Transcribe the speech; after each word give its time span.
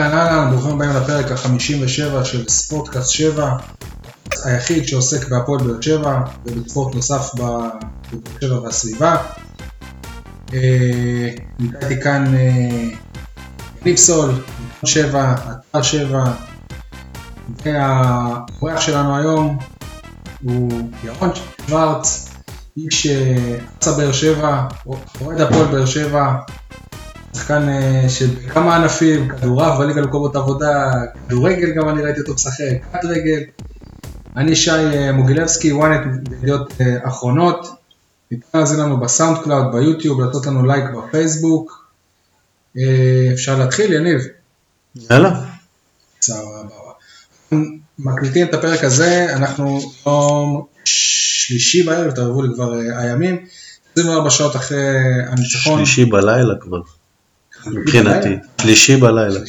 אהלן 0.00 0.14
אהלן, 0.18 0.50
ברוכים 0.50 0.70
הבאים 0.70 0.90
לפרק 0.90 1.30
ה-57 1.30 2.24
של 2.24 2.48
ספורטקאסט 2.48 3.10
7, 3.10 3.56
היחיד 4.44 4.88
שעוסק 4.88 5.28
בהפועל 5.28 5.64
באר 5.64 5.80
שבע 5.80 6.20
ובספורט 6.46 6.94
נוסף 6.94 7.30
בבאר 7.34 7.70
שבע 8.40 8.60
והסביבה. 8.60 9.16
אה, 10.54 11.28
איתי 11.60 12.00
כאן 12.02 12.34
אה, 12.36 12.88
יניב 13.82 13.96
סול, 13.96 14.30
עיתון 14.30 14.84
7, 14.84 15.34
אתר 15.70 15.82
7, 15.82 16.24
והאורח 17.64 18.80
שלנו 18.80 19.16
היום 19.16 19.58
הוא 20.42 20.90
ירון 21.04 21.30
שוורץ, 21.66 22.28
איש 22.76 23.06
אה, 23.06 23.58
אצה 23.78 23.92
באר 23.92 24.12
שבע, 24.12 24.66
אוהד 25.20 25.40
הפועל 25.40 25.66
באר 25.66 25.86
שבע, 25.86 26.34
שחקן 27.44 27.68
אה, 27.68 28.08
של 28.08 28.26
כמה 28.52 28.76
ענפים, 28.76 29.28
כדורעף 29.28 29.78
בליגה 29.78 30.00
למקומות 30.00 30.36
עבודה, 30.36 30.90
כדורגל 31.26 31.70
גם 31.70 31.88
אני 31.88 32.02
ראיתי 32.02 32.20
אותו 32.20 32.34
משחק, 32.34 32.64
קט 32.92 33.04
רגל. 33.04 33.40
אני 34.36 34.56
שי 34.56 34.70
אה, 34.70 35.12
מוגילבסקי, 35.12 35.72
ynet 35.72 36.28
בידיעות 36.30 36.72
אה, 36.80 37.08
אחרונות. 37.08 37.68
ניתן 38.30 38.58
להזין 38.58 38.80
לנו 38.80 39.00
ב 39.00 39.38
SoundCloud, 39.44 39.64
ביוטיוב, 39.72 40.20
לתת 40.20 40.46
לנו 40.46 40.66
לייק 40.66 40.84
בפייסבוק. 40.84 41.90
אפשר 43.32 43.58
להתחיל, 43.58 43.92
יניב? 43.92 44.20
יאללה. 45.10 45.40
סבבה. 46.20 46.68
מקליטים 47.98 48.46
את 48.46 48.54
הפרק 48.54 48.84
הזה, 48.84 49.26
אנחנו 49.34 49.80
יום 50.06 50.66
שלישי 50.84 51.82
בערב, 51.82 52.10
התערבבו 52.10 52.42
לי 52.42 52.48
כבר 52.54 52.72
הימים, 52.96 53.46
24 53.92 54.30
שעות 54.30 54.56
אחרי 54.56 54.78
הניצחון. 55.26 55.78
שלישי 55.78 56.04
בלילה 56.04 56.54
כבר. 56.60 56.80
מבחינתי, 57.66 58.36
שלישי 58.60 58.96
בלילה. 58.96 59.40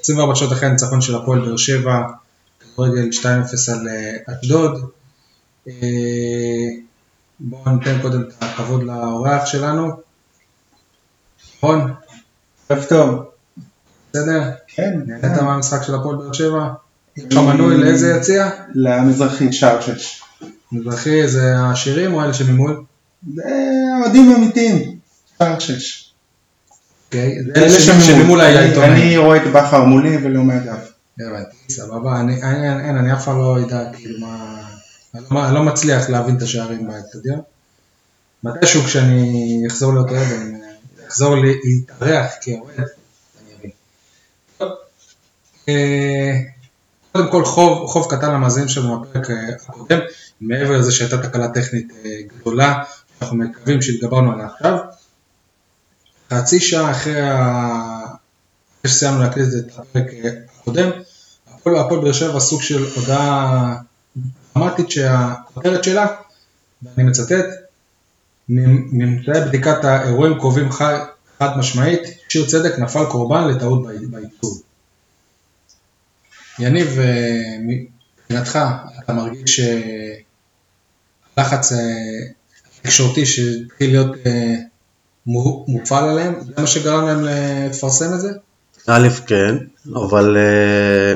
24 0.00 0.34
שעות 0.34 0.52
אחרי 0.52 0.68
הניצחון 0.68 1.00
של 1.00 1.16
הפועל 1.16 1.40
באר 1.40 1.56
שבע, 1.56 2.02
כדורגל 2.60 3.08
2-0 3.12 3.24
על 3.72 3.88
אה, 3.88 4.16
אשדוד. 4.26 4.90
אה, 5.68 5.72
בואו 7.40 7.76
ניתן 7.76 8.02
קודם 8.02 8.22
את 8.22 8.34
הכבוד 8.40 8.82
לאורח 8.82 9.46
שלנו. 9.46 9.90
רון. 11.62 11.94
ערב 12.68 12.84
טוב. 12.88 13.24
בסדר? 14.12 14.50
כן. 14.66 15.00
נהנית 15.06 15.42
מהמשחק 15.42 15.82
של 15.82 15.94
הפועל 15.94 16.16
באר 16.16 16.32
שבע? 16.32 16.68
יש 17.16 17.24
לך 17.24 17.38
מנוי 17.38 17.76
לאיזה 17.76 18.14
יציע? 18.16 18.50
למזרחי, 18.74 19.52
שער 19.52 19.80
שש. 19.80 20.22
מזרחי 20.72 21.28
זה 21.28 21.58
השירים 21.58 22.14
או 22.14 22.24
אלה 22.24 22.34
שממול? 22.34 22.84
זה 23.34 23.42
אוהדים 24.00 24.32
אמיתיים, 24.32 24.98
שער 25.38 25.58
שש. 25.58 26.09
אוקיי, 27.10 27.38
אלה 27.56 27.80
שממול 28.00 28.40
העיתונאים. 28.40 28.92
אני 28.92 29.16
רואה 29.16 29.36
את 29.36 29.52
בכר 29.52 29.84
מולי 29.84 30.16
ולא 30.16 30.42
מהגב. 30.42 30.78
הבנתי, 31.20 31.56
סבבה, 31.68 32.20
אני, 32.20 33.12
אף 33.12 33.24
פעם 33.24 33.38
לא 33.38 33.56
יודע 33.60 33.92
כאילו 33.92 34.20
מה, 34.20 34.62
אני 35.14 35.22
לא, 35.30 35.46
אני 35.46 35.54
לא 35.54 35.62
מצליח 35.62 36.10
להבין 36.10 36.36
את 36.36 36.42
השערים 36.42 36.88
באצטדיון. 36.88 37.40
מתישהו 38.44 38.82
כשאני 38.82 39.62
אחזור 39.68 39.92
להיות 39.92 40.10
אוהד, 40.10 40.32
אני 40.32 40.58
אחזור 41.08 41.36
להתארח 41.36 42.30
כאוהד, 42.40 42.78
אני 42.78 43.54
אבין. 43.58 43.70
אה, 45.68 46.38
קודם 47.12 47.30
כל 47.30 47.44
חוב, 47.44 47.86
חוב 47.86 48.10
קטן 48.10 48.32
למאזינים 48.32 48.68
שלנו 48.68 49.00
בפרק 49.00 49.30
אה, 49.30 49.36
הקודם, 49.68 49.98
מעבר 50.40 50.78
לזה 50.78 50.92
שהייתה 50.92 51.18
תקלה 51.22 51.48
טכנית 51.48 51.92
אה, 52.04 52.10
גדולה, 52.26 52.82
שאנחנו 53.18 53.36
מקווים 53.36 53.82
שהתגברנו 53.82 54.32
עליה 54.32 54.46
עכשיו. 54.46 54.78
חצי 56.32 56.60
שעה 56.60 56.90
אחרי 56.90 57.14
שסיימנו 58.86 59.22
להקליט 59.22 59.48
את 59.58 59.78
הפרק 59.78 60.06
הקודם, 60.58 60.90
הפועל 61.60 62.00
באר 62.00 62.12
שבע 62.12 62.40
סוג 62.40 62.62
של 62.62 62.86
הודעה 62.94 63.76
דרמטית 64.56 64.90
שהכותרת 64.90 65.84
שלה, 65.84 66.06
ואני 66.82 67.08
מצטט, 67.08 67.46
ממצאי 68.48 69.40
בדיקת 69.40 69.84
האירועים 69.84 70.38
קרובים 70.38 70.72
חד 70.72 71.56
משמעית, 71.58 72.00
שיר 72.28 72.46
צדק 72.46 72.78
נפל 72.78 73.04
קורבן 73.04 73.48
לטעות 73.48 73.82
בעיצוב. 74.10 74.62
יניב, 76.58 76.98
מבחינתך, 77.60 78.58
אתה 79.04 79.12
מרגיש 79.12 79.60
שהלחץ 81.36 81.72
התקשורתי 82.76 83.26
שהתחיל 83.26 83.90
להיות 83.90 84.16
מופעל 85.26 86.08
עליהם? 86.08 86.34
זה 86.40 86.52
מה 86.58 86.66
שגרם 86.66 87.06
להם 87.06 87.24
לפרסם 87.24 88.14
את 88.14 88.20
זה? 88.20 88.30
א', 88.86 89.08
כן, 89.26 89.56
אבל 89.94 90.36
אה, 90.36 91.14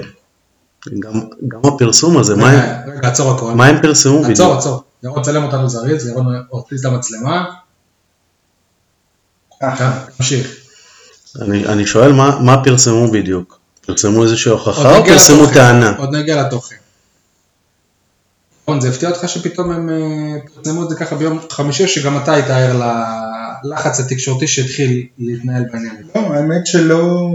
גם, 0.98 1.20
גם 1.48 1.60
הפרסום 1.64 2.18
הזה, 2.18 2.36
מה 2.36 2.50
הם, 2.50 2.90
רגע, 2.90 3.08
עצור 3.08 3.30
הכל. 3.30 3.52
מה 3.54 3.66
הם 3.66 3.82
פרסמו 3.82 4.22
בדיוק? 4.22 4.38
עצור, 4.38 4.54
עצור. 4.54 4.82
ירון 5.02 5.22
צלם 5.22 5.44
אותנו 5.44 5.68
זריז, 5.68 6.06
ירון 6.06 6.26
הוציא 6.48 6.76
את 6.80 6.84
המצלמה. 6.84 7.44
תמשיך. 10.16 10.56
אני, 11.42 11.66
אני 11.66 11.86
שואל 11.86 12.12
מה, 12.12 12.38
מה 12.40 12.64
פרסמו 12.64 13.10
בדיוק? 13.10 13.58
פרסמו 13.86 14.22
איזושהי 14.22 14.52
הוכחה 14.52 14.96
או 14.96 15.04
פרסמו 15.04 15.42
לתוכן, 15.42 15.54
טענה? 15.54 15.96
עוד 15.98 16.16
נגיע 16.16 16.42
לתוכן. 16.42 16.76
ירון, 18.68 18.80
זה 18.80 18.88
הפתיע 18.88 19.10
אותך 19.10 19.28
שפתאום 19.28 19.70
הם 19.70 19.90
אה, 19.90 20.40
פרסמו 20.54 20.82
את 20.82 20.88
זה 20.88 20.96
ככה 20.96 21.16
ביום 21.16 21.38
חמישי, 21.50 21.88
שגם 21.88 22.16
אתה 22.22 22.32
היית 22.32 22.50
ער 22.50 22.76
ללחץ 23.64 24.00
התקשורתי 24.00 24.46
שהתחיל 24.46 25.06
להתנהל 25.18 25.64
בעניין. 25.72 25.96
לא, 26.14 26.20
האמת 26.20 26.66
שלא 26.66 27.30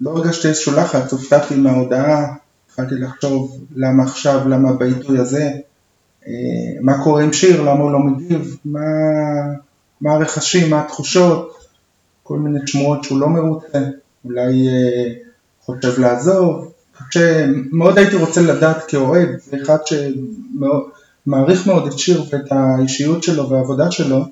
לא 0.00 0.10
הרגשתי 0.10 0.48
איזשהו 0.48 0.76
לחץ, 0.76 1.12
הופתעתי 1.12 1.56
מההודעה, 1.56 2.34
התחלתי 2.66 2.94
לחשוב 2.94 3.64
למה 3.76 4.02
עכשיו, 4.02 4.48
למה 4.48 4.72
בעיתוי 4.72 5.18
הזה, 5.18 5.50
אה, 6.26 6.32
מה 6.80 7.04
קורה 7.04 7.22
עם 7.22 7.32
שיר, 7.32 7.62
למה 7.62 7.82
הוא 7.82 7.90
לא 7.90 7.98
מגיב, 7.98 8.56
מה, 8.64 8.80
מה 10.00 10.12
הרכשים, 10.12 10.70
מה 10.70 10.80
התחושות, 10.80 11.56
כל 12.22 12.38
מיני 12.38 12.58
שמועות 12.66 13.04
שהוא 13.04 13.20
לא 13.20 13.28
מרוצה, 13.28 13.78
אולי 14.24 14.68
אה, 14.68 15.12
חושב 15.60 16.00
לעזוב, 16.00 16.72
שמאוד 17.10 17.98
הייתי 17.98 18.16
רוצה 18.16 18.42
לדעת 18.42 18.84
כאוהד, 18.88 19.28
זה 19.38 19.56
אחד 19.62 19.78
שמעריך 21.26 21.66
מאוד 21.66 21.86
את 21.86 21.98
שיר 21.98 22.24
ואת 22.30 22.52
האישיות 22.52 23.22
שלו 23.22 23.50
והעבודה 23.50 23.90
שלו, 23.90 24.24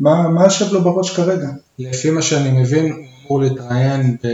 מה, 0.00 0.28
מה 0.28 0.44
יושב 0.44 0.72
לו 0.72 0.82
בראש 0.82 1.16
כרגע? 1.16 1.48
לפי 1.78 2.10
מה 2.10 2.22
שאני 2.22 2.60
מבין, 2.60 2.92
הוא 2.92 3.06
אמור 3.26 3.40
להתראיין 3.40 4.16
ב... 4.24 4.26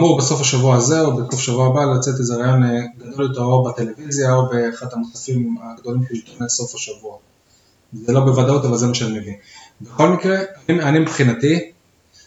אמור 0.00 0.18
בסוף 0.18 0.40
השבוע 0.40 0.76
הזה 0.76 1.00
או 1.00 1.16
בסוף 1.16 1.40
השבוע 1.40 1.66
הבא 1.66 1.84
לצאת 1.84 2.14
איזה 2.18 2.36
ראיון 2.36 2.64
אה, 2.64 2.80
גדול 2.98 3.26
יותר 3.26 3.40
או 3.40 3.64
בטלוויזיה 3.64 4.34
או 4.34 4.48
באחד 4.48 4.86
המוספים 4.92 5.56
הגדולים 5.62 6.02
עיתוני 6.10 6.48
סוף 6.48 6.74
השבוע. 6.74 7.16
זה 7.92 8.12
לא 8.12 8.20
בוודאות 8.20 8.64
אבל 8.64 8.76
זה 8.76 8.86
מה 8.86 8.94
שאני 8.94 9.18
מבין. 9.18 9.34
בכל 9.80 10.08
מקרה, 10.08 10.38
אני, 10.68 10.82
אני 10.82 10.98
מבחינתי, 10.98 11.70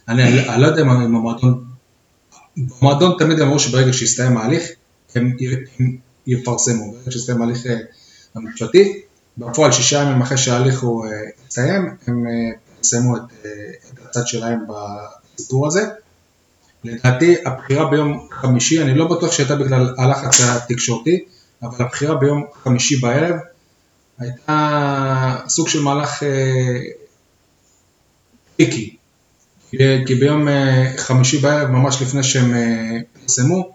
אני, 0.07 0.23
אני 0.49 0.61
לא 0.61 0.67
יודע 0.67 0.81
אם 0.81 0.89
המועדון, 0.89 1.63
במועדון 2.57 3.15
תמיד 3.19 3.39
אמרו 3.39 3.59
שברגע 3.59 3.93
שיסתיים 3.93 4.37
ההליך 4.37 4.63
הם, 5.15 5.37
הם 5.79 5.97
יפרסמו, 6.27 6.91
ברגע 6.91 7.11
שיסתיים 7.11 7.41
ההליך 7.41 7.65
אה, 7.65 7.77
המשפטי, 8.35 9.01
בפועל 9.37 9.71
שישה 9.71 10.01
ימים 10.01 10.21
אחרי 10.21 10.37
שההליך 10.37 10.81
הוא 10.81 11.05
אה, 11.05 11.11
יסתיים, 11.47 11.95
הם 12.07 12.25
פרסמו 12.77 13.17
את, 13.17 13.21
את 13.93 13.99
הצד 14.05 14.27
שלהם 14.27 14.59
בסיפור 14.67 15.67
הזה. 15.67 15.89
לדעתי 16.83 17.35
הבחירה 17.45 17.89
ביום 17.89 18.27
חמישי, 18.31 18.81
אני 18.81 18.95
לא 18.95 19.07
בטוח 19.07 19.31
שהייתה 19.31 19.55
בגלל 19.55 19.95
הלחץ 19.97 20.41
התקשורתי, 20.41 21.25
אבל 21.63 21.85
הבחירה 21.85 22.15
ביום 22.15 22.43
חמישי 22.63 22.95
בערב 22.95 23.35
הייתה 24.19 25.37
סוג 25.47 25.67
של 25.67 25.81
מהלך 25.81 26.23
טריקי, 28.61 28.95
אה, 29.79 30.01
כי 30.05 30.15
ביום 30.15 30.47
אה, 30.47 30.93
חמישי 30.97 31.37
בערב, 31.37 31.69
ממש 31.69 32.01
לפני 32.01 32.23
שהם 32.23 32.53
אה, 32.53 32.97
פרסמו, 33.13 33.71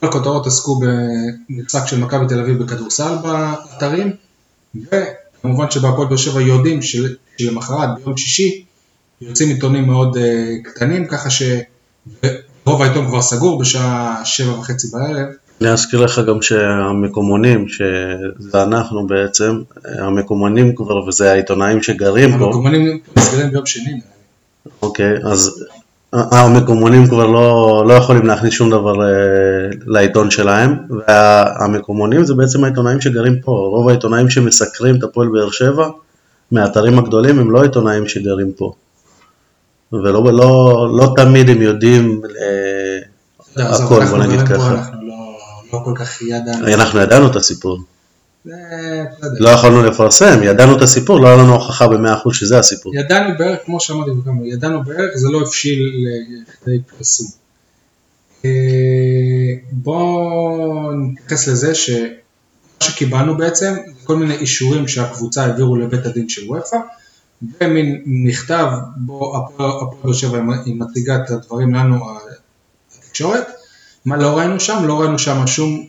כל 0.00 0.06
הכותרות 0.06 0.46
עסקו 0.46 0.80
במשחק 0.80 1.86
של 1.86 2.00
מכבי 2.00 2.26
תל 2.28 2.40
אביב 2.40 2.62
בכדורסל 2.62 3.16
באתרים, 3.22 4.12
וכמובן 4.74 5.70
שבהפועל 5.70 6.08
באר 6.08 6.16
שבע 6.16 6.40
יודעים 6.40 6.80
שלמחרת 7.38 7.88
ביום 8.04 8.16
שישי 8.16 8.64
יוצאים 9.20 9.48
עיתונים 9.48 9.86
מאוד 9.86 10.16
קטנים, 10.64 11.06
ככה 11.06 11.30
ש... 11.30 11.42
רוב 12.68 12.82
העיתון 12.82 13.06
כבר 13.06 13.22
סגור 13.22 13.60
בשעה 13.60 14.24
שבע 14.24 14.58
וחצי 14.58 14.88
בערב. 14.92 15.28
אני 15.60 15.70
אזכיר 15.70 16.00
לך 16.00 16.20
גם 16.28 16.42
שהמקומונים, 16.42 17.68
שזה 17.68 18.62
אנחנו 18.62 19.06
בעצם, 19.06 19.62
המקומונים 19.84 20.74
כבר, 20.74 20.96
וזה 21.08 21.32
העיתונאים 21.32 21.82
שגרים 21.82 22.38
פה. 22.38 22.44
המקומונים 22.44 22.98
נסגרים 23.16 23.50
ביום 23.50 23.66
שני. 23.66 24.00
אוקיי, 24.82 25.14
אז 25.24 25.64
המקומונים 26.12 27.06
כבר 27.08 27.26
לא, 27.26 27.84
לא 27.88 27.94
יכולים 27.94 28.26
להכניס 28.26 28.52
שום 28.54 28.70
דבר 28.70 29.02
אה, 29.02 29.08
לעיתון 29.86 30.30
שלהם, 30.30 30.76
והמקומונים 31.06 32.24
זה 32.24 32.34
בעצם 32.34 32.64
העיתונאים 32.64 33.00
שגרים 33.00 33.40
פה. 33.40 33.50
רוב 33.52 33.88
העיתונאים 33.88 34.30
שמסקרים 34.30 34.96
את 34.96 35.02
הפועל 35.04 35.28
באר 35.28 35.50
שבע, 35.50 35.88
מהאתרים 36.52 36.98
הגדולים, 36.98 37.38
הם 37.38 37.50
לא 37.50 37.62
עיתונאים 37.62 38.08
שגרים 38.08 38.52
פה. 38.56 38.72
ולא 39.92 40.32
לא, 40.32 40.88
לא 40.98 41.12
תמיד 41.16 41.50
הם 41.50 41.62
יודעים 41.62 42.20
אה, 42.40 43.64
עזוב, 43.64 43.92
הכל, 43.92 44.04
בוא 44.04 44.18
נגיד 44.18 44.40
ככה. 44.48 44.70
אנחנו 44.70 45.08
לא- 45.08 45.14
לא 45.72 45.78
כל 45.84 45.92
כך 45.96 46.22
ידענו. 46.22 46.74
אנחנו 46.74 47.00
ידענו 47.00 47.26
את 47.26 47.36
הסיפור. 47.36 47.78
לא 49.20 49.48
יכולנו 49.48 49.82
לפרסם, 49.82 50.42
ידענו 50.42 50.76
את 50.76 50.82
הסיפור, 50.82 51.20
לא 51.20 51.26
היה 51.28 51.36
לנו 51.36 51.54
הוכחה 51.54 51.88
ב-100% 51.88 52.32
שזה 52.32 52.58
הסיפור. 52.58 52.96
ידענו 52.96 53.38
בערך, 53.38 53.58
כמו 53.64 53.80
שאמרתי 53.80 54.10
בכמה, 54.10 54.46
ידענו 54.46 54.84
בערך, 54.84 55.10
זה 55.14 55.28
לא 55.28 55.40
הבשיל 55.40 56.06
לכדי 56.48 56.78
פרסום. 56.96 57.26
אה, 58.44 58.50
בואו 59.72 60.92
נתייחס 60.92 61.48
לזה 61.48 61.74
שמה 61.74 62.06
שקיבלנו 62.80 63.36
בעצם, 63.36 63.74
כל 64.04 64.16
מיני 64.16 64.34
אישורים 64.34 64.88
שהקבוצה 64.88 65.44
העבירו 65.44 65.76
לבית 65.76 66.06
הדין 66.06 66.28
של 66.28 66.42
וופא, 66.46 66.76
ומין 67.60 68.02
מכתב 68.06 68.66
בו 68.96 69.36
הפועל 69.36 69.70
באר 70.02 70.12
שבע 70.12 70.38
היא 70.64 70.74
מציגה 70.74 71.16
את 71.16 71.30
הדברים 71.30 71.74
לנו 71.74 71.96
התקשורת. 72.98 73.46
מה 74.04 74.16
לא 74.16 74.38
ראינו 74.38 74.60
שם? 74.60 74.84
לא 74.86 75.00
ראינו 75.00 75.18
שם 75.18 75.46
שום 75.46 75.86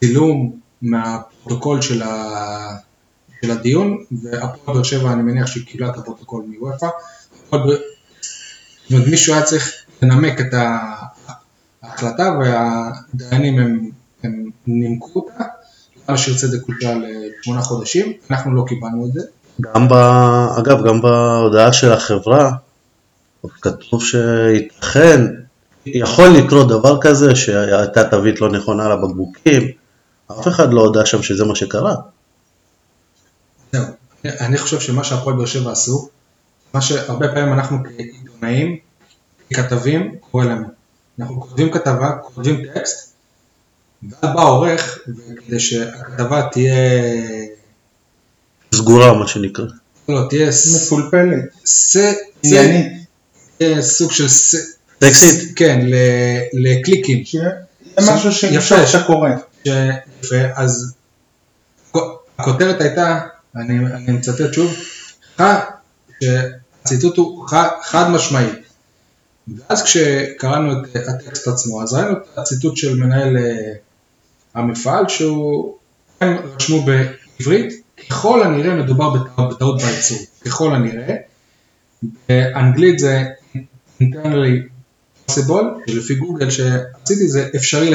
צילום 0.00 0.59
מהפרוטוקול 0.82 1.82
של, 1.82 2.02
ה... 2.02 2.76
של 3.42 3.50
הדיון, 3.50 4.04
והפועל 4.22 4.76
באר 4.76 4.82
שבע 4.82 5.12
אני 5.12 5.22
מניח 5.22 5.46
שהיא 5.46 5.66
קיבלה 5.66 5.88
את 5.90 5.98
הפרוטוקול 5.98 6.44
מוופא. 6.46 6.88
זאת 7.50 7.52
אומרת 7.52 7.80
מישהו 8.90 9.34
היה 9.34 9.42
צריך 9.42 9.72
לנמק 10.02 10.40
את 10.40 10.54
ההחלטה 11.82 12.38
והדיינים 12.40 13.58
הם, 13.58 13.90
הם 14.22 14.50
נימקו 14.66 15.10
אותה. 15.14 15.44
למה 16.08 16.18
שיר 16.18 16.36
צדק 16.36 16.60
הושעה 16.66 16.94
לשמונה 16.94 17.62
חודשים, 17.62 18.12
אנחנו 18.30 18.54
לא 18.54 18.64
קיבלנו 18.68 19.06
את 19.06 19.12
זה. 19.12 19.20
גם 19.60 19.88
ב... 19.88 19.92
אגב, 20.58 20.86
גם 20.86 21.02
בהודעה 21.02 21.72
של 21.72 21.92
החברה, 21.92 22.52
כתוב 23.60 24.04
שייתכן, 24.04 25.26
יכול 25.86 26.28
לקרות 26.28 26.68
דבר 26.68 27.00
כזה 27.00 27.36
שהייתה 27.36 28.04
תווית 28.04 28.40
לא 28.40 28.50
נכונה 28.50 28.86
על 28.86 28.92
הבקבוקים, 28.92 29.70
אף 30.40 30.48
אחד 30.48 30.72
לא 30.72 30.80
הודה 30.80 31.06
שם 31.06 31.22
שזה 31.22 31.44
מה 31.44 31.56
שקרה. 31.56 31.94
זהו. 33.72 33.84
אני 34.24 34.58
חושב 34.58 34.80
שמה 34.80 35.04
שהפועל 35.04 35.36
באר 35.36 35.46
שבע 35.46 35.72
עשו, 35.72 36.08
מה 36.74 36.80
שהרבה 36.80 37.28
פעמים 37.28 37.52
אנחנו 37.52 37.78
כעיתונאים, 37.84 38.76
ככתבים, 39.54 40.14
קורה 40.30 40.44
לנו. 40.44 40.66
אנחנו 41.20 41.40
כותבים 41.40 41.70
כתבה, 41.72 42.10
כותבים 42.22 42.62
טקסט, 42.74 43.12
ואז 44.02 44.34
בא 44.34 44.40
העורך, 44.40 44.98
וכדי 45.08 45.60
שהכתבה 45.60 46.48
תהיה, 46.52 46.74
סגורה 48.74 49.12
מה 49.18 49.28
שנקרא. 49.28 49.64
לא, 50.08 50.20
תהיה 50.30 50.52
ס- 50.52 50.76
מפולפלת, 50.92 51.44
ס- 51.64 51.96
עניינית, 52.42 52.92
תהיה 53.58 53.82
סוג 53.82 54.12
של 54.12 54.28
ס... 54.28 54.54
טקסית. 54.98 55.52
כן, 55.56 55.86
לקליקים. 56.52 57.24
שיהיה 57.98 58.16
משהו 58.16 58.32
שאי 58.32 58.48
יפה. 58.48 58.58
אפשר 58.58 58.86
שאתה 58.86 59.04
קורא. 59.04 59.28
יפה, 59.64 60.36
אז 60.56 60.94
הכותרת 62.38 62.80
הייתה, 62.80 63.20
אני, 63.56 63.78
אני 63.94 64.12
מצטט 64.12 64.52
שוב, 64.54 64.74
ח- 65.40 65.70
שהציטוט 66.22 67.16
הוא 67.16 67.48
ח- 67.48 67.82
חד 67.82 68.10
משמעי. 68.10 68.46
ואז 69.56 69.82
כשקראנו 69.82 70.72
את 70.84 71.08
הטקסט 71.08 71.48
עצמו, 71.48 71.82
אז 71.82 71.92
ראינו 71.94 72.12
את 72.12 72.38
הציטוט 72.38 72.76
של 72.76 72.96
מנהל 72.96 73.36
אה, 73.36 73.72
המפעל, 74.54 75.08
שהוא, 75.08 75.76
הם 76.20 76.36
רשמו 76.56 76.82
בעברית, 76.82 77.72
ככל 78.08 78.42
הנראה 78.42 78.74
מדובר 78.74 79.10
בטעות 79.50 79.82
בייצור, 79.82 80.18
ככל 80.46 80.74
הנראה. 80.74 81.14
באנגלית 82.28 82.98
זה 82.98 83.24
internally 84.02 84.68
possible, 85.34 85.90
שלפי 85.90 86.14
גוגל 86.14 86.50
שעשיתי 86.50 87.28
זה 87.28 87.48
אפשרי 87.56 87.90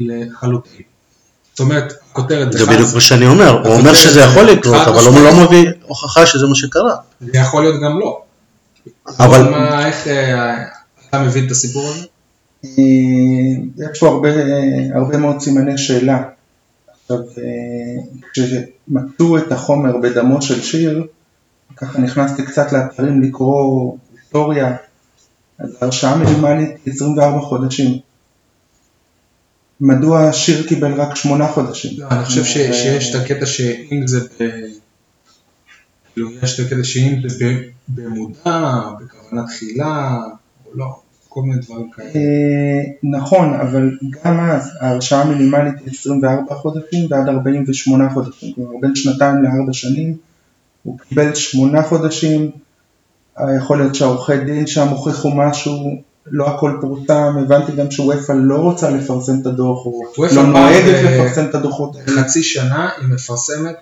לחלוטין. 0.00 0.82
זאת 1.52 1.60
אומרת, 1.60 1.92
הכותרת 2.10 2.52
זה 2.52 2.66
בדיוק 2.66 2.94
מה 2.94 3.00
שאני 3.00 3.26
אומר, 3.26 3.62
הוא 3.68 3.74
אומר 3.74 3.94
שזה 3.94 4.20
יכול 4.20 4.42
לקרות, 4.42 4.88
אבל 4.88 5.04
הוא 5.06 5.20
לא. 5.20 5.44
מביא 5.46 5.70
הוכחה 5.82 6.26
שזה 6.26 6.46
מה 6.46 6.54
שקרה. 6.54 6.94
זה 7.20 7.30
יכול 7.38 7.62
להיות 7.62 7.80
גם 7.82 7.98
לא. 7.98 8.20
אבל- 9.18 9.50
מה, 9.50 9.86
איך 9.86 10.06
אה, 10.08 10.64
אתה 11.08 11.22
מבין 11.22 11.46
את 11.46 11.50
הסיפור 11.50 11.88
הזה? 11.88 12.06
אה, 12.64 12.70
יש 13.92 13.98
פה 14.00 14.08
הרבה, 14.08 14.28
הרבה 14.94 15.16
מאוד 15.18 15.40
סימני 15.40 15.78
שאלה. 15.78 16.22
עכשיו, 17.02 17.18
אה, 17.18 18.02
כשמצאו 18.32 19.38
את 19.38 19.52
החומר 19.52 19.96
בדמו 20.02 20.42
של 20.42 20.62
שיר, 20.62 21.06
ככה 21.76 21.98
נכנסתי 21.98 22.42
קצת 22.42 22.72
לאתרים 22.72 23.22
לקרוא 23.22 23.96
היסטוריה, 24.16 24.76
אז 25.58 25.76
ההרשאה 25.80 26.16
מינימלית 26.16 26.70
היא 26.84 26.94
24 26.94 27.40
חודשים. 27.40 27.98
מדוע 29.80 30.32
שיר 30.32 30.68
קיבל 30.68 30.92
רק 30.92 31.16
8 31.16 31.48
חודשים? 31.48 32.00
לא, 32.00 32.08
אני 32.10 32.24
חושב 32.24 32.40
אה, 32.40 32.72
שיש 32.72 33.14
את 33.14 33.20
הקטע 33.20 33.46
שאם 33.46 34.06
זה 34.06 34.20
ב... 34.20 34.48
כאילו, 36.12 36.30
יש 36.42 36.60
את 36.60 36.66
הקטע 36.66 36.84
שאם 36.84 37.28
זה 37.28 37.44
ב- 37.44 37.62
במודע, 37.88 38.82
בכוונה 39.00 39.46
תחילה, 39.46 40.18
או 40.66 40.70
לא, 40.74 41.00
כל 41.28 41.42
מיני 41.42 41.60
דברים 41.60 41.90
כאלה. 41.90 42.08
אה, 42.14 42.82
נכון, 43.02 43.54
אבל 43.54 43.98
גם 44.10 44.40
אז 44.40 44.70
ההרשאה 44.80 45.22
המינימלית 45.22 45.74
היא 45.84 45.92
24 45.98 46.54
חודשים 46.54 47.06
ועד 47.10 47.28
48 47.28 48.10
חודשים, 48.10 48.52
כלומר 48.54 48.72
בין 48.80 48.94
שנתיים 48.94 49.42
לארבע 49.42 49.72
שנים, 49.72 50.16
הוא 50.82 50.98
קיבל 50.98 51.34
8 51.34 51.82
חודשים, 51.82 52.50
יכול 53.56 53.78
להיות 53.78 53.94
שהעורכי 53.94 54.36
דין 54.38 54.66
שם 54.66 54.88
הוכיחו 54.88 55.30
משהו, 55.30 56.02
לא 56.26 56.48
הכל 56.48 56.78
פורסם, 56.80 57.34
הבנתי 57.42 57.72
גם 57.72 57.90
שוופא 57.90 58.32
לא 58.32 58.56
רוצה 58.56 58.90
לפרסם 58.90 59.40
את 59.42 59.46
הדוח, 59.46 59.86
או 59.86 60.02
לא 60.34 60.42
נוהגת 60.42 60.84
אה, 60.94 61.02
לפרסם 61.02 61.44
את 61.50 61.54
הדוחות 61.54 61.96
האלה. 61.96 62.22
חצי 62.22 62.42
שנה 62.42 62.88
היא 62.98 63.08
מפרסמת 63.08 63.76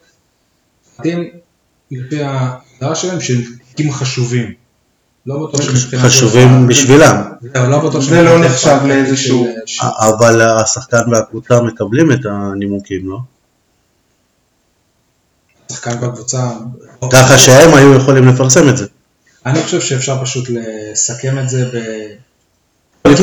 פרטים 0.96 1.24
לפי 1.90 2.22
ההגדרה 2.22 2.94
שלהם 2.94 3.20
שהם 3.20 3.40
תיקים 3.68 3.92
חשובים. 3.92 4.52
לא 5.26 5.46
בטוח 5.46 5.62
שמבחינת... 5.62 6.02
חשובים 6.02 6.66
בשבילם, 6.66 7.22
לא 7.54 8.00
זה 8.00 8.22
לא 8.22 8.38
נחשב 8.44 8.78
לאיזשהו- 8.86 9.44
של- 9.44 9.60
של- 9.66 9.86
אבל 10.00 10.42
השחקן 10.42 11.12
והקבוצה 11.12 11.62
מקבלים 11.62 12.12
את 12.12 12.20
הנימוקים, 12.30 13.10
לא? 13.10 13.18
שחקן 15.72 16.00
בקבוצה. 16.00 16.50
ככה 17.12 17.38
שהם 17.38 17.74
היו 17.74 17.94
יכולים 17.94 18.28
לפרסם 18.28 18.68
את 18.68 18.76
זה. 18.76 18.86
אני 19.46 19.62
חושב 19.62 19.80
שאפשר 19.80 20.22
פשוט 20.22 20.48
לסכם 20.48 21.38
את 21.38 21.48
זה 21.48 21.64
ב... 21.64 21.78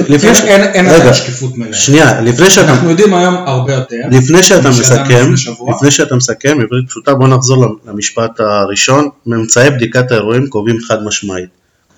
לפני 0.09 0.35
ש- 0.35 0.41
אין- 0.41 0.63
אין 0.73 0.85
רגע, 0.89 1.13
שקיפות 1.13 1.57
מלאה. 1.57 1.73
שנייה, 1.73 2.21
לפני 2.21 2.49
שאתה, 2.49 2.69
אנחנו 2.71 2.89
יודעים 2.89 3.13
היום 3.13 3.35
הרבה 3.35 3.73
יותר. 3.73 3.95
לפני 4.11 4.43
שאתה 4.43 4.69
מסכם, 4.69 5.33
לפני 5.75 5.91
שאתה 5.91 6.15
מסכם, 6.15 6.57
עברית 6.61 6.87
פשוטה, 6.89 7.13
בוא 7.13 7.27
נחזור 7.27 7.65
למשפט 7.85 8.31
הראשון, 8.39 9.09
ממצאי 9.25 9.69
בדיקת 9.69 10.11
האירועים 10.11 10.47
קובעים 10.47 10.77
חד 10.87 11.03
משמעית. 11.03 11.49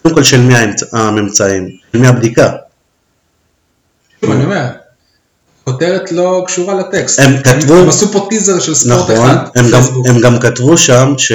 קודם 0.03 0.15
כל 0.15 0.24
של 0.24 0.41
מי 0.41 0.53
הממצאים, 0.94 1.70
של 1.94 2.00
מי 2.00 2.08
הבדיקה. 2.08 2.51
שוב, 4.22 4.32
אני 4.32 4.44
אומר, 4.44 4.65
כותרת 5.63 6.12
לא 6.12 6.44
קשורה 6.48 6.74
לטקסט. 6.74 7.20
הם 7.20 7.38
כתבו- 7.44 7.75
הם 7.75 7.89
עשו 7.89 8.12
פה 8.12 8.27
טיזר 8.29 8.60
של 8.60 8.75
ספורט 8.75 9.10
נכון, 9.10 9.29
אחד. 9.29 9.48
פייסבוק. 9.72 10.08
הם 10.08 10.20
גם 10.22 10.39
כתבו 10.39 10.77
שם 10.77 11.13
ש... 11.17 11.32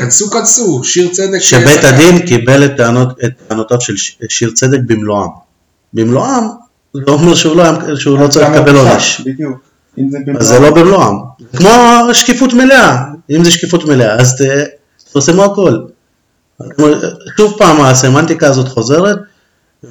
כנסו 0.00 0.30
כנסו, 0.30 0.84
שיר 0.84 1.08
צדק. 1.12 1.38
שבית. 1.38 1.84
הדין 1.84 2.26
קיבל 2.26 2.64
את 2.64 2.76
טענות- 2.76 3.24
את 3.24 3.30
טענותיו 3.48 3.80
של 3.80 3.94
שיר 4.28 4.50
צדק 4.50 4.78
במלואם. 4.86 5.28
במלואם, 5.94 6.44
זה 6.94 7.00
לא 7.06 7.12
אומר 7.12 7.34
שהוא 7.34 7.56
לא 7.56 7.64
שהוא 7.96 8.18
לא 8.18 8.28
צריך 8.28 8.48
לקבל 8.50 8.76
עונש. 8.76 9.20
בדיוק. 9.20 9.58
אם 9.98 10.10
זה 10.10 10.18
אז 10.40 10.46
זה 10.46 10.58
לא 10.58 10.70
במלואם. 10.70 11.14
כמו 11.56 11.68
שקיפות 12.12 12.52
מלאה, 12.52 12.96
אם 13.30 13.44
זה 13.44 13.50
שקיפות 13.50 13.84
מלאה, 13.84 14.14
אז 14.14 14.34
ת- 14.42 14.64
תפרסמו 15.08 15.44
הכל. 15.44 15.72
שוב 17.36 17.54
פעם, 17.58 17.80
הסמנטיקה 17.80 18.46
הזאת 18.48 18.68
חוזרת, 18.68 19.18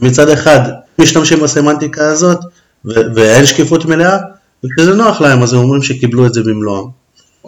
מצד 0.01 0.29
אחד 0.29 0.59
משתמשים 0.99 1.39
בסמנטיקה 1.39 2.07
הזאת, 2.07 2.39
ו- 2.85 2.91
ואין 3.15 3.45
שקיפות 3.45 3.85
מלאה, 3.85 4.17
וכשזה 4.65 4.93
נוח 4.93 5.21
להם, 5.21 5.43
אז 5.43 5.53
הם 5.53 5.59
אומרים 5.59 5.81
שקיבלו 5.83 6.25
את 6.25 6.33
זה 6.33 6.41
במלואם. 6.41 6.85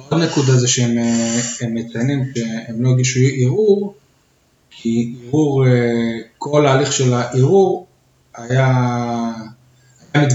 עוד 0.09 0.21
נקודה 0.21 0.57
זה 0.57 0.67
שהם 0.67 0.97
אה, 0.97 1.67
מציינים 1.69 2.23
שהם 2.35 2.83
לא 2.83 2.89
הגישו 2.89 3.19
ערעור, 3.33 3.95
כי 4.71 5.15
ערעור, 5.23 5.67
אה, 5.67 6.17
כל 6.37 6.65
ההליך 6.65 6.93
של 6.93 7.13
הערעור 7.13 7.87
היה, 8.35 8.67
היה 10.13 10.27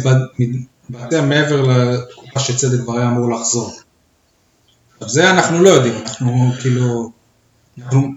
מתבצע 0.89 1.23
מעבר 1.23 1.63
לתקופה 1.63 2.41
שצדק 2.41 2.81
כבר 2.81 2.99
היה 2.99 3.09
אמור 3.09 3.31
לחזור. 3.31 3.73
עכשיו 4.95 5.09
זה 5.09 5.31
אנחנו 5.31 5.63
לא 5.63 5.69
יודעים, 5.69 5.95
אנחנו 5.97 6.51
כאילו, 6.61 7.11
אנחנו 7.79 8.09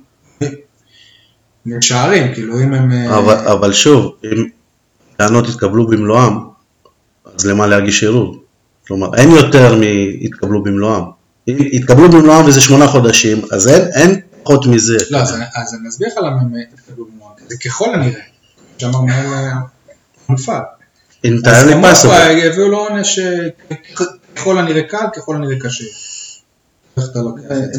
משערים, 1.66 2.34
כאילו 2.34 2.60
אם 2.60 2.74
הם... 2.74 2.92
אה, 2.92 3.18
אבל, 3.18 3.48
אבל 3.48 3.74
שוב, 3.74 4.16
אם 4.24 4.48
טענות 5.18 5.50
יתקבלו 5.50 5.88
במלואם, 5.88 6.38
אז 7.26 7.46
למה 7.46 7.68
להגיש 7.68 8.04
ערעור? 8.04 8.44
כלומר, 8.88 9.16
אין 9.16 9.30
יותר 9.30 9.76
מהתקבלו 9.76 10.64
במלואם. 10.64 11.17
אם 11.48 11.58
יתקבלו 11.60 12.10
במלואם 12.10 12.46
וזה 12.46 12.62
שמונה 12.62 12.88
חודשים, 12.88 13.42
אז 13.52 13.68
אין, 13.68 13.88
אין 13.94 14.22
פחות 14.44 14.66
מזה. 14.66 14.98
לא, 15.10 15.18
אז 15.18 15.36
אז 15.56 15.76
אני 15.80 15.90
אסביר 15.90 16.08
לך 16.08 16.18
למה 16.18 16.42
הם 16.42 16.54
הפסדו 16.74 17.06
במועד. 17.06 17.34
זה 17.48 17.56
ככל 17.66 17.94
הנראה, 17.94 18.22
שאמר 18.78 19.02
מנהל 19.02 19.26
אה. 19.26 19.54
אז 21.46 21.68
פסו. 21.84 22.14
הביאו 22.14 22.68
לו 22.68 22.78
עונש 22.78 23.20
אה, 23.20 23.48
ככל 24.36 24.58
הנראה 24.58 24.84
קל, 24.84 25.06
ככל 25.16 25.36
הנראה 25.36 25.60
קשה. 25.60 25.86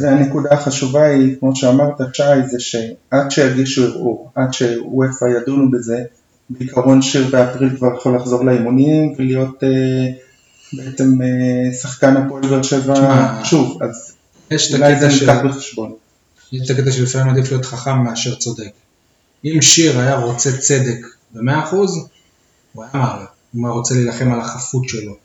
והנקודה 0.02 0.50
החשובה 0.52 1.06
היא, 1.06 1.36
כמו 1.40 1.56
שאמרת 1.56 2.00
שי, 2.12 2.22
זה 2.50 2.60
שעד 2.60 3.30
שיגישו 3.30 3.84
ערעור, 3.84 4.30
עד 4.34 4.52
שוופא 4.52 5.24
ידונו 5.24 5.70
בזה, 5.70 6.02
בעיקרון 6.50 7.02
שיר 7.02 7.26
באפריל 7.30 7.76
כבר 7.76 7.88
יכול 7.96 8.16
לחזור 8.16 8.44
לאימונים 8.44 9.14
ולהיות 9.18 9.64
אה, 9.64 9.68
בעצם 10.72 11.22
אה, 11.22 11.72
שחקן 11.72 12.16
הפועל 12.16 12.42
באר 12.48 12.62
שבע 12.62 12.94
שוב, 13.44 13.82
אז 13.82 14.12
יש 14.50 14.74
אולי 14.74 15.00
זה 15.00 15.06
הקטע 15.06 15.18
של... 15.18 15.32
ניקח 15.32 15.44
בחשבון. 15.44 15.94
יש 16.52 16.70
את 16.70 16.78
הקטע 16.78 16.92
שלפעמים 16.92 17.28
עדיף 17.34 17.50
להיות 17.50 17.64
חכם 17.64 18.04
מאשר 18.04 18.34
צודק. 18.34 18.70
אם 19.44 19.62
שיר 19.62 20.00
היה 20.00 20.16
רוצה 20.16 20.58
צדק 20.58 21.06
במאה 21.32 21.64
אחוז, 21.64 22.08
הוא 22.72 22.84
היה. 22.92 23.24
אם 23.54 23.60
הוא 23.60 23.68
היה 23.68 23.74
רוצה 23.74 23.94
להילחם 23.94 24.32
על 24.32 24.40
החפות 24.40 24.88
שלו. 24.88 25.16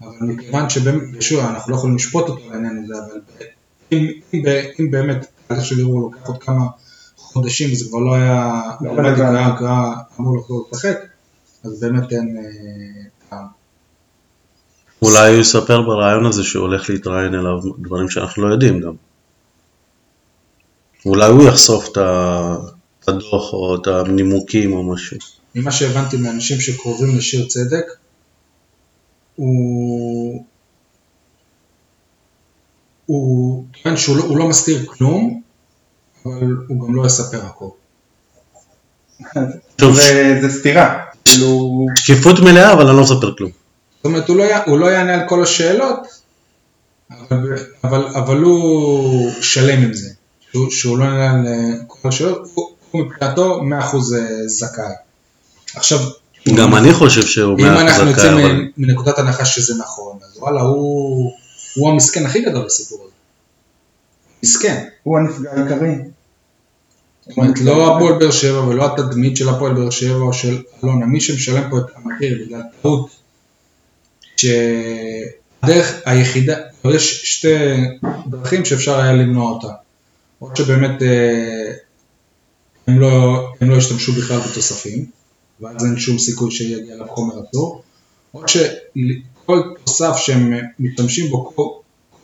אבל 0.00 0.26
מכיוון 0.26 0.70
שבאמת, 0.70 1.02
ושוב, 1.18 1.40
אנחנו 1.40 1.72
לא 1.72 1.76
יכולים 1.76 1.96
לשפוט 1.96 2.28
אותו 2.28 2.50
לעניין 2.50 2.84
הזה, 2.84 2.94
אבל 2.98 3.20
אם, 3.92 4.06
אם, 4.34 4.42
אם 4.80 4.90
באמת 4.90 5.26
תהליך 5.46 5.64
של 5.64 5.80
ערעור 5.80 6.00
לוקח 6.00 6.26
עוד 6.26 6.42
כמה 6.42 6.66
חודשים 7.16 7.72
וזה 7.72 7.84
כבר 7.88 7.98
לא 7.98 8.14
היה, 8.14 8.62
לא 8.80 9.56
קרא 9.58 9.94
אמור 10.20 10.38
לחזור 10.38 10.68
לשחק, 10.72 10.98
אז 11.64 11.80
באמת 11.80 12.12
אין 12.12 12.36
אה. 12.38 12.99
אולי 15.02 15.32
הוא 15.32 15.40
יספר 15.40 15.82
ברעיון 15.82 16.26
הזה 16.26 16.44
שהוא 16.44 16.62
הולך 16.62 16.90
להתראיין 16.90 17.34
אליו 17.34 17.58
דברים 17.78 18.10
שאנחנו 18.10 18.48
לא 18.48 18.52
יודעים 18.52 18.80
גם. 18.80 18.92
אולי 21.06 21.30
הוא 21.30 21.48
יחשוף 21.48 21.88
את 21.88 21.98
הדוח 23.08 23.52
או 23.52 23.76
את 23.76 23.86
הנימוקים 23.86 24.72
או 24.72 24.92
משהו. 24.92 25.16
ממה 25.54 25.72
שהבנתי 25.72 26.16
מאנשים 26.16 26.60
שקרובים 26.60 27.18
לשיר 27.18 27.46
צדק, 27.46 27.84
הוא... 29.36 30.44
הוא 33.06 33.64
טוען 33.82 33.96
שהוא 33.96 34.16
לא, 34.16 34.22
הוא 34.22 34.38
לא 34.38 34.48
מסתיר 34.48 34.86
כלום, 34.86 35.42
אבל 36.26 36.56
הוא 36.68 36.88
גם 36.88 36.94
לא 36.94 37.06
יספר 37.06 37.46
הכל. 37.46 37.68
זה 39.94 40.38
זה 40.42 40.58
סתירה, 40.58 41.04
כאילו, 41.24 41.86
שקיפות 41.98 42.40
מלאה 42.40 42.72
אבל 42.72 42.86
אני 42.86 42.96
לא 42.96 43.02
מספר 43.02 43.36
כלום. 43.36 43.59
זאת 44.00 44.06
אומרת, 44.06 44.28
הוא 44.28 44.36
לא, 44.36 44.42
י- 44.44 44.66
הוא 44.66 44.78
לא 44.78 44.86
יענה 44.86 45.14
על 45.14 45.28
כל 45.28 45.42
השאלות, 45.42 45.98
אבל, 47.30 47.38
אבל, 47.84 48.06
אבל 48.06 48.36
הוא 48.36 49.30
שלם 49.40 49.82
עם 49.82 49.94
זה, 49.94 50.10
שהוא, 50.52 50.70
שהוא 50.70 50.98
לא 50.98 51.04
יענה 51.04 51.30
על 51.30 51.46
אה, 51.46 51.54
כל 51.86 52.08
השאלות, 52.08 52.50
הוא, 52.54 52.70
הוא 52.90 53.02
מבחינתו 53.04 53.60
100% 53.60 53.96
זכאי. 54.46 54.84
עכשיו, 55.74 55.98
גם 56.56 56.74
אני 56.74 56.94
חושב 56.94 57.22
שהוא 57.26 57.58
אם 57.58 57.64
מאה 57.64 57.80
אנחנו 57.80 58.02
אחוז 58.02 58.14
זכאי, 58.16 58.26
יוצאים 58.30 58.46
אבל 58.46 58.68
מנקודת 58.78 59.18
הנחה 59.18 59.44
שזה 59.44 59.74
נכון, 59.78 60.18
אז 60.22 60.38
וואלה, 60.38 60.60
הוא, 60.60 61.32
הוא 61.76 61.90
המסכן 61.90 62.26
הכי 62.26 62.40
גדול 62.40 62.64
בסיפור 62.66 62.98
הזה. 63.02 63.12
מסכן. 64.44 64.84
הוא 65.02 65.18
הנפגע 65.18 65.50
העיקרי. 65.52 65.94
זאת 67.28 67.36
אומרת, 67.38 67.58
לא 67.60 67.96
הפועל 67.96 68.18
באר 68.18 68.30
שבע 68.30 68.60
ולא 68.60 68.86
התדמית 68.86 69.36
של 69.36 69.48
הפועל 69.48 69.74
באר 69.74 69.90
שבע 69.90 70.14
או 70.20 70.32
של 70.32 70.62
אלונה, 70.84 71.06
מי 71.06 71.20
שמשלם 71.20 71.70
פה 71.70 71.78
את 71.78 71.84
המחיר 71.96 72.38
בגלל 72.46 72.60
טעות, 72.82 73.10
שהדרך 74.40 75.94
היחידה, 76.04 76.56
יש 76.84 77.22
שתי 77.24 77.54
דרכים 78.26 78.64
שאפשר 78.64 79.00
היה 79.00 79.12
למנוע 79.12 79.50
אותה. 79.50 79.68
או 80.40 80.56
שבאמת 80.56 81.02
אה, 81.02 81.72
הם 82.86 83.00
לא, 83.00 83.44
הם 83.60 83.70
לא 83.70 83.76
השתמשו 83.76 84.12
בכלל 84.12 84.40
בתוספים, 84.40 85.06
ואז 85.60 85.84
אין 85.84 85.98
שום 85.98 86.18
סיכוי 86.18 86.50
שיגיע 86.50 86.94
אליו 86.94 87.06
חומר 87.08 87.34
אסור, 87.50 87.82
או 88.34 88.42
שכל 88.48 89.62
תוסף 89.84 90.16
שהם 90.16 90.52
משתמשים 90.78 91.30
בו, 91.30 91.52
כל, 91.54 91.62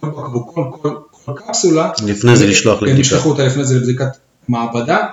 כל 0.00 0.08
בקבוק, 0.08 0.54
כל, 0.82 0.94
כל, 1.25 1.32
קפסולה, 1.37 1.90
לפני 2.06 2.37
זה 2.37 2.46
לשלוח 2.46 2.82
הם 2.82 2.88
לבדיקה. 2.88 3.00
ישלחו 3.00 3.28
אותה 3.28 3.46
לפני 3.46 3.64
זה 3.64 3.75
לבדיקת 3.75 4.08
מעבדה. 4.49 5.06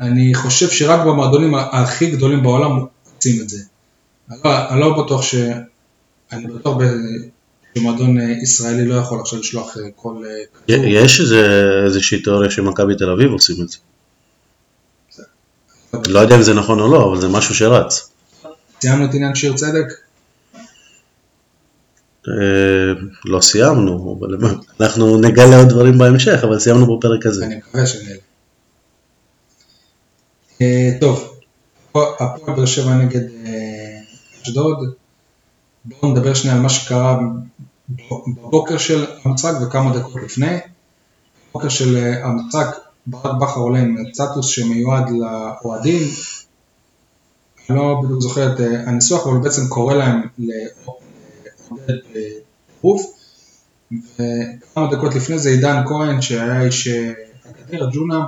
אני 0.00 0.34
חושב 0.34 0.70
שרק 0.70 1.00
במועדונים 1.06 1.54
הכי 1.54 2.10
גדולים 2.10 2.42
בעולם 2.42 2.70
עושים 3.16 3.40
את 3.42 3.48
זה. 3.48 3.58
אני 4.30 4.38
לא, 4.44 4.68
אני 4.70 4.80
לא 4.80 5.04
בטוח 5.04 5.22
ש... 5.22 5.34
אני 6.32 6.46
בטוח 6.46 6.82
שמועדון 7.78 8.20
אה, 8.20 8.24
ישראלי 8.42 8.84
לא 8.84 8.94
יכול 8.94 9.20
עכשיו 9.20 9.38
לשלוח 9.38 9.76
אה, 9.76 9.82
כל... 9.96 10.22
אה. 10.26 10.74
יש 10.76 11.20
איזושהי 11.86 12.22
תיאוריה 12.22 12.50
שמכבי 12.50 12.94
תל 12.94 13.10
אביב 13.10 13.30
עושים 13.30 13.64
את 13.64 13.68
זה. 13.68 13.78
לא 16.08 16.20
יודע 16.20 16.36
אם 16.36 16.42
זה 16.42 16.54
נכון 16.54 16.80
או 16.80 16.92
לא, 16.92 17.12
אבל 17.12 17.20
זה 17.20 17.28
משהו 17.28 17.54
שרץ. 17.54 18.12
סיימנו 18.80 19.04
את 19.04 19.14
עניין 19.14 19.34
שיר 19.34 19.56
צדק? 19.56 19.86
לא 23.24 23.40
סיימנו, 23.40 24.18
אבל 24.18 24.36
אנחנו 24.80 25.20
נגלה 25.20 25.56
עוד 25.56 25.68
דברים 25.68 25.98
בהמשך, 25.98 26.40
אבל 26.44 26.58
סיימנו 26.58 26.96
בפרק 26.96 27.26
הזה. 27.26 27.46
אני 27.46 27.56
מקווה. 27.56 27.84
אה, 30.62 30.90
טוב, 31.00 31.38
הפועל 31.94 32.56
באר 32.56 32.66
שבע 32.66 32.94
נגד 32.94 33.20
אשדוד. 34.42 35.01
בואו 35.84 36.12
נדבר 36.12 36.34
שנייה 36.34 36.56
על 36.56 36.62
מה 36.62 36.68
שקרה 36.68 37.18
בבוקר 38.36 38.78
של 38.78 39.04
המשחק 39.24 39.52
וכמה 39.62 39.98
דקות 39.98 40.22
לפני. 40.24 40.56
בבוקר 41.50 41.68
של 41.68 41.96
אה, 41.96 42.24
המשחק 42.26 42.66
ברק 43.06 43.40
בכר 43.40 43.60
עולה 43.60 43.78
עם 43.78 43.96
סטטוס 44.14 44.46
שמיועד 44.46 45.10
לאוהדים. 45.10 46.02
אני 47.70 47.78
לא 47.78 48.00
בדיוק 48.04 48.20
זוכר 48.20 48.54
את 48.54 48.60
אה, 48.60 48.80
הניסוח, 48.86 49.26
אבל 49.26 49.38
בעצם 49.38 49.68
קורא 49.68 49.94
להם 49.94 50.20
לעודד 50.38 51.94
בטירוף. 52.10 53.02
וכמה 53.92 54.90
דקות 54.90 55.14
לפני 55.14 55.38
זה 55.38 55.48
עידן 55.48 55.82
כהן 55.88 56.20
שהיה 56.22 56.62
איש 56.62 56.88
אה, 56.88 57.12
אקדמיה 57.50 57.86
ג'ונה 57.92 58.26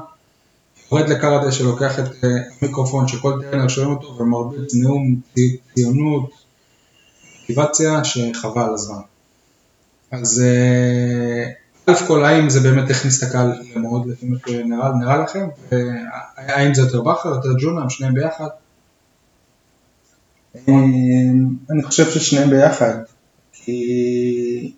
יורד 0.92 1.08
לקר 1.08 1.34
הדשא, 1.34 1.62
לוקח 1.62 1.99
את 1.99 2.25
אה, 2.25 2.28
המיקרופון 2.62 3.08
שכל 3.08 3.40
טרנר 3.50 3.68
שומעים 3.68 3.96
אותו 3.96 4.16
ומרביץ 4.18 4.75
נאום 4.75 5.14
צי- 5.34 5.56
ציונות, 5.75 6.30
מוטיבציה 7.48 8.04
שחבל 8.04 8.74
הזמן. 8.74 9.00
אז 10.10 10.42
אה, 10.44 11.50
א' 11.86 12.06
כל 12.06 12.24
האם 12.24 12.50
זה 12.50 12.60
באמת 12.60 12.90
את 12.90 13.22
הקהל 13.22 13.52
מאוד 13.76 14.06
לפי 14.06 14.26
מה 14.26 14.36
שנראה 14.46 14.90
נראה 15.00 15.18
לכם? 15.18 15.46
והאם 15.72 16.74
זה 16.74 16.82
יותר 16.82 17.00
בכר, 17.00 17.28
יותר 17.28 17.48
ג'ונה, 17.58 17.82
הם 17.82 17.90
שניהם 17.90 18.14
ביחד? 18.14 18.48
אני 21.70 21.82
חושב 21.82 22.10
ששניהם 22.10 22.50
ביחד, 22.50 22.94
כי 23.52 24.72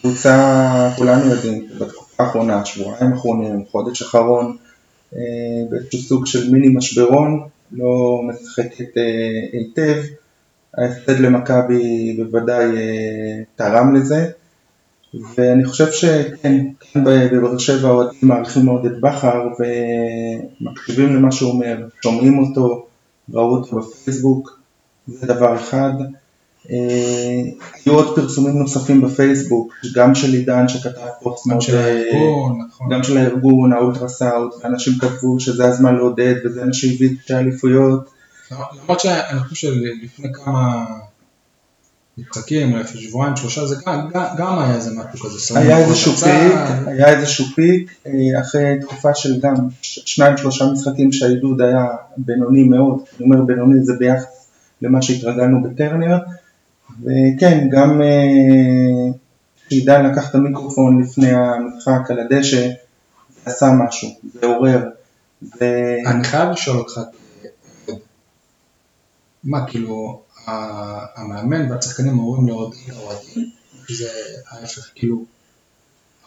קבוצה, 0.00 0.92
כולנו 0.96 1.30
יודעים, 1.30 1.68
בתקופה 1.80 2.24
האחרונה, 2.24 2.64
שבועיים 2.64 3.12
האחרונים, 3.12 3.64
חודש 3.70 4.02
אחרון, 4.02 4.56
אה, 5.14 5.20
באיזשהו 5.70 5.98
סוג 5.98 6.26
של 6.26 6.50
מיני 6.50 6.68
משברון, 6.68 7.48
לא 7.72 8.20
משחקת 8.28 8.96
אה, 8.96 9.40
היטב, 9.52 10.02
ההפסד 10.78 11.20
למכבי 11.20 12.16
בוודאי 12.16 12.64
אה, 12.64 13.42
תרם 13.56 13.94
לזה, 13.94 14.30
ואני 15.34 15.64
חושב 15.64 15.92
שכן, 15.92 16.66
כאן 16.80 17.04
בבאר 17.04 17.58
שבע 17.58 17.88
האוהדים 17.88 18.18
מעריכים 18.22 18.64
מאוד 18.64 18.86
את 18.86 19.00
בכר 19.00 19.48
ומקשיבים 20.60 21.16
למה 21.16 21.32
שהוא 21.32 21.50
אומר, 21.50 21.86
שומעים 22.02 22.38
אותו, 22.38 22.86
ראו 23.32 23.56
אותו 23.56 23.76
בפייסבוק, 23.76 24.60
זה 25.06 25.26
דבר 25.26 25.56
אחד. 25.56 25.92
אה, 26.70 27.42
היו 27.84 27.94
עוד 27.94 28.16
פרסומים 28.16 28.58
נוספים 28.58 29.00
בפייסבוק, 29.00 29.72
גם 29.94 30.14
של 30.14 30.32
עידן 30.32 30.68
שכתב 30.68 31.00
פוסט 31.22 31.46
גם 31.46 31.50
מאוד, 31.50 31.62
של 31.62 31.76
אה, 31.76 32.10
נכון. 32.68 32.88
גם 32.90 33.02
של 33.02 33.16
הארגון, 33.16 33.72
האולטרסאוט, 33.72 34.54
ואנשים 34.62 34.92
כתבו 35.00 35.40
שזה 35.40 35.64
הזמן 35.64 35.94
לעודד 35.94 36.34
וזה 36.44 36.64
מה 36.64 36.72
שהביא 36.72 37.10
את 37.24 37.30
האליפויות. 37.30 38.11
למרות 38.82 39.00
שאני 39.00 39.40
חושב 39.40 39.54
שלפני 39.54 40.32
כמה 40.32 40.84
משחקים, 42.18 42.76
לפני 42.76 43.00
שבועיים, 43.00 43.36
שלושה, 43.36 43.66
זה 43.66 43.76
גם, 44.36 44.58
היה 44.58 44.74
איזה 44.74 44.90
משהו 44.90 45.28
כזה. 45.28 45.58
היה 45.58 45.78
איזשהו. 45.78 46.12
פיק, 46.12 46.52
היה 46.86 47.08
איזשהו 47.08 47.44
פיק, 47.54 47.94
אה, 48.06 48.40
אחרי 48.40 48.78
תקופה 48.80 49.14
של 49.14 49.40
גם 49.40 49.54
שניים 49.82 50.36
שלושה 50.36 50.64
משחקים 50.72 51.12
שהעידוד 51.12 51.60
היה 51.60 51.86
בינוני 52.16 52.64
מאוד, 52.64 52.98
אני 53.16 53.24
אומר 53.24 53.42
בינוני 53.44 53.84
זה 53.84 53.92
ביחס 53.98 54.48
למה 54.82 55.02
שהתרגלנו 55.02 55.62
בטרנר, 55.62 56.18
וכן, 57.02 57.68
גם 57.70 58.02
אה, 58.02 59.12
כשעידן 59.66 60.06
לקח 60.06 60.30
את 60.30 60.34
המיקרופון 60.34 61.02
לפני 61.02 61.30
המשחק 61.30 62.10
על 62.10 62.18
הדשא, 62.18 62.68
עשה 63.44 63.66
משהו, 63.86 64.08
זה 64.34 64.46
עורר, 64.46 64.84
זה... 65.42 65.96
אני 66.06 66.24
חייב 66.24 66.50
לשאול 66.50 66.78
אותך, 66.78 67.00
מה 69.44 69.66
כאילו, 69.66 70.22
המאמן 71.16 71.70
והשחקנים 71.70 72.12
אמורים 72.12 72.46
לעודד 72.48 72.76
את 72.88 72.94
האוהדים? 72.96 73.50
זה 73.88 74.08
ההפך, 74.50 74.90
כאילו, 74.94 75.24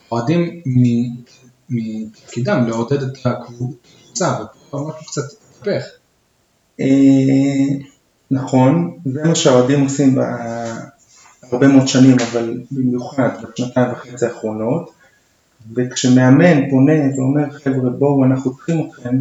האוהדים, 0.08 0.62
מ- 0.66 1.16
מתפקידם 1.70 2.64
לעודד 2.68 3.04
את 3.04 3.18
הקבוצה, 3.26 4.38
ופה 4.42 4.90
משהו 4.90 5.06
קצת 5.06 5.22
התהפך. 5.62 5.86
אה, 6.80 6.86
נכון, 8.32 9.00
זה 9.06 9.24
מה 9.24 9.36
שהאוהדים 9.36 9.84
עושים 9.84 10.16
בהרבה 10.16 11.68
מאוד 11.68 11.88
שנים, 11.88 12.18
אבל 12.32 12.62
במיוחד 12.72 13.30
בשנתיים 13.54 13.92
וחצי 13.92 14.26
האחרונות, 14.26 14.92
וכשמאמן 15.76 16.70
פונה 16.70 16.94
ואומר 17.18 17.52
חבר'ה 17.52 17.90
בואו 17.90 18.26
אנחנו 18.26 18.56
צריכים 18.56 18.88
אתכם, 18.88 19.18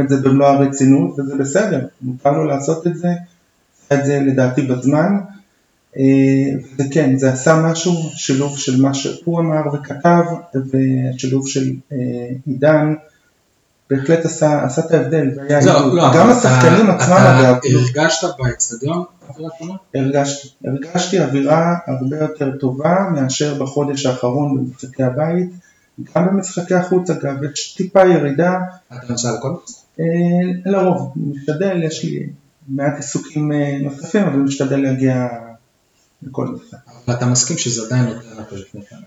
את 0.00 0.08
זה 0.08 0.16
במלוא 0.16 0.46
הרצינות 0.46 1.18
וזה 1.18 1.36
בסדר, 1.36 1.86
מותר 2.02 2.32
לו 2.32 2.44
לעשות 2.44 2.86
את 2.86 2.96
זה, 2.96 3.08
עשה 3.86 4.00
את 4.00 4.06
זה 4.06 4.20
לדעתי 4.20 4.62
בזמן, 4.62 5.18
אה, 5.96 6.02
וכן 6.78 7.16
זה 7.16 7.32
עשה 7.32 7.62
משהו, 7.62 7.92
שילוב 8.14 8.58
של 8.58 8.82
מה 8.82 8.94
שהוא 8.94 9.40
אמר 9.40 9.74
וכתב, 9.74 10.22
ושילוב 10.54 11.48
של 11.48 11.70
אה, 11.92 11.96
עידן, 12.46 12.94
בהחלט 13.90 14.24
עשה, 14.24 14.64
עשה 14.64 14.82
את 14.86 14.90
ההבדל, 14.90 15.30
לא. 15.66 15.96
לא, 15.96 16.10
גם 16.14 16.30
השחקנים 16.30 16.90
עצמם 16.90 17.16
אגב, 17.16 17.58
כאילו, 17.62 17.80
הרגשת 17.80 18.28
באצטדיון 18.38 19.04
אווירה? 19.28 19.76
הרגשתי, 19.94 20.48
הרגשתי 20.64 21.20
אווירה 21.20 21.74
הרבה 21.86 22.16
יותר 22.16 22.56
טובה 22.60 22.96
מאשר 23.14 23.62
בחודש 23.62 24.06
האחרון 24.06 24.56
במשחקי 24.56 25.02
הבית, 25.02 25.50
גם 26.14 26.26
במשחקי 26.26 26.74
החוץ 26.74 27.10
אגב, 27.10 27.42
יש 27.44 27.74
טיפה 27.74 28.06
ירידה, 28.06 28.58
אתה 28.92 29.06
נוסע 29.08 29.28
לכל 29.38 29.50
משחק? 29.64 29.79
אה, 30.00 30.04
לרוב, 30.64 31.12
משתדל, 31.16 31.82
יש 31.84 32.04
לי 32.04 32.26
מעט 32.68 32.96
עיסוקים 32.96 33.52
אה, 33.52 33.78
נוספים, 33.82 34.22
אבל 34.22 34.38
משתדל 34.38 34.76
להגיע 34.76 35.28
לכל 36.22 36.46
משחק. 36.48 36.78
אבל 37.06 37.14
אתה 37.14 37.26
מסכים 37.26 37.58
שזה 37.58 37.86
עדיין 37.86 38.04
לא 38.04 38.12
קרה 38.12 38.44
פה 38.44 38.56
לפני 38.56 38.80
שנה. 38.90 39.00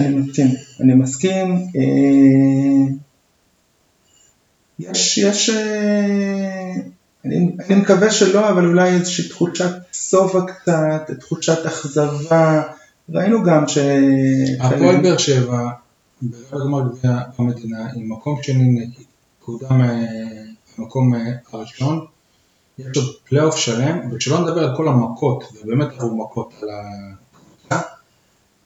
אני 0.00 0.16
מסכים, 0.16 0.46
אני 0.80 0.94
מסכים, 0.94 1.66
אה, 1.76 2.94
יש, 4.78 5.18
יש, 5.18 5.50
אני, 7.24 7.50
אני 7.68 7.80
מקווה 7.80 8.10
שלא, 8.10 8.48
אבל 8.48 8.66
אולי 8.66 8.90
איזושהי 8.90 9.28
תחושת 9.28 9.72
שובע 9.92 10.40
קצת, 10.46 11.10
תחושת 11.20 11.66
אכזבה, 11.66 12.62
ראינו 13.10 13.42
גם 13.42 13.68
ש... 13.68 13.78
הפועל 14.60 15.02
באר 15.02 15.18
שבע, 15.18 15.70
ברבע 16.22 16.64
גמר 16.64 16.88
גביע 16.88 17.18
המדינה, 17.38 17.90
עם 17.94 18.12
מקום 18.12 18.42
שני 18.42 18.86
קודם 18.96 19.09
אה, 19.70 19.76
המקום 20.78 21.14
אה, 21.14 21.20
הראשון, 21.52 22.06
יש 22.78 22.96
עוד 22.96 23.06
פלייאוף 23.28 23.56
שלם, 23.56 23.98
ושלא 24.12 24.40
נדבר 24.40 24.64
על 24.64 24.76
כל 24.76 24.88
המכות, 24.88 25.44
ובאמת 25.62 25.88
עברו 25.92 26.24
מכות 26.24 26.52
על 26.62 26.68
הקבוצה, 26.68 27.88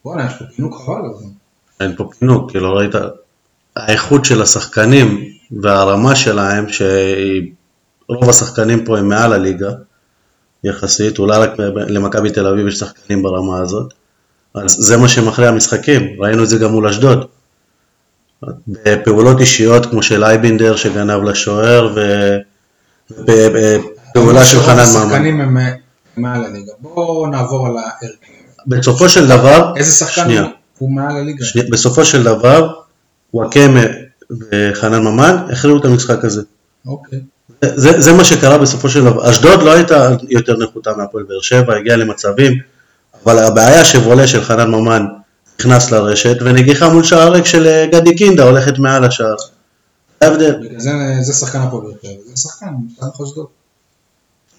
וואלה, 0.04 0.26
יש 0.26 0.32
פה 0.38 0.44
פינוק 0.56 0.74
חבל 0.74 1.04
על 1.04 1.14
זה. 1.18 1.26
אין 1.80 1.96
פה 1.96 2.08
פינוק, 2.18 2.50
כי 2.50 2.58
לא 2.58 2.68
ראית, 2.68 2.92
האיכות 3.76 4.24
של 4.24 4.42
השחקנים 4.42 5.24
והרמה 5.60 6.16
שלהם, 6.16 6.66
שרוב 6.68 8.28
השחקנים 8.28 8.84
פה 8.84 8.98
הם 8.98 9.08
מעל 9.08 9.32
הליגה, 9.32 9.70
יחסית, 10.64 11.18
אולי 11.18 11.38
רק 11.38 11.50
למכבי 11.88 12.30
תל 12.30 12.46
אביב 12.46 12.66
יש 12.66 12.78
שחקנים 12.78 13.22
ברמה 13.22 13.58
הזאת, 13.58 13.94
אז 14.54 14.76
זה 14.78 14.96
מה 14.96 15.08
שמכריע 15.08 15.48
המשחקים, 15.48 16.02
ראינו 16.18 16.42
את 16.42 16.48
זה 16.48 16.58
גם 16.58 16.70
מול 16.70 16.88
אשדוד. 16.88 17.26
בפעולות 18.68 19.40
אישיות 19.40 19.86
כמו 19.86 20.02
של 20.02 20.24
אייבינדר 20.24 20.76
שגנב 20.76 21.22
לשוער, 21.22 21.94
ובפעולה 23.10 24.44
של 24.44 24.60
חנן 24.60 24.74
ממן. 24.74 24.82
השחקנים 24.82 25.40
הם 25.40 25.58
אה, 25.58 25.70
מעל 26.16 26.44
הליגה. 26.44 26.72
בואו 26.80 27.26
נעבור 27.26 27.66
על 27.66 27.72
ההרכב. 27.76 28.06
בסופו 28.66 29.08
של 29.08 29.28
דבר, 29.28 29.72
איזה 29.76 29.92
שחקן 29.92 30.24
שנייה. 30.24 30.44
הוא- 30.78 30.90
מעל 30.94 31.16
הליגה? 31.16 31.44
שנייה, 31.44 31.68
בסופו 31.70 32.04
של 32.04 32.22
דבר, 32.22 32.72
וואקמה 33.34 33.80
וחנן 34.52 35.02
ממן 35.04 35.36
הכריעו 35.52 35.78
את 35.78 35.84
המשחק 35.84 36.24
הזה. 36.24 36.42
אוקיי. 36.86 37.20
זה, 37.62 38.00
זה 38.00 38.12
מה 38.12 38.24
שקרה 38.24 38.58
בסופו 38.58 38.88
של 38.88 39.04
דבר. 39.04 39.30
אשדוד 39.30 39.62
לא 39.62 39.72
הייתה 39.72 40.08
יותר 40.28 40.56
נחותה 40.58 40.90
מהפועל 40.96 41.24
באר 41.28 41.40
שבע, 41.40 41.76
הגיעה 41.76 41.96
למצבים, 41.96 42.52
אבל 43.24 43.38
הבעיה 43.38 43.84
שוולה 43.84 44.26
של 44.26 44.42
חנן 44.44 44.70
ממן 44.70 45.06
נכנס 45.60 45.90
לרשת, 45.90 46.36
ונגיחה 46.40 46.88
מול 46.88 47.04
שער 47.04 47.32
ריק 47.32 47.44
של 47.46 47.66
אה, 47.66 47.86
גדי 47.86 48.16
קינדה 48.16 48.44
הולכת 48.44 48.78
מעל 48.78 49.04
השער. 49.04 49.34
ההבדל. 50.20 50.54
בגלל 50.60 50.80
זה 51.22 51.32
שחקן 51.32 51.58
הפועל 51.58 51.82
באר 51.82 51.92
שבע, 52.02 52.20
זה 52.34 52.42
שחקן, 52.42 52.66
שחקן 52.96 53.24
חשדות. 53.24 53.48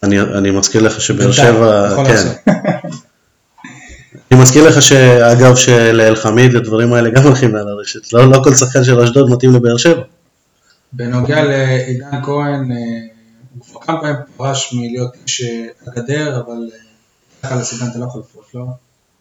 אני, 0.04 0.22
אני 0.22 0.52
מזכיר 0.52 0.82
לך 0.82 1.02
שבאר 1.02 1.32
שבע, 1.32 1.96
כן. 2.06 2.52
אני 4.32 4.42
מזכיר 4.42 4.68
לך 4.68 4.82
שאגב 4.82 5.56
שלאלחמיד 5.56 6.54
לדברים 6.54 6.94
האלה 6.94 7.10
גם 7.10 7.24
הולכים 7.24 7.52
מעל 7.52 7.68
הרשת. 7.68 8.14
לא, 8.14 8.32
לא 8.32 8.42
כל 8.44 8.54
שחקן 8.54 8.84
של 8.84 9.00
אשדוד 9.00 9.30
מתאים 9.30 9.56
לבאר 9.56 9.78
שבע. 9.78 10.02
בנוגע 10.94 11.44
לעידן 11.44 12.24
כהן, 12.24 12.72
אה, 12.72 12.78
הוא 13.58 13.66
כבר 13.66 13.82
כמה 13.82 14.02
פעמים 14.02 14.16
פרש 14.38 14.74
מלהיות 14.74 15.12
איש 15.24 15.42
אה, 15.42 15.66
הגדר, 15.88 16.42
אבל 16.46 16.70
אה, 16.74 16.80
ככה 17.44 17.56
לסידן 17.56 17.88
אתה 17.92 18.00
לא 18.00 18.06
יכול 18.06 18.22
לפרוש, 18.22 18.46
לא? 18.56 18.66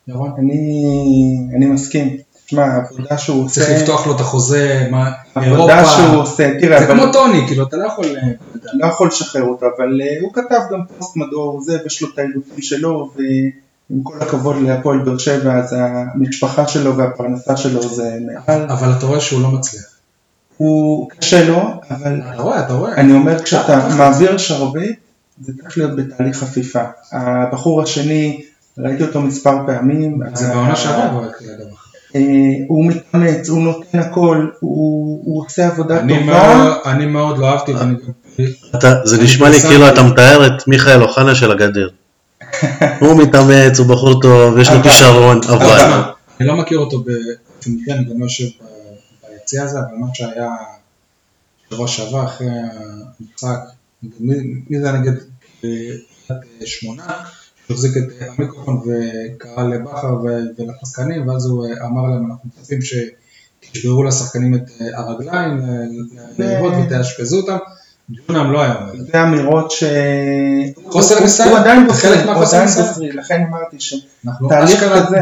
ירון? 0.08 0.32
אני, 0.38 0.84
אני 1.56 1.66
מסכים, 1.66 2.16
תשמע, 2.46 2.64
העבודה 2.64 3.18
שהוא 3.18 3.44
עושה, 3.44 3.60
צריך 3.60 3.80
לפתוח 3.80 4.06
לו 4.06 4.16
את 4.16 4.20
החוזה, 4.20 4.88
מה, 4.90 5.10
העבודה 5.34 5.78
אירופה. 5.78 5.96
שהוא 5.96 6.22
עושה, 6.22 6.60
תראה, 6.60 6.78
זה 6.78 6.92
אבל 6.92 6.94
כמו 6.94 7.12
טוני, 7.12 7.46
כאילו, 7.46 7.66
אתה 7.66 7.76
לא 7.76 7.86
יכול... 7.86 8.04
אה, 8.06 8.28
לא 8.74 8.86
יכול 8.86 9.08
לשחרר 9.08 9.42
אותו, 9.42 9.66
אבל 9.76 10.00
אה, 10.02 10.16
הוא 10.20 10.32
כתב 10.32 10.60
גם 10.72 10.80
פוסט 10.98 11.16
מדור 11.16 11.60
זה, 11.60 11.78
ויש 11.82 12.02
לו 12.02 12.08
את 12.14 12.18
האילוצים 12.18 12.62
שלו, 12.62 13.10
ועם 13.16 14.02
כל 14.02 14.16
הכבוד 14.20 14.56
להפועל 14.62 14.98
באר 14.98 15.18
שבע, 15.18 15.58
אז 15.58 15.76
המשפחה 15.78 16.68
שלו 16.68 16.96
והפרנסה 16.96 17.56
שלו 17.56 17.82
זה 17.82 18.18
מעל, 18.26 18.62
אבל 18.62 18.92
אתה 18.98 19.06
רואה 19.06 19.20
שהוא 19.20 19.42
לא 19.42 19.50
מצליח. 19.50 19.84
הוא 20.56 21.10
קשה 21.10 21.48
לו, 21.48 21.62
אבל 21.90 22.20
אתה 22.32 22.42
רואה, 22.42 22.60
אתה 22.60 22.72
רואה. 22.72 22.94
אני 22.94 23.12
אומר 23.12 23.42
כשאתה 23.42 23.88
מעביר 23.98 24.38
שרביט, 24.38 24.98
זה 25.40 25.52
צריך 25.62 25.78
להיות 25.78 25.96
בתהליך 25.96 26.36
חפיפה. 26.36 26.82
הבחור 27.12 27.82
השני, 27.82 28.44
ראיתי 28.78 29.02
אותו 29.02 29.20
מספר 29.20 29.56
פעמים, 29.66 30.20
זה 30.34 30.48
בעונה 30.48 30.76
שעברה 30.76 31.08
כבר 31.10 31.24
התחיל 31.24 31.50
הדבר. 31.50 31.74
אה, 32.14 32.20
הוא 32.68 32.86
מתאמץ, 32.86 33.48
הוא 33.48 33.62
נותן 33.62 33.98
הכל, 33.98 34.48
הוא 34.60 35.44
עושה 35.44 35.66
עבודה 35.66 36.00
טובה, 36.08 36.74
אני 36.84 37.06
מאוד 37.06 37.38
לא 37.38 37.46
אהבתי. 37.48 37.72
אתה, 38.74 38.94
זה 39.04 39.16
אני 39.16 39.24
נשמע 39.24 39.50
לי. 39.50 39.60
כאילו 39.60 39.88
אתה 39.88 40.02
מתאר 40.02 40.46
את 40.46 40.68
מיכאל 40.68 41.02
אוחנה 41.02 41.34
של 41.34 41.50
הגדר. 41.50 41.88
הוא 43.00 43.22
מתאמץ, 43.22 43.78
הוא 43.78 43.86
בחור 43.86 44.20
טוב, 44.22 44.58
יש 44.58 44.70
לו 44.70 44.82
כישרון, 44.82 45.40
אבל... 45.48 46.02
אני 46.40 46.48
לא 46.48 46.56
מכיר 46.56 46.78
אותו 46.78 46.98
באופן 46.98 47.70
אישי, 47.70 47.92
אני 47.92 48.04
גם 48.04 48.20
לא 48.20 48.24
יושב 48.24 48.44
ביציע 49.30 49.62
הזה, 49.62 49.78
אבל 49.78 49.96
מה 49.98 50.06
שהיה 50.14 50.50
שבוע 51.70 51.88
שעבר 51.88 52.24
אחרי 52.24 52.46
המשחק, 53.20 53.58
מי 54.70 54.80
זה 54.80 54.92
נגד 54.92 55.12
אה, 55.64 56.36
שמונה, 56.64 57.04
שהחזיק 57.68 57.96
את 57.96 58.22
אה, 58.22 58.26
המיקרופון 58.38 58.76
וקרא 58.76 59.64
לבכר 59.68 60.14
ו- 60.14 60.28
ולשחקנים, 60.58 61.28
ואז 61.28 61.46
הוא 61.46 61.66
אה, 61.66 61.86
אמר 61.86 62.02
להם, 62.10 62.30
אנחנו 62.30 62.48
מצפים 62.58 62.78
שתשברו 62.82 64.04
לשחקנים 64.04 64.54
את 64.54 64.62
אה, 64.80 64.98
הרגליים, 65.00 65.60
לראות 66.38 66.72
ותאשפזו 66.86 67.36
אותם, 67.36 67.56
ג'ונם 68.10 68.52
לא 68.52 68.62
היה 68.62 68.74
אומר 68.74 69.04
זה. 69.12 69.22
אמירות 69.22 69.70
ש... 69.70 69.84
חוסר 70.86 71.20
ניסיון, 71.20 71.48
הוא 71.48 71.58
עדיין. 71.58 71.86
בוסרי, 71.86 73.12
לכן 73.12 73.44
אמרתי 73.48 73.76
שתהליך 73.80 74.04
אנחנו 74.26 74.48
תהליך 74.48 74.82
אשכרה 74.82 75.06
כזה. 75.06 75.18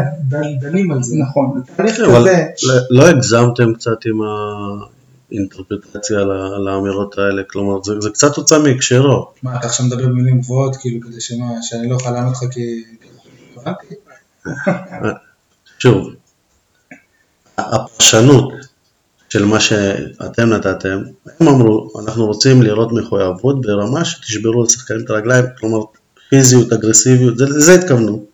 דנים 0.60 0.92
על 0.92 1.02
זה. 1.02 1.16
נכון, 1.16 1.62
תהליך 1.76 1.94
כזה, 1.94 2.06
לא- 2.62 2.74
לא 2.90 3.08
הגזמתם 3.08 3.74
קצת 3.74 4.06
עם 4.06 4.18
האינטרפרטציה 4.22 5.01
ל- 6.10 6.64
לאמירות 6.64 7.18
האלה, 7.18 7.42
כלומר 7.50 7.82
זה, 7.82 7.92
זה 8.00 8.10
קצת 8.10 8.36
הוצא 8.36 8.58
מהקשרו. 8.62 9.26
מה, 9.42 9.56
אתה 9.58 9.66
עכשיו 9.66 9.86
מדבר 9.86 10.06
במילים 10.06 10.40
גבוהות, 10.40 10.76
כאילו, 10.76 11.00
כדי 11.08 11.20
שמה, 11.20 11.44
שאני 11.62 11.88
לא 11.88 11.94
אוכל 11.94 12.10
לענות 12.10 12.32
לך 12.32 12.44
כי... 12.50 12.84
שוב, 15.78 16.08
הפרשנות 17.58 18.52
של 19.28 19.44
מה 19.44 19.60
שאתם 19.60 20.48
נתתם, 20.48 20.98
הם 21.40 21.48
אמרו, 21.48 21.90
אנחנו 22.02 22.26
רוצים 22.26 22.62
לראות 22.62 22.92
מחויבות 22.92 23.60
ברמה 23.60 24.04
שתשברו 24.04 24.62
לשחקנים 24.62 25.00
את 25.04 25.10
הרגליים, 25.10 25.44
כלומר 25.58 25.78
פיזיות, 26.30 26.72
אגרסיביות, 26.72 27.38
זה- 27.38 27.44
לזה 27.48 27.74
התכוונו. 27.74 28.24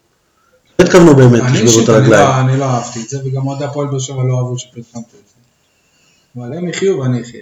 לא 0.78 0.84
התכוונו 0.84 1.16
באמת, 1.16 1.40
אני 1.42 1.52
תשברו 1.52 1.62
את 1.62 1.66
אישית, 1.68 1.88
אני 1.88 1.96
הרגליים. 1.98 2.28
לא- 2.28 2.40
אני 2.52 2.61
לא 2.61 2.64
אהבתי 2.64 3.02
את 3.04 3.08
זה, 3.08 3.18
וגם 3.24 3.46
אוהדי 3.46 3.64
הפועל 3.64 3.88
באר 3.88 3.98
שבע 3.98 4.22
לא 4.28 4.38
אהבו 4.38 4.58
שפרסמתי 4.58 4.98
את 4.98 5.28
זה. 5.28 5.28
אבל 6.38 6.59
הם 6.59 6.68
יחיו 6.68 6.98
ואני 6.98 7.22
אחיה. 7.22 7.40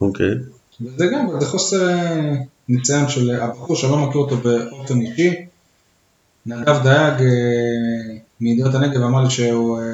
אוקיי. 0.00 0.34
וזה 0.80 1.06
גם, 1.06 1.40
זה 1.40 1.46
חוסר 1.46 1.88
אה, 1.88 2.34
ניסיון 2.68 3.08
של 3.08 3.40
הבחור 3.40 3.76
שלא 3.76 3.96
מכיר 3.96 4.20
אותו 4.20 4.36
באופן 4.36 5.00
אישי. 5.00 5.34
נדב 6.46 6.82
דייג 6.82 7.22
אה, 7.22 8.16
מידיעות 8.40 8.74
הנגב 8.74 9.02
אמר 9.02 9.24
לי 9.24 9.30
שהוא 9.30 9.78
אה, 9.78 9.84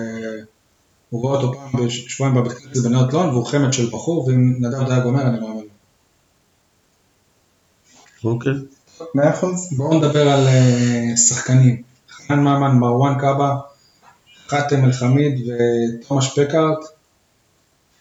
הוא 1.10 1.22
רואה 1.22 1.36
אותו 1.36 1.58
פעם 1.58 1.86
בשבועיים 1.86 2.36
בבית 2.36 2.52
כנסת 2.52 2.84
בנאות 2.84 3.12
לון 3.12 3.28
והוא 3.28 3.46
חמד 3.46 3.72
של 3.72 3.90
בחור 3.90 4.28
ואם 4.28 4.54
נדב 4.58 4.88
דייג 4.88 5.04
אומר 5.04 5.22
אני 5.22 5.40
מאמין 5.40 5.64
לו. 8.24 8.30
אוקיי. 8.30 8.52
מאה 9.14 9.30
אחוז. 9.30 9.68
בואו 9.76 9.98
נדבר 9.98 10.28
על 10.28 10.46
אה, 10.46 11.16
שחקנים. 11.16 11.82
חנן 12.10 12.40
ממן, 12.40 12.78
מרואן 12.78 13.18
קאבה, 13.20 13.56
חאתם 14.48 14.84
אל-חמיד 14.84 15.40
ותומש 15.46 16.38
פקארט, 16.38 16.78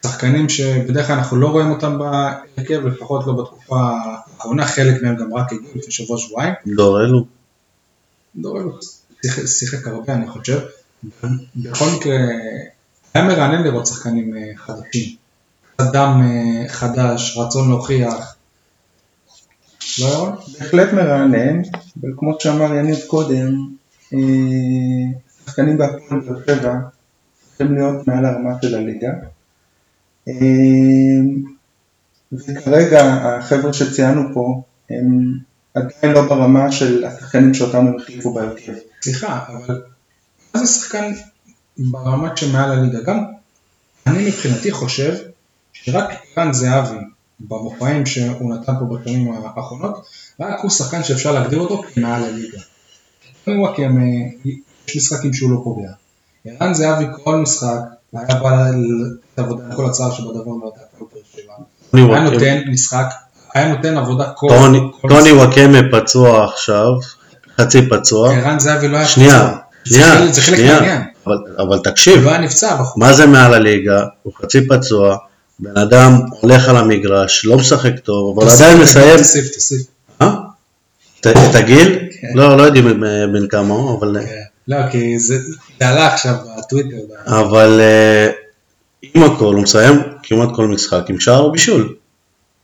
שחקנים 0.05 0.49
שבדרך 0.49 1.07
כלל 1.07 1.15
אנחנו 1.15 1.37
לא 1.37 1.47
רואים 1.47 1.71
אותם 1.71 1.97
בהרכב, 1.99 2.85
לפחות 2.85 3.27
לא 3.27 3.33
בתקופה 3.33 3.75
האחרונה, 3.79 4.65
חלק 4.67 5.03
מהם 5.03 5.15
גם 5.15 5.33
רק 5.33 5.53
הגיעו 5.53 5.71
לפני 5.75 5.91
שבוע 5.91 6.17
שבועיים. 6.17 6.53
דור 6.75 7.01
אלו. 7.01 7.25
דור 8.35 8.59
אלו 8.61 8.77
שיחק- 9.47 9.87
הרבה 9.87 10.13
אני 10.13 10.27
חושב. 10.27 10.59
בכל 11.55 11.85
מקרה, 11.97 12.15
היה 13.13 13.23
מרענן 13.27 13.63
לראות 13.63 13.87
שחקנים 13.87 14.37
אה, 14.37 14.41
חדשים. 14.57 15.15
קצת 15.75 15.91
דם 15.93 16.21
אה, 16.23 16.69
חדש, 16.69 17.37
רצון 17.37 17.69
להוכיח. 17.69 18.35
לא? 19.99 20.29
בהחלט 20.59 20.93
מרענן, 20.93 21.61
אבל 22.01 22.09
כמו 22.17 22.35
שאמר 22.39 22.73
יניב 22.73 22.97
קודם, 23.07 23.53
אה, 24.13 24.17
שחקנים 25.45 25.77
בהפועל 25.77 26.19
באר 26.19 26.39
שבע 26.47 26.73
צריכים 27.49 27.75
להיות 27.75 28.07
מעל 28.07 28.25
הרמה 28.25 28.49
של 28.61 28.75
הליגה. 28.75 29.09
אה, 30.29 31.21
וכרגע 32.33 33.01
החבר'ה 33.03 33.73
שציינו 33.73 34.21
פה 34.33 34.61
הם 34.89 35.37
עדיין 35.73 36.13
לא 36.13 36.21
ברמה 36.21 36.71
של 36.71 37.05
השחקנים 37.05 37.53
שאותם 37.53 37.77
הם 37.77 37.95
החליפו 37.95 38.33
בהרכב. 38.33 38.73
סליחה, 39.01 39.45
אבל 39.47 39.81
מה 40.55 40.65
זה 40.65 40.73
שחקן 40.73 41.13
ברמה 41.77 42.37
שמעל 42.37 42.71
הליגה? 42.71 43.01
גם 43.01 43.23
אני 44.07 44.27
מבחינתי 44.27 44.71
חושב 44.71 45.15
שרק 45.73 46.09
ערן 46.35 46.53
זהבי 46.53 46.99
במופעים 47.39 48.05
שהוא 48.05 48.55
נתן 48.55 48.73
פה 48.79 48.85
בשנים 48.85 49.31
האחרונות, 49.31 50.05
רק 50.39 50.59
הוא 50.61 50.71
שחקן 50.71 51.03
שאפשר 51.03 51.31
להגדיר 51.31 51.59
אותו 51.59 51.83
כמעל 51.93 52.23
הליגה. 52.23 52.57
הם, 53.47 54.01
אה, 54.01 54.51
יש 54.87 54.97
משחקים 54.97 55.33
שהוא 55.33 55.51
לא 55.51 55.61
פוגע. 55.63 55.91
ערן 56.45 56.73
זהבי 56.73 57.05
כל 57.23 57.35
משחק, 57.35 57.79
היה 58.13 58.35
בא 58.35 58.49
לתת 58.69 59.39
עבודה, 59.39 59.63
כל 59.75 59.85
הצער 59.85 60.11
שבדבר 60.11 60.31
הייתה 60.63 60.79
פה 60.99 61.05
באר 61.13 61.21
שבע. 61.33 61.53
היה 62.15 62.23
נותן 62.23 62.59
משחק, 62.71 63.05
היה 63.55 63.67
נותן 63.75 63.97
עבודה 63.97 64.31
כל 64.35 64.47
טוני-. 65.09 65.31
וואקמה 65.31 65.79
פצוע 65.91 66.45
עכשיו, 66.45 66.87
חצי 67.61 67.89
פצוע. 67.89 68.33
ערן 68.33 68.59
זהבי 68.59 68.87
לא 68.87 68.97
היה 68.97 69.05
שנייה, 69.07 69.39
פצוע. 69.49 69.59
שנייה, 69.85 70.15
חלק- 70.15 70.33
זה 70.33 70.41
חלק 70.41 70.55
שנייה. 70.55 70.73
מהעניין. 70.79 71.01
אבל- 71.57 71.79
תקשיב, 71.83 72.23
לא 72.23 72.29
היה 72.29 72.39
נפצע. 72.39 72.77
מה 72.95 73.13
זה 73.13 73.25
מעל 73.25 73.53
הליגה? 73.53 74.05
הוא 74.23 74.33
חצי 74.41 74.67
פצוע, 74.67 75.17
בן 75.59 75.77
אדם 75.77 76.13
הולך 76.41 76.69
על 76.69 76.77
המגרש, 76.77 77.45
לא 77.45 77.57
משחק 77.57 77.99
טוב, 78.03 78.39
אבל 78.39 78.49
עדיין 78.51 78.79
מסיים, 78.81 79.17
תוסיף, 79.17 79.53
תוסיף. 79.53 79.81
אה? 80.21 80.35
את 81.21 81.55
הגיל? 81.55 81.99
כן. 82.21 82.27
לא, 82.35 82.57
לא 82.57 82.63
יודעים 82.63 83.03
אה, 83.03 83.27
בן 83.33 83.47
כמה 83.47 83.73
הוא, 83.73 83.99
אבל... 83.99 84.17
כן. 84.69 84.75
לא, 84.85 84.91
כי 84.91 85.19
זה 85.19 85.37
זה 85.79 85.87
עלה 85.89 86.13
עכשיו 86.13 86.35
בטוויטר. 86.57 86.95
אבל 87.25 87.79
אה, 87.81 88.29
עם 89.13 89.23
הכל, 89.23 89.53
הוא 89.55 89.63
מסיים 89.63 90.01
כמעט 90.23 90.49
כל 90.55 90.67
משחק 90.67 91.03
עם 91.09 91.19
שער 91.19 91.39
או 91.39 91.51
בישול. 91.51 91.95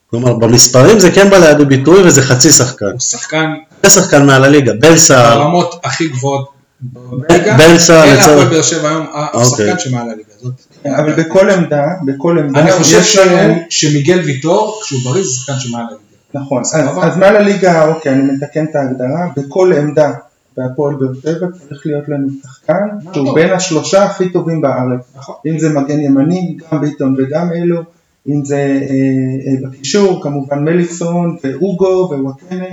כלומר, 0.09 0.33
במספרים 0.33 0.99
זה 0.99 1.11
כן 1.11 1.29
בא 1.29 1.37
לידי 1.37 1.65
ביטוי 1.65 2.03
וזה 2.03 2.21
חצי 2.21 2.51
שחקן. 2.51 2.85
הוא 2.85 2.99
שחקן 2.99 3.45
זה 3.83 3.89
שחקן 3.89 4.25
מעל 4.25 4.43
הליגה, 4.43 4.73
בן 4.73 4.97
סער, 4.97 5.37
ברמות 5.37 5.79
הכי 5.83 6.07
גבוהות 6.07 6.49
בליגה. 6.81 7.57
בן 7.57 7.77
סער 7.79 8.03
אלה 8.03 8.13
לצורך- 8.13 8.29
הפועל 8.29 8.47
באר 8.49 8.61
שבע 8.61 8.89
היום, 8.89 9.05
השחקן 9.13 9.39
אוקיי. 9.69 9.79
שמעל 9.79 10.09
הליגה. 10.09 10.29
זאת- 10.41 10.53
אבל 10.85 11.13
בכל 11.23 11.49
עמדה, 11.49 11.83
בכל 12.05 12.37
עמדה, 12.39 12.59
אני 12.59 12.71
חושב 12.71 13.03
ש- 13.03 13.17
שמיגל 13.69 14.19
ויטור, 14.25 14.81
כשהוא 14.83 14.99
בריא, 15.03 15.23
זה 15.23 15.29
שחקן 15.29 15.59
שמעל 15.59 15.81
הליגה. 15.87 16.01
נכון. 16.33 16.61
אז 17.03 17.17
מעל 17.17 17.35
הליגה, 17.35 17.85
אוקיי, 17.87 18.11
אני 18.11 18.21
מתקן 18.23 18.65
את 18.71 18.75
ההגדרה, 18.75 19.27
בכל 19.37 19.73
עמדה 19.77 20.11
בהפועל 20.57 20.95
באר 20.95 21.13
שבע 21.13 21.47
צריך 21.69 21.81
להיות 21.85 22.09
לנו 22.09 22.27
שחקן 22.43 22.73
שהוא. 23.13 23.35
בין 23.35 23.53
השלושה 23.53 24.03
הכי 24.03 24.29
טובים 24.29 24.61
בארץ. 24.61 24.99
נכון. 25.15 25.35
אם 25.45 25.59
זה 25.59 25.69
מגן 25.69 25.99
ימני, 25.99 26.57
גם 26.71 26.81
ביטון 26.81 27.15
וגם 27.17 27.49
אלו, 27.55 27.81
אם 28.27 28.45
זה 28.45 28.55
אה, 28.55 28.61
אה, 28.61 29.69
בקישור, 29.69 30.23
כמובן 30.23 30.63
מליקסון 30.63 31.37
ואוגו 31.43 31.85
ווואקנה, 32.11 32.65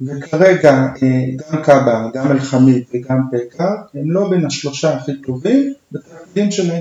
וכרגע 0.00 0.70
אה, 1.02 1.24
גם 1.52 1.62
קאבה, 1.62 2.08
גם 2.14 2.30
אלחמיד 2.32 2.82
וגם 2.94 3.18
פקאר, 3.32 3.66
הם 3.94 4.10
לא 4.10 4.28
בין 4.30 4.46
השלושה 4.46 4.94
הכי 4.96 5.12
טובים 5.26 5.72
בתפקידים 5.92 6.50
שלהם. 6.50 6.80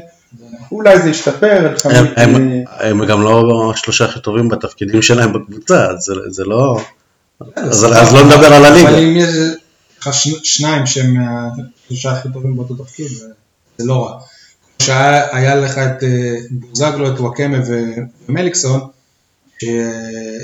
אולי 0.72 1.02
זה 1.02 1.10
ישתפר, 1.10 1.58
הם- 1.60 1.66
אלחמיד... 1.66 1.96
הם- 2.18 2.64
אה, 2.82 2.90
הם 2.90 3.06
גם 3.06 3.22
לא 3.24 3.72
השלושה 3.74 4.06
הכי 4.06 4.20
טובים 4.22 4.50
בתפקידים 4.50 5.02
שלהם 5.02 5.34
בקבוצה, 5.34 5.86
אז 5.88 5.98
זה- 6.00 6.14
זה 6.30 6.44
לא... 6.46 6.80
אז 7.56 7.76
סבבה. 7.82 8.02
אז 8.02 8.14
לא 8.14 8.24
נדבר 8.26 8.54
על 8.54 8.66
הליגה. 8.66 8.90
לך 10.00 10.10
שניים 10.44 10.86
שהם 10.86 11.16
השלושה 11.86 12.12
הכי 12.12 12.28
טובים 12.34 12.56
באותו 12.56 12.76
תפקיד, 12.84 13.08
זה- 13.08 13.26
לא 13.80 14.06
רע. 14.06 14.20
כמו 14.20 14.86
שהיה 14.86 15.38
היה 15.38 15.56
לך 15.56 15.78
את 15.78 16.04
אה, 16.04 16.36
בוזגלו, 16.52 17.14
את 17.14 17.20
וואקמה 17.20 17.58
ומליקסון, 18.30 18.82
ש- 19.62 19.66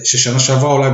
ששנה 0.03 0.39
שעברה 0.39 0.71
אולי 0.73 0.89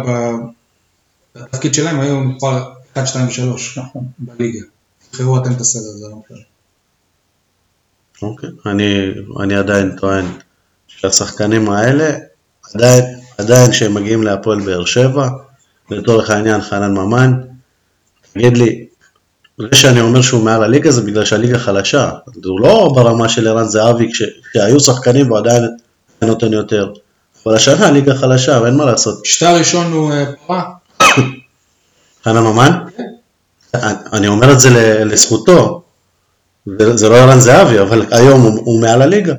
בתפקיד 1.35 1.73
שלהם 1.73 1.99
היו 1.99 2.19
מספר 2.19 2.63
1, 2.93 3.07
2 3.07 3.27
ו-3 3.27 3.79
נכון. 3.79 4.07
בליגה. 4.19 4.65
תבחרו 5.11 5.37
אתם 5.37 5.51
את 5.51 5.61
הסדר, 5.61 5.81
זה 5.81 6.07
לא 6.07 6.15
משנה. 6.25 6.43
אוקיי, 8.21 8.49
אני, 8.65 9.05
אני 9.43 9.55
עדיין 9.55 9.95
טוען 9.97 10.25
שהשחקנים 10.87 11.69
האלה, 11.69 12.17
עדיין, 12.73 13.03
עדיין 13.37 13.73
שהם 13.73 13.93
מגיעים 13.93 14.23
להפועל 14.23 14.59
באר 14.65 14.85
שבע, 14.85 15.29
לצורך 15.89 16.29
העניין 16.29 16.61
חנן 16.61 16.93
ממן, 16.93 17.33
תגיד 18.33 18.57
לי, 18.57 18.85
זה 19.57 19.67
שאני 19.73 20.01
אומר 20.01 20.21
שהוא 20.21 20.43
מעל 20.43 20.63
הליגה 20.63 20.91
זה 20.91 21.01
בגלל 21.01 21.25
שהליגה 21.25 21.59
חלשה, 21.59 22.09
הוא 22.45 22.59
לא 22.61 22.91
ברמה 22.95 23.29
של 23.29 23.47
ערן 23.47 23.65
זהבי 23.65 24.11
כש- 24.13 24.39
כשהיו 24.51 24.79
שחקנים 24.79 25.27
והוא 25.27 25.37
עדיין 25.37 25.63
היה 26.21 26.29
נותן 26.31 26.53
יותר, 26.53 26.93
אבל 27.45 27.55
השנה 27.55 27.87
הליגה 27.87 28.15
חלשה 28.15 28.59
ואין 28.63 28.77
מה 28.77 28.85
לעשות. 28.85 29.25
שטר 29.25 29.55
ראשון 29.55 29.91
הוא 29.91 30.11
אה, 30.13 30.25
פרה, 30.47 30.63
חנן 32.23 32.43
ממן? 32.43 32.71
אני 34.13 34.27
אומר 34.27 34.53
את 34.53 34.59
זה 34.59 34.69
לזכותו, 35.05 35.81
זה, 36.65 36.97
זה 36.97 37.09
לא 37.09 37.15
ערן 37.15 37.39
זהבי, 37.39 37.79
אבל 37.79 38.05
היום 38.11 38.41
הוא, 38.41 38.61
הוא 38.65 38.81
מעל 38.81 39.01
הליגה. 39.01 39.33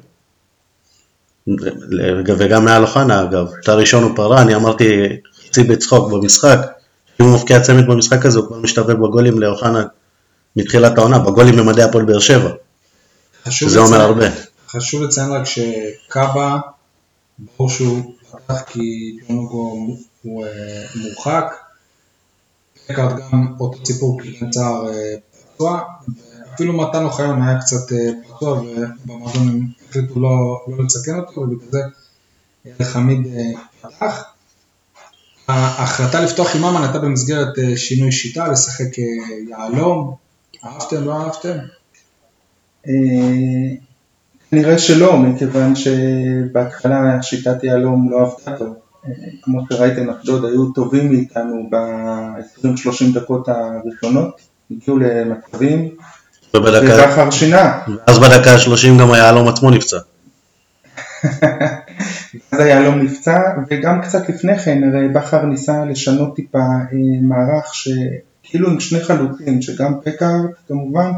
וגם 2.39 2.65
מעל 2.65 2.83
אוחנה 2.83 3.23
אגב, 3.23 3.47
את 3.65 3.69
הראשון 3.69 4.03
הוא 4.03 4.17
פרה, 4.17 4.43
אני 4.43 4.55
אמרתי 4.55 5.09
חצי 5.49 5.63
בצחוק 5.63 6.13
במשחק, 6.13 6.59
אם 7.23 7.27
הוא 7.27 7.37
מבקיע 7.37 7.61
צמד 7.61 7.87
במשחק 7.87 8.27
הזה 8.27 8.39
הוא 8.39 8.47
כבר 8.47 8.59
משתווה 8.59 8.95
בגולים 8.95 9.41
לאוחנה 9.41 9.83
מתחילת 10.57 10.99
העונה, 10.99 11.19
בגולים 11.19 11.57
במדעי 11.57 11.85
הפועל 11.85 12.05
באר 12.05 12.19
שבע, 12.19 12.51
שזה 13.51 13.81
אומר 13.81 14.01
הרבה. 14.01 14.27
חשוב 14.69 15.03
לציין 15.03 15.31
רק 15.31 15.43
שקאבה, 15.45 16.59
ברור 17.39 17.71
שהוא 17.71 18.15
פתח 18.31 18.63
כי 18.67 19.17
ג'ונוגו 19.29 19.97
הוא 20.23 20.45
אה, 20.45 20.51
מורחק. 20.95 21.55
פקארד 22.87 23.17
גם 23.19 23.55
אותו 23.61 23.87
סיפור 23.87 24.21
כי 24.23 24.41
צער 24.51 24.89
אה, 24.89 25.15
פצוע, 25.55 25.81
ואפילו 26.51 26.73
מתן 26.73 27.05
אוחיון 27.05 27.43
היה 27.43 27.59
קצת 27.61 27.93
אה, 27.93 28.11
פצוע 28.29 28.61
ובמועדון 28.61 29.49
הם 29.49 29.67
החליטו 29.89 30.21
לא, 30.21 30.65
לא 30.69 30.85
לסכן 30.85 31.19
אותו 31.19 31.41
ובגלל 31.41 31.83
זה 32.79 32.85
חמיד 32.85 33.27
פתח. 33.81 34.32
ההחלטה 35.53 36.21
לפתוח 36.21 36.57
עם 36.57 36.63
ממן 36.63 36.83
הייתה 36.83 36.99
במסגרת 36.99 37.59
אה, 37.59 37.77
שינוי 37.77 38.13
שיטה, 38.13 38.49
לשחק 38.49 38.99
אה, 38.99 39.05
יהלום, 39.49 40.15
אהבתם, 40.65 41.05
לא 41.05 41.23
אהבתם? 41.23 41.59
אה, 42.89 42.93
כנראה 44.51 44.79
שלא, 44.79 45.19
מכיוון 45.19 45.75
שבהתחלה 45.77 47.23
שיטת 47.23 47.65
יהלום 47.65 48.11
לא 48.11 48.21
עבדה 48.21 48.59
טוב. 48.59 48.75
כמו 49.43 49.61
שראיתם, 49.73 50.11
אשדוד 50.11 50.45
היו 50.45 50.73
טובים 50.73 51.13
מאיתנו 51.13 51.69
ב-20-30 51.71 53.15
דקות 53.15 53.49
הראשונות, 53.49 54.41
הגיעו 54.71 54.99
למצבים, 54.99 55.89
ובדקה, 56.55 56.95
ובכר 56.95 57.31
שינה. 57.31 57.79
ואז 58.07 58.19
בדקה 58.19 58.53
ה-30 58.53 59.01
גם 59.01 59.13
היהלום 59.13 59.49
עצמו 59.49 59.71
נפצע. 59.71 59.97
אז 62.53 62.61
היהלום 62.61 63.01
נפצע, 63.01 63.39
וגם 63.71 64.01
קצת 64.03 64.29
לפני 64.29 64.59
כן, 64.59 64.83
הרי 64.85 65.09
בכר 65.09 65.45
ניסה 65.45 65.85
לשנות 65.85 66.37
טיפה 66.37 66.59
אה, 66.59 66.97
מערך 67.23 67.75
שכאילו 67.75 68.71
עם 68.71 68.81
שני 68.81 69.01
חלוצים, 69.01 69.63
שגם 69.63 69.95
פקארט 70.05 70.51
כמובן, 70.69 71.11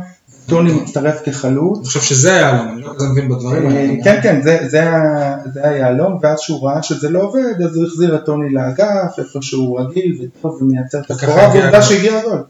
טוני 0.47 0.73
מצטרף 0.73 1.23
כחלוץ. 1.25 1.79
אני 1.79 1.87
חושב 1.87 2.01
שזה 2.01 2.35
היה 2.37 2.53
לו, 2.53 2.71
אני 2.73 2.81
לא 2.81 2.93
כזה 2.97 3.09
מבין 3.09 3.29
בדברים. 3.29 3.71
אה, 3.71 3.95
כן, 4.05 4.21
כן, 4.23 4.41
זה, 4.43 4.59
זה, 4.69 4.91
ה- 4.91 5.37
זה 5.53 5.69
היהלום, 5.69 6.19
ואז 6.23 6.41
שהוא 6.41 6.69
ראה 6.69 6.83
שזה 6.83 7.11
לא 7.11 7.23
עובד, 7.23 7.63
אז 7.65 7.77
הוא 7.77 7.87
החזיר 7.87 8.17
את 8.17 8.25
טוני 8.25 8.51
לאגף, 8.55 9.19
איפה 9.19 9.39
שהוא 9.43 9.81
רגיל 9.81 10.19
וטוב 10.23 10.63
ומייצר 10.63 11.01
את 11.01 11.11
הסחורה, 11.11 11.49
ועובדה. 11.55 11.83
שהגיע 11.83 12.19
הגול. 12.19 12.43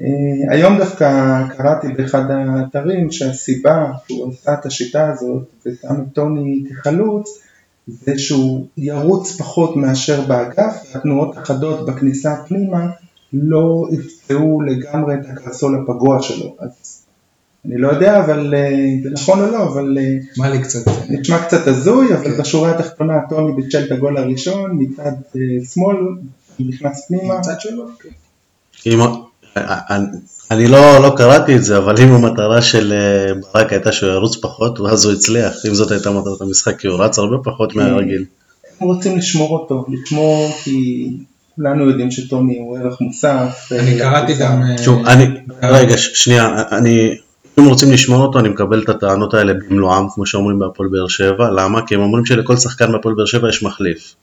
אה, 0.00 0.06
היום 0.54 0.78
דווקא 0.78 1.08
קראתי 1.56 1.88
באחד 1.88 2.22
האתרים 2.30 3.12
שהסיבה 3.12 3.86
שהוא 4.08 4.32
עשה 4.32 4.54
את 4.54 4.66
השיטה 4.66 5.08
הזאת 5.10 5.42
ושם 5.66 5.94
את 5.94 6.14
טוני 6.14 6.64
כחלוץ, 6.70 7.38
זה 7.86 8.18
שהוא 8.18 8.66
ירוץ 8.76 9.36
פחות 9.36 9.76
מאשר 9.76 10.20
באגף, 10.20 10.74
והתנועות 10.94 11.36
החדות 11.36 11.86
בכניסה 11.86 12.36
פנימה 12.48 12.86
לא 13.32 13.88
יפצעו 13.92 14.62
לגמרי 14.62 15.14
את 15.14 15.20
הקרסול 15.30 15.82
הפגוע 15.82 16.22
שלו. 16.22 16.56
אז 16.58 17.02
אני 17.66 17.78
לא 17.78 17.88
יודע, 17.88 18.24
אבל 18.24 18.54
אה, 18.54 18.70
זה 19.02 19.10
נכון 19.10 19.40
או 19.40 19.46
לא, 19.46 19.64
אבל 19.64 19.98
אה, 20.00 20.16
מה 20.36 20.50
לי 20.50 20.62
קצת... 20.62 20.88
נשמע 21.08 21.44
קצת 21.44 21.66
הזוי, 21.66 22.14
אבל 22.14 22.24
כן. 22.24 22.40
בשורה 22.40 22.70
התחתונה 22.70 23.14
טוני 23.28 23.62
בישל 23.62 23.84
את 23.86 23.92
הגול 23.92 24.16
הראשון 24.16 24.78
מצד 24.82 25.12
אה, 25.36 25.64
שמאל, 25.72 25.96
נכנס 26.58 27.06
פנימה. 27.08 27.38
מצד 27.38 27.60
שלו, 27.60 27.86
כן. 28.02 28.08
אני, 30.50 30.64
אני 30.64 30.72
לא, 30.72 30.98
לא 31.02 31.14
קראתי 31.16 31.56
את 31.56 31.64
זה, 31.64 31.78
אבל 31.78 31.94
אם 32.02 32.12
המטרה 32.12 32.62
של 32.62 32.92
אה, 32.92 33.34
ברק 33.52 33.72
הייתה 33.72 33.92
שהוא 33.92 34.10
ירוץ 34.10 34.36
פחות, 34.36 34.80
אז 34.90 35.04
הוא 35.04 35.12
הצליח, 35.12 35.52
אם 35.68 35.74
זאת 35.74 35.90
הייתה 35.90 36.10
מטרת 36.10 36.40
המשחק, 36.40 36.78
כי 36.78 36.86
הוא 36.86 37.04
רץ 37.04 37.18
הרבה 37.18 37.36
פחות 37.44 37.76
מהרגיל. 37.76 38.24
הם 38.80 38.86
רוצים 38.88 39.18
לשמור 39.18 39.58
אותו, 39.58 39.84
לשמור 39.88 40.52
כי 40.64 41.08
כולנו 41.56 41.90
יודעים 41.90 42.10
שטוני 42.10 42.58
הוא 42.58 42.78
ערך 42.78 43.00
מוסף. 43.00 43.68
אני 43.72 43.94
אה, 43.94 43.98
קראתי 43.98 44.32
לקבוצה. 44.32 44.50
גם... 44.50 44.62
תשמעו, 44.76 45.06
אני, 45.06 45.26
רגע, 45.62 45.98
ש- 45.98 46.10
שנייה, 46.14 46.62
אני, 46.72 47.14
אם 47.58 47.64
רוצים 47.64 47.92
לשמור 47.92 48.22
אותו, 48.22 48.38
אני 48.38 48.48
מקבל 48.48 48.82
את 48.82 48.88
הטענות 48.88 49.34
האלה 49.34 49.52
במלואם, 49.54 50.08
כמו 50.14 50.26
שאומרים 50.26 50.58
בהפועל 50.58 50.88
באר 50.88 51.08
שבע, 51.08 51.50
למה? 51.50 51.86
כי 51.86 51.94
הם 51.94 52.00
אומרים 52.00 52.26
שלכל 52.26 52.56
שחקן 52.56 52.92
בהפועל 52.92 53.14
באר 53.14 53.26
שבע 53.26 53.48
יש 53.48 53.62
מחליף. 53.62 54.14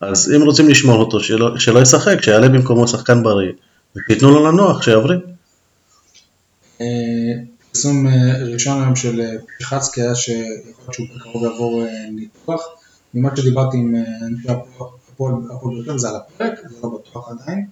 אז 0.00 0.32
אם 0.36 0.42
רוצים 0.42 0.68
לשמור 0.68 1.00
אותו, 1.00 1.20
שלא, 1.20 1.58
שלא 1.58 1.80
ישחק, 1.80 2.22
שיעלה 2.22 2.48
במקומו 2.48 2.88
שחקן 2.88 3.22
בריא, 3.22 3.52
ותיתנו 3.96 4.30
לו 4.30 4.46
לנוח, 4.46 4.82
שיבריא. 4.82 5.18
אה, 6.80 6.86
פרסום 7.72 8.06
אה, 8.06 8.12
ראשון 8.52 8.82
היום 8.82 8.96
של 8.96 9.20
אה, 9.20 9.30
פרחצקי 9.58 10.02
היה 10.02 10.14
שיכול 10.14 10.44
להיות 10.78 10.94
שהוא 10.94 11.06
בקרוב 11.16 11.44
יעבור 11.44 11.82
אה, 11.84 12.10
ניתוח. 12.10 12.62
ממה 13.14 13.36
שדיברתי 13.36 13.76
עם 13.76 13.94
אה, 13.94 14.00
אנשי 14.26 14.48
הפועל 14.48 15.34
שבע 15.84 15.98
זה 15.98 16.08
על 16.08 16.16
הפרק, 16.16 16.52
זה 16.70 16.76
לא 16.82 16.88
בטוח 16.88 17.30
עדיין. 17.30 17.66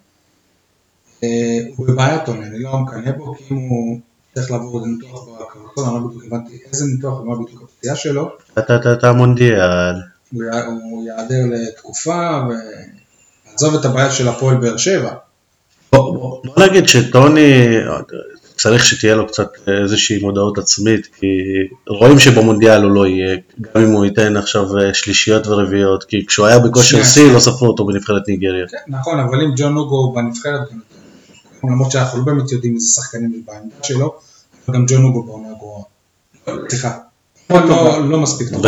אה, 1.25 1.29
הוא 1.77 1.87
בבעיה 1.88 2.19
טוני, 2.27 2.47
אני 2.47 2.59
לא 2.62 2.79
מקנא 2.79 3.12
בו, 3.12 3.35
כי 3.35 3.55
אם 3.55 3.59
הוא 3.69 4.01
צריך 4.35 4.51
לעבור 4.51 4.87
ניתוח 4.87 5.29
בקרקון, 5.29 5.85
אני 5.85 5.95
לא 5.95 6.09
בדיוק 6.09 6.25
הבנתי 6.25 6.59
איזה 6.73 6.85
ניתוח 6.95 7.21
ומה 7.21 7.35
בדיוק 7.45 7.62
הפציעה 7.62 7.97
שלו. 7.97 8.29
אתה, 8.59 8.77
מונדיאל. 9.12 9.95
הוא 10.33 10.45
יע- 10.45 10.64
הוא 10.64 11.05
ייעדר 11.07 11.45
לתקופה 11.51 12.40
ויעזוב 12.49 13.75
את 13.75 13.85
הבעיה 13.85 14.11
של 14.11 14.29
הפועל 14.29 14.57
באר 14.57 14.77
שבע. 14.77 15.14
בוא 15.92 16.42
נגיד 16.69 16.88
שטוני, 16.88 17.77
צריך 18.57 18.85
שתהיה 18.85 19.14
לו 19.14 19.27
קצת 19.27 19.49
איזושהי 19.83 20.19
מודעות 20.19 20.59
עצמית, 20.59 21.07
כי 21.07 21.27
רואים 21.88 22.19
שבמונדיאל 22.19 22.83
הוא 22.83 22.90
לא 22.90 23.07
יהיה, 23.07 23.37
גם 23.61 23.83
אם 23.83 23.92
הוא 23.92 24.05
ייתן 24.05 24.37
עכשיו 24.37 24.79
אה, 24.79 24.95
שלישיות 24.95 25.47
ורביעיות, 25.47 26.05
כי 26.05 26.27
כשהוא 26.27 26.47
היה 26.47 26.59
בכושר 26.59 27.05
שיא 27.05 27.33
לא 27.33 27.40
ספרו 27.40 27.69
אותו 27.69 27.87
בנבחרת 27.87 28.29
ניגריה. 28.29 28.66
כן, 28.69 28.77
נכון, 28.88 29.21
אבל 29.21 29.40
אם 29.40 29.51
ג'ון 29.57 29.75
נוגו 29.75 30.12
בנבחרת, 30.12 30.61
למרות 31.64 31.90
שאנחנו 31.90 32.19
לא 32.19 32.25
באמת 32.25 32.53
יודעים 32.53 32.75
איזה 32.75 32.95
שחקנים 32.95 33.33
יש 33.35 33.40
בעמדה 33.47 33.77
שלו, 33.83 34.14
גם 34.71 34.87
ג'ון 34.88 35.03
נוגו 35.03 35.23
בעונה 35.23 35.49
גרועה. 35.59 35.83
סליחה, 36.69 36.99
לא 37.51 38.09
לא 38.09 38.19
מספיק 38.19 38.49
טוב. 38.49 38.62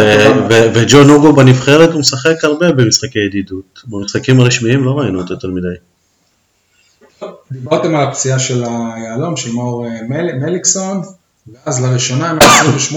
וג'ון 0.74 1.10
אוגו 1.10 1.32
בנבחרת 1.32 1.92
הוא 1.92 2.00
משחק 2.00 2.44
הרבה 2.44 2.72
במשחקי 2.72 3.18
ידידות. 3.18 3.80
במשחקים 3.86 4.40
הרשמיים 4.40 4.84
לא 4.84 4.90
ראינו 4.90 5.20
אותו 5.20 5.34
יותר 5.34 5.48
מדי. 5.48 5.68
דיברתם 7.52 7.94
על 7.94 8.08
הפציעה 8.08 8.38
של 8.38 8.64
היהלום, 8.64 9.36
של 9.36 9.52
מאור 9.52 9.86
אה, 9.86 10.02
מל- 10.08 10.38
מליקסון, 10.38 11.02
ואז 11.52 11.84
לראשונה, 11.84 12.32
מ-28 12.32 12.96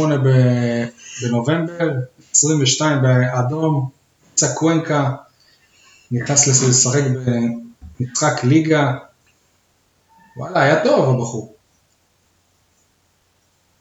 בנובמבר, 1.23 1.89
22 2.31 3.01
באדום, 3.01 3.89
יצא 4.33 4.53
קוונקה, 4.55 5.11
נכנס 6.11 6.47
לשחק 6.69 7.01
במשחק 7.99 8.43
ליגה, 8.43 8.93
וואלה, 10.37 10.61
היה 10.61 10.83
טוב 10.83 11.09
הבחור. 11.15 11.53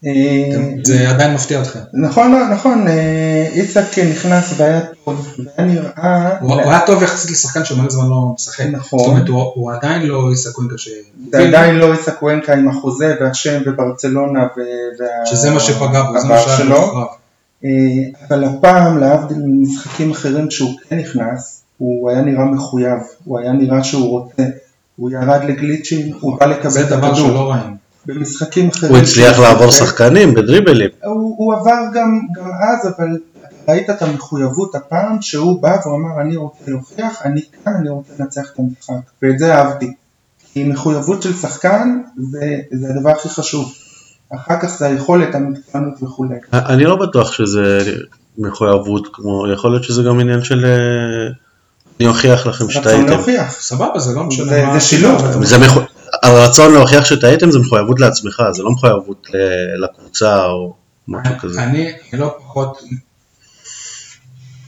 אה, 0.05 0.49
זה 0.83 1.09
עדיין 1.09 1.33
מפתיע 1.33 1.61
אתכם. 1.61 1.79
נכון, 1.93 2.31
לא, 2.31 2.49
נכון, 2.49 2.87
אה, 2.87 3.47
איסק 3.53 3.99
נכנס 3.99 4.53
והיה 4.57 4.81
טוב, 5.05 5.35
והיה 5.57 5.69
נראה, 5.71 6.37
הוא 6.39 6.59
היה 6.61 6.79
טוב 6.85 7.03
יחסית 7.03 7.31
לשחקן 7.31 7.65
שמלא 7.65 7.89
זמן 7.89 8.09
לא 8.09 8.31
משחק. 8.35 8.65
נכון. 8.71 8.99
זאת 8.99 9.07
אומרת, 9.07 9.27
הוא 9.27 9.71
עדיין 9.71 10.01
לא 10.01 10.29
איסה 10.31 10.51
קוונקה 10.51 10.77
ש... 10.77 10.89
זה 11.31 11.39
עדיין 11.47 11.75
לא 11.75 11.93
איסק 11.93 12.15
קוונקה 12.19 12.53
עם 12.53 12.69
החוזה 12.69 13.15
והשם 13.21 13.61
וברצלונה 13.65 14.39
וה- 14.39 15.25
שזה 15.25 15.49
מה 15.49 15.59
שפגע 15.59 16.03
בו, 16.03 16.19
זה 16.19 16.27
מה 16.27 16.39
שהיה. 16.39 16.69
מאחוריו. 16.69 17.05
אה, 17.65 17.69
אבל 18.27 18.43
הפעם, 18.43 18.97
להבדיל 18.99 19.37
ממשחקים 19.45 20.11
אחרים 20.11 20.51
שהוא 20.51 20.71
כן 20.89 20.97
נכנס, 20.99 21.61
הוא 21.77 22.09
היה 22.09 22.21
נראה 22.21 22.45
מחויב, 22.45 22.99
הוא 23.25 23.39
היה 23.39 23.51
נראה 23.51 23.83
שהוא 23.83 24.09
רוצה, 24.09 24.43
הוא 24.95 25.11
ירד 25.11 25.41
לגליצ'ים, 25.47 26.11
הוא 26.21 26.39
בא 26.39 26.45
לקבל 26.45 26.69
זה 26.71 26.81
את 26.81 26.87
דבר 26.87 27.07
הכדור. 27.07 27.27
שלא 27.27 27.51
ראינו. 27.51 27.80
במשחקים 28.05 28.69
אחרים... 28.69 28.93
הוא 28.93 29.01
הצליח 29.01 29.39
לעבור 29.39 29.71
שיחק, 29.71 29.87
שחקנים 29.87 30.33
בדריבלים. 30.33 30.89
הוא, 31.03 31.35
הוא 31.37 31.53
עבר 31.53 31.79
גם, 31.93 32.19
גם 32.35 32.45
אז, 32.45 32.93
אבל 32.97 33.17
ראית 33.67 33.89
את 33.89 34.01
המחויבות 34.01 34.75
הפעם 34.75 35.21
שהוא 35.21 35.61
בא 35.61 35.77
ואמר 35.85 36.21
אני 36.21 36.35
רוצה 36.35 36.63
להוכיח, 36.67 37.21
אני 37.25 37.41
כאן, 37.63 37.73
אני 37.79 37.89
רוצה 37.89 38.13
לנצח 38.19 38.41
את 38.53 38.59
המשחק, 38.59 39.11
ואת 39.23 39.39
זה 39.39 39.55
אהבתי. 39.55 39.93
כי 40.53 40.63
מחויבות 40.63 41.21
של 41.21 41.33
שחקן 41.33 42.01
זה, 42.17 42.57
זה 42.71 42.87
הדבר 42.89 43.09
הכי 43.09 43.29
חשוב. 43.29 43.73
אחר 44.35 44.59
כך 44.61 44.67
זה 44.67 44.85
היכולת, 44.85 45.35
המקצוענות 45.35 46.03
וכולי. 46.03 46.35
אני 46.53 46.83
לא 46.83 46.95
בטוח 46.95 47.31
שזה 47.31 47.77
מחויבות 48.37 49.07
כמו, 49.13 49.51
יכול 49.53 49.71
להיות 49.71 49.83
שזה 49.83 50.03
גם 50.03 50.19
עניין 50.19 50.43
של 50.43 50.65
אה, 50.65 51.33
אני 51.99 52.07
אוכיח 52.07 52.47
לכם 52.47 52.65
רצון 52.65 52.83
שטעיתם. 52.83 53.05
להוכיח. 53.05 53.51
סבבה, 53.61 53.99
זה 53.99 54.15
לא 54.15 54.23
משנה. 54.23 54.73
זה 54.73 54.79
שילוב. 54.79 55.21
הרצון 56.23 56.73
להוכיח 56.73 57.05
שטעיתם 57.05 57.51
זה 57.51 57.59
מחויבות 57.59 57.99
לעצמך, 57.99 58.41
זה 58.51 58.63
לא 58.63 58.71
מחויבות 58.71 59.27
ל- 59.33 59.83
לקבוצה 59.83 60.45
או 60.45 60.73
משהו 61.07 61.33
כזה. 61.39 61.63
אני 61.63 61.85
לא 62.13 62.35
פחות 62.39 62.77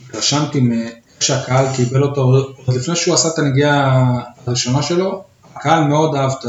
התרשמתי 0.10 0.60
מאיך 0.60 0.94
שהקהל 1.20 1.66
קיבל 1.76 2.04
אותו, 2.04 2.22
עוד 2.22 2.76
לפני 2.76 2.96
שהוא 2.96 3.14
עשה 3.14 3.28
את 3.28 3.40
הנגיעה 3.40 4.04
הראשונה 4.48 4.82
שלו, 4.84 5.24
הקהל 5.56 5.84
מאוד 5.84 6.16
אהב 6.16 6.32
את 6.32 6.46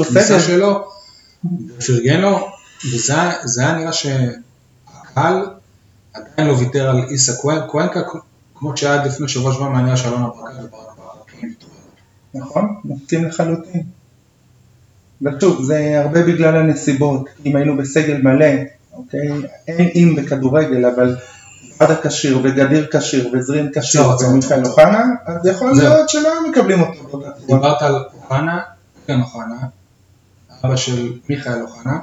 הכניסה. 0.00 0.40
שלו, 0.40 0.84
ופרגן 1.78 2.20
לו, 2.20 2.48
וזה 2.92 3.12
היה- 3.60 3.72
נראה 3.78 3.92
שהקהל 3.92 5.46
עדיין 6.14 6.48
לא 6.48 6.52
ויתר 6.52 6.90
על 6.90 7.02
איסה 7.10 7.32
קוונ- 7.32 7.66
קוונקה, 7.70 8.00
כמו 8.54 8.76
שהיה 8.76 9.04
לפני 9.04 9.28
שבוע 9.28 9.52
שבוע 9.52 9.68
מהעניין 9.68 9.96
של 9.96 10.08
אלונה 10.08 10.26
ברקת 10.28 10.58
וברק. 10.64 10.91
נכון, 12.34 12.80
מסכים 12.84 13.24
לחלוטין. 13.24 13.82
ושוב, 15.22 15.62
זה 15.64 16.00
הרבה 16.00 16.22
בגלל 16.22 16.56
הנסיבות. 16.56 17.28
אם 17.46 17.56
היינו 17.56 17.76
בסגל 17.76 18.22
מלא, 18.22 18.46
אוקיי, 18.92 19.32
אין 19.68 19.88
אם 19.94 20.14
בכדורגל, 20.16 20.86
אבל 20.86 21.16
ברדה 21.80 21.96
כשיר 22.02 22.38
וגדיר 22.44 22.86
כשיר 22.92 23.30
וזרים 23.32 23.70
כשיר 23.74 24.02
עצור, 24.10 24.28
ומיכאל 24.30 24.60
עצור. 24.60 24.72
אוחנה, 24.72 25.04
אז 25.26 25.46
יכול. 25.46 25.72
להיות 25.78 26.08
שלא 26.08 26.28
היו 26.32 26.50
מקבלים 26.50 26.80
אותו 26.80 27.02
באותה 27.08 27.30
צורה. 27.40 27.46
דיברת 27.46 27.82
על 27.82 27.94
אוחנה, 28.14 28.60
כן 29.06 29.20
אוחנה, 29.20 29.56
אבא 30.64 30.76
של 30.76 31.12
מיכאל 31.28 31.62
אוחנה. 31.62 31.98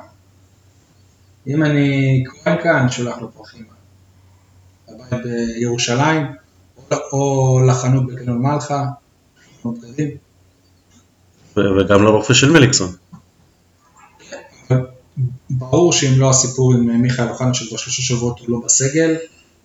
אם 1.48 1.64
אני 1.64 2.24
קוונקה, 2.28 2.80
אני 2.82 2.92
שולח 2.92 3.18
לו 3.18 3.32
פרחים. 3.32 3.64
לבית 4.90 5.26
בירושלים, 5.60 6.26
או- 6.92 7.60
לחנות 7.68 8.08
בקניון 8.14 8.42
מלחה, 8.42 8.86
ו- 11.58 11.80
וגם 11.80 12.04
לרופא 12.04 12.34
של 12.34 12.52
מליקסון. 12.52 12.90
ברור 15.50 15.94
שאם 15.94 16.20
לא 16.20 16.30
הסיפור 16.30 16.74
עם 16.74 17.02
מיכאל 17.02 17.30
אוחנה, 17.30 17.54
שכבר 17.54 17.78
שלושה 17.78 18.02
שבועות 18.02 18.40
הוא 18.40 18.50
לא 18.50 18.62
בסגל, 18.66 19.16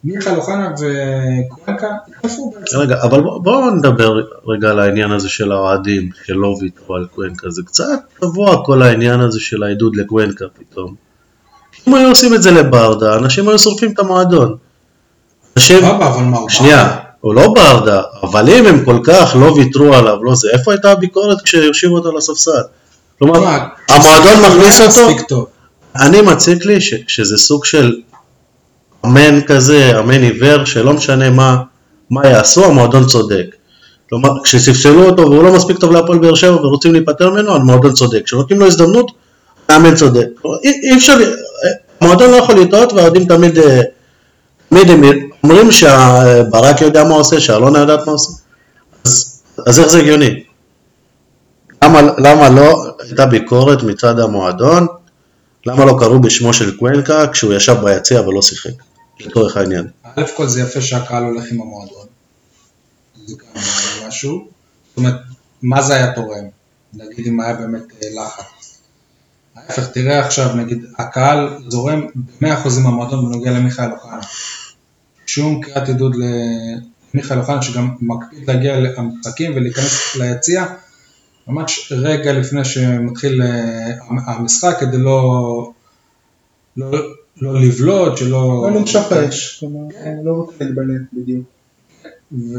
מיכאל 0.04 0.37
אוחנה 0.37 0.70
וקוונקה 0.74 1.88
התחלפו 2.09 2.50
בעצם. 2.50 2.78
רגע, 2.78 3.02
אבל 3.02 3.20
בואו 3.20 3.42
בוא 3.42 3.70
נדבר 3.70 4.14
רגע 4.46 4.70
על 4.70 4.80
העניין 4.80 5.11
הזה 5.11 5.28
של 5.28 5.52
האוהדים, 5.52 6.11
שלא 6.24 6.57
ויתרו 6.61 6.94
על 6.94 7.07
קוונקה, 7.14 7.50
זה 7.50 7.62
קצת 7.66 8.00
גבוה 8.22 8.64
כל 8.64 8.83
העניין 8.83 9.20
הזה 9.20 9.40
של 9.40 9.62
העידוד 9.62 9.96
לקוונקה 9.96 10.44
פתאום. 10.59 10.94
אם 11.88 11.94
היו 11.94 12.09
עושים 12.09 12.35
את 12.35 12.42
זה 12.42 12.50
לברדה, 12.50 13.16
אנשים 13.18 13.48
היו 13.48 13.59
שורפים 13.59 13.92
את 13.92 13.98
המועדון. 13.98 14.57
אנשים, 15.57 15.85
אבל 15.85 16.22
מה 16.22 16.38
הוא 16.38 16.48
שנייה, 16.48 16.96
הוא 17.25 17.35
לא 17.35 17.55
ברדה, 17.55 18.03
אבל 18.23 18.51
אם 18.51 18.67
הם 18.67 18.85
כל 18.85 18.99
כך 19.05 19.37
לא 19.41 19.47
ויתרו 19.47 19.95
עליו, 19.95 20.25
לא 20.25 20.35
זה, 20.35 20.49
איפה 20.53 20.73
הייתה 20.73 20.91
הביקורת 20.91 21.43
כשהושיבו 21.43 21.95
אותו 21.95 22.17
לספסל? 22.17 22.51
כלומר, 23.19 23.59
המועדון 23.89 24.43
מכניס 24.47 24.99
אותו. 24.99 25.47
אני 25.97 26.21
מציק 26.21 26.65
לי 26.65 26.81
ש, 26.81 26.95
שזה 27.07 27.39
סוג 27.39 27.65
של 27.65 27.97
אמן 29.05 29.41
כזה, 29.41 29.99
אמן 29.99 30.23
עיוור, 30.23 30.65
שלא 30.65 30.93
משנה 30.93 31.31
מה, 31.31 31.57
מה 32.11 32.29
יעשו, 32.29 32.65
המועדון 32.65 33.07
צודק. 33.07 33.47
כלומר, 34.09 34.43
כשספסלו 34.43 35.07
אותו 35.07 35.23
והוא 35.23 35.43
לא 35.45 35.53
מספיק 35.53 35.79
טוב 35.79 35.93
להפועל 35.93 36.19
באר 36.19 36.35
שבע 36.35 36.67
ורוצים 36.67 36.93
להיפטר 36.93 37.31
ממנו, 37.31 37.55
המועדון 37.55 37.93
צודק. 37.93 38.23
כשנותנים 38.25 38.61
לו 38.61 38.67
הזדמנות, 38.67 39.11
המאמן 39.69 39.95
צודק. 39.95 40.27
אי, 40.65 40.71
אי 40.83 40.97
אפשר, 40.97 41.19
המועדון 42.01 42.31
לא 42.31 42.37
יכול 42.37 42.55
לטעות 42.55 42.93
והאוהדים 42.93 43.25
תמיד, 43.25 43.59
הם 44.81 45.03
אומרים 45.45 45.73
שברק 45.73 46.81
יודע 46.81 47.05
מה 47.05 47.15
עושה, 47.15 47.41
שאלונה 47.41 47.79
יודעת 47.79 48.07
מה 48.07 48.13
עושה. 48.13 48.33
אז, 49.05 49.43
אז 49.67 49.81
איך 49.81 49.89
זה 49.89 49.99
הגיוני? 49.99 50.45
למה, 51.85 52.01
למה 52.19 52.49
לא 52.49 52.95
הייתה 52.99 53.27
ביקורת 53.27 53.83
מצד 53.83 54.19
המועדון 54.19 54.87
למה 55.67 55.85
לא 55.85 55.97
קראו 55.99 56.21
בשמו 56.21 56.53
של 56.53 56.77
קוונקה 56.77 57.27
כשהוא 57.33 57.55
ישב 57.55 57.77
ביציע 57.85 58.21
ולא 58.21 58.43
שיחק? 58.43 58.71
לצורך 59.21 59.57
העניין. 59.57 59.89
א' 60.03 60.23
כל 60.37 60.47
זה 60.47 60.61
יפה 60.61 60.81
שהקהל 60.81 61.25
הולך 61.25 61.45
עם 61.51 61.61
המועדון. 61.61 62.07
זה 63.27 63.35
גם 63.37 63.63
משהו. 64.09 64.49
זאת 64.89 64.97
אומרת, 64.97 65.15
מה 65.63 65.83
זה 65.83 65.95
היה 65.95 66.15
תורם? 66.15 66.45
נגיד 66.95 67.27
אם 67.27 67.41
היה 67.41 67.55
באמת 67.55 67.83
אה, 68.03 68.09
לחץ. 68.25 68.79
ההפך, 69.57 69.87
תראה 69.87 70.27
עכשיו, 70.27 70.55
נגיד, 70.57 70.85
הקהל 70.99 71.59
זורם 71.69 72.07
ב-100% 72.15 72.79
עם 72.79 72.87
המועדון 72.87 73.25
בנוגע 73.25 73.51
למיכאל 73.51 73.93
אוחנה. 73.93 74.21
שום 75.35 75.61
קריאת 75.61 75.88
עידוד 75.88 76.16
למיכאל 77.14 77.38
אוחנה 77.38 77.62
שגם 77.62 77.88
מקפיד 78.01 78.51
להגיע 78.51 78.77
למשחקים 78.81 79.53
ולהיכנס 79.57 80.16
ליציע 80.16 80.64
ממש 81.49 81.92
רגע 81.97 82.33
לפני 82.33 82.64
שמתחיל 82.64 83.42
אה, 83.42 83.92
המשחק 84.27 84.77
כדי 84.81 84.99
לא, 84.99 85.70
לא, 86.77 86.88
לא 87.42 87.61
לבלוט, 87.61 88.16
שלא... 88.16 88.31
לא 88.70 88.81
למשוך 88.81 89.12
האש, 89.12 89.57
כלומר, 89.61 89.88
לא 90.25 90.33
רוצה 90.33 90.64
להתבלט 90.64 91.01
בדיוק. 91.12 91.44
ו... 92.33 92.59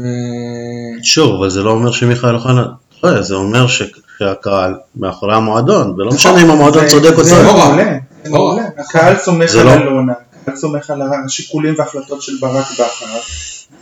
שוב, 1.02 1.34
אבל 1.40 1.50
זה 1.50 1.62
לא 1.62 1.70
אומר 1.70 1.92
שמיכאל 1.92 2.34
אוחנה 2.34 2.66
טועה, 3.00 3.22
זה 3.22 3.34
אומר 3.34 3.66
ש- 3.66 3.82
שהקהל 4.18 4.74
מאחורי 4.96 5.34
המועדון, 5.34 5.90
ולא 5.90 6.10
משנה 6.12 6.42
אם 6.42 6.50
המועדון 6.50 6.88
צודק 6.88 7.12
או 7.18 7.24
זה 7.24 7.30
צודק. 7.30 7.44
מעולה, 7.52 7.98
זה 8.24 8.30
לא. 8.30 8.36
מעולה. 8.38 8.62
הקהל 8.78 9.16
סומך 9.18 9.46
זה 9.50 9.60
על 9.60 9.66
לא- 9.66 9.72
אלונה, 9.72 10.12
הקהל 10.46 10.56
סומך 10.56 10.90
על 10.90 11.02
השיקולים 11.24 11.74
וההחלטות 11.78 12.22
של 12.22 12.32
ברק 12.40 12.66
בכר. 12.72 13.06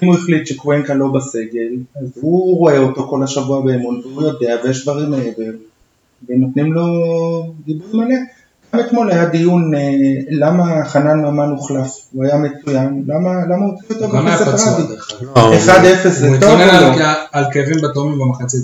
אם 0.02 0.08
הוא 0.08 0.16
החליט 0.16 0.46
שקוונקה 0.46 0.94
לא 0.94 1.06
בסגל, 1.08 1.68
אז 2.02 2.08
הוא 2.20 2.58
רואה 2.58 2.78
אותו 2.78 3.06
כל 3.10 3.22
השבוע 3.22 3.60
באמון, 3.60 4.00
והוא 4.04 4.22
יודע, 4.22 4.56
ויש 4.64 4.82
דברים 4.84 5.10
מעבר, 5.10 5.50
ונותנים 6.28 6.72
לו 6.72 6.84
גיבוי 7.66 8.04
מלא. 8.04 8.14
גם 8.74 8.80
אתמול 8.80 9.10
היה 9.10 9.24
דיון 9.24 9.74
אה, 9.74 9.80
למה 10.30 10.64
חנן 10.84 11.18
ממן 11.18 11.48
הוחלף, 11.50 11.90
הוא 12.12 12.24
היה 12.24 12.36
מצוין, 12.36 13.04
למה 13.06 13.30
הוא 13.64 13.72
הוציא 13.72 13.94
אותו 13.94 14.04
הוא 14.04 14.14
גם 14.14 14.26
היה 14.26 14.36
רבי? 14.36 14.82
דרך 14.94 15.10
אגב. 15.20 15.28
לא, 15.36 15.42
הוא- 15.42 15.54
1-0 15.54 16.08
זה 16.08 16.28
הוא 16.28 16.36
טוב 16.40 16.50
או 16.50 16.56
לא? 16.56 16.72
על 16.72 16.94
כ- 16.98 17.28
על 17.32 17.44
כאבים 17.52 17.76
בתאומים 17.82 18.18
במחצית. 18.18 18.62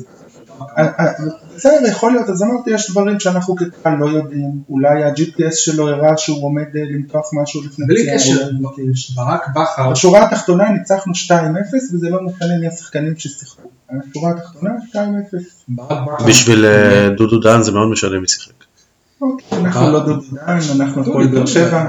אה, 0.80 1.06
אה, 1.06 1.12
בסדר, 1.56 1.86
יכול 1.88 2.12
להיות, 2.12 2.28
אז 2.28 2.42
אמרתי, 2.42 2.70
יש 2.70 2.90
דברים 2.90 3.20
שאנחנו 3.20 3.56
כקהל 3.56 3.94
לא 3.98 4.06
יודעים, 4.06 4.50
אולי 4.68 5.02
ה-GPS 5.04 5.52
שלו 5.54 5.88
הראה 5.88 6.16
שהוא 6.16 6.44
עומד 6.44 6.76
אה, 6.76 6.82
למתוח 6.84 7.30
משהו 7.42 7.60
לפני 7.64 7.86
בלי 7.86 8.06
קשר, 8.14 8.48
לא. 8.60 8.70
ברק 9.16 9.48
בכר, 9.48 9.90
בשורה 9.90 10.22
התחתונה 10.26 10.70
ניצחנו 10.70 11.12
2-0 11.12 11.34
וזה 11.94 12.10
לא 12.10 12.18
משנה 12.22 12.58
מי 12.60 12.66
השחקנים 12.68 13.14
ששיחקו. 13.16 13.68
בשורה 14.10 14.30
התחתונה 14.30 14.70
2-0. 14.92 14.96
ברק 15.68 15.98
בכר, 16.14 16.24
בשביל 16.26 16.64
דודו 17.16 17.38
דהן 17.40 17.62
זה 17.62 17.72
מאוד 17.72 17.88
משנה 17.88 18.20
מי 18.20 18.28
שיחק. 18.28 18.52
אוקיי, 19.22 19.58
אנחנו 19.58 19.92
לא 19.92 20.04
דודו 20.06 20.22
דן, 20.32 20.58
אנחנו 20.80 21.02
הפועל 21.02 21.26
באר 21.26 21.46
שבע. 21.46 21.88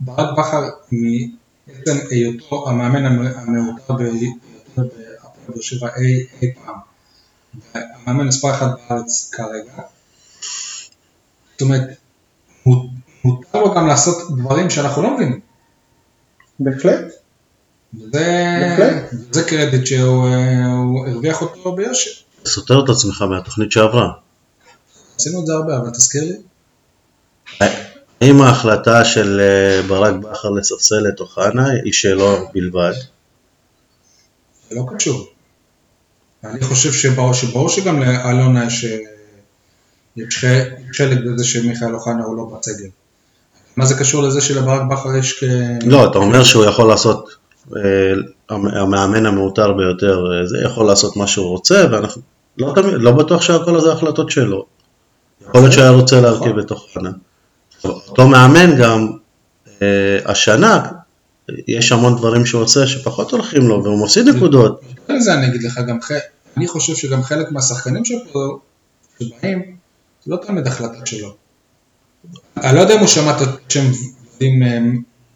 ברק 0.00 0.38
בכר, 0.38 0.62
מעצם 0.92 1.96
היותו 2.10 2.68
המאמן 2.68 3.06
המ- 3.06 3.26
המעוטר 3.36 3.94
ביותר 3.94 4.26
בהפועל 4.76 4.88
באר 5.48 5.60
שבע 5.60 5.88
אי 6.42 6.52
פעם, 6.54 6.74
המאמן 7.74 8.26
מספר 8.26 8.50
אחת 8.50 8.66
בארץ 8.90 9.30
כרגע, 9.32 9.72
זאת 11.52 11.60
אומרת, 11.60 11.82
מו- 12.66 12.88
מותר 13.24 13.58
לו 13.62 13.74
גם 13.74 13.86
לעשות 13.86 14.16
דברים 14.38 14.70
שאנחנו 14.70 15.02
לא 15.02 15.14
מבינים. 15.14 15.40
בהחלט. 16.60 17.04
זה 19.30 19.42
קרדיט 19.48 19.86
שהוא 19.86 20.28
הוא 20.66 21.06
הרוויח 21.08 21.42
אותו 21.42 21.72
ביושר. 21.72 22.10
סותר 22.46 22.84
את 22.84 22.88
עצמך 22.88 23.22
מהתוכנית 23.22 23.72
שעברה. 23.72 24.12
עשינו 25.16 25.40
את 25.40 25.46
זה 25.46 25.52
הרבה, 25.52 25.76
אבל 25.76 25.90
תזכיר 25.90 26.24
לי. 26.24 26.36
האם 28.20 28.40
ההחלטה 28.40 29.04
של 29.04 29.40
אה, 29.40 29.82
ברק 29.88 30.14
בכר 30.14 30.50
לספסל 30.50 31.08
את 31.14 31.20
אוחנה 31.20 31.70
היא 31.84 31.92
שלו 31.92 32.48
בלבד? 32.54 32.92
זה 34.70 34.76
לא 34.76 34.82
קשור. 34.96 35.28
אני 36.44 36.60
חושב 36.64 36.92
שברור, 36.92 37.32
שברור 37.34 37.68
שגם 37.68 38.00
לאלונה 38.00 38.64
יש, 38.66 38.84
אה, 38.84 38.96
יש 40.16 40.44
חלק 40.96 41.18
בזה 41.26 41.44
שמיכאל 41.44 41.94
אוחנה 41.94 42.24
הוא 42.24 42.36
לא 42.36 42.58
בסגל. 42.58 42.88
מה 43.76 43.86
זה 43.86 43.94
קשור 43.98 44.22
לזה 44.22 44.40
שלברק 44.40 44.82
בכר 44.90 45.16
יש 45.16 45.40
כ... 45.40 45.42
לא, 45.86 46.10
אתה 46.10 46.18
אומר 46.18 46.44
שהוא 46.44 46.64
יכול 46.64 46.88
לעשות, 46.88 47.28
אה, 47.76 47.80
המ- 48.48 48.66
המאמן 48.68 49.26
המעוטר 49.26 49.72
ביותר, 49.72 50.18
אה, 50.40 50.46
זה 50.46 50.58
יכול 50.64 50.86
לעשות 50.86 51.16
מה 51.16 51.26
שהוא 51.26 51.46
רוצה, 51.48 51.84
ואנחנו 51.92 52.22
לא 52.58 52.72
תמיד, 52.74 52.94
לא 52.94 53.12
בטוח 53.12 53.42
שהכל 53.42 53.80
זה 53.80 53.92
החלטות 53.92 54.30
שלו. 54.30 54.66
יכול 55.48 55.60
להיות 55.60 55.72
שהיה 55.72 55.90
רוצה 55.90 56.20
להרכיב 56.20 56.58
את 56.58 56.70
אוחנה. 56.70 57.10
אותו 57.84 58.28
מאמן 58.28 58.76
גם, 58.76 59.08
השנה, 60.24 60.82
יש 61.68 61.92
המון 61.92 62.16
דברים 62.16 62.46
שהוא 62.46 62.62
עושה 62.62 62.86
שפחות 62.86 63.30
הולכים 63.30 63.62
לו, 63.62 63.84
והוא 63.84 64.04
מפסיד 64.04 64.28
נקודות. 64.28 64.80
יותר 64.96 65.14
מזה 65.14 65.34
אני 65.34 65.46
אגיד 65.46 65.62
לך, 65.62 65.80
גם 65.88 66.02
ח... 66.02 66.10
אני 66.56 66.68
חושב 66.68 66.94
שגם 66.94 67.22
חלק 67.22 67.52
מהשחקנים 67.52 68.04
שפה, 68.04 68.58
שבאים, 69.20 69.76
זה 70.24 70.30
לא 70.30 70.36
תמיד 70.46 70.66
החלטה 70.66 71.06
שלו. 71.06 71.34
אני 72.56 72.76
לא 72.76 72.80
יודע 72.80 72.94
אם 72.94 72.98
הוא 72.98 73.06
שמע 73.06 73.30
את 73.30 73.48
השם 73.66 73.90
ודים 74.36 74.62
אה, 74.62 74.78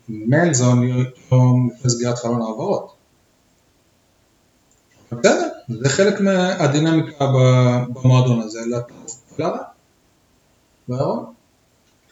מלזון 0.09 0.83
יום 1.31 1.71
לפני 1.77 1.91
סגירת 1.91 2.19
חלון 2.19 2.43
העברות. 2.43 2.95
בסדר, 5.13 5.49
זה 5.69 5.89
חלק 5.89 6.21
מהדינמיקה 6.21 7.27
ב- 7.27 7.85
במועדון 7.95 8.41
הזה, 8.41 8.61
לטוב 8.71 9.59
ולרע. 10.89 11.25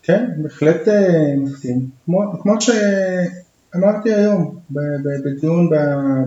כן, 0.02 0.24
בהחלט 0.36 0.88
אה, 0.88 1.36
מסכים. 1.36 1.90
כמו, 2.04 2.20
כמו 2.42 2.56
שאמרתי 3.72 4.14
היום 4.14 4.58
בדיון 5.24 5.70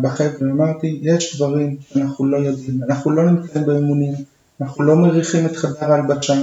בחבר'ה, 0.01 0.51
אמרתי, 0.51 0.99
יש 1.01 1.36
דברים 1.36 1.77
שאנחנו 1.89 2.25
לא 2.25 2.38
יודעים, 2.38 2.79
אנחנו 2.89 3.12
לא 3.12 3.32
נמצאים 3.32 3.65
באימונים, 3.65 4.13
אנחנו 4.62 4.84
לא 4.84 4.95
מריחים 4.95 5.45
את 5.45 5.56
חדר 5.56 5.91
ההלבשה. 5.91 6.34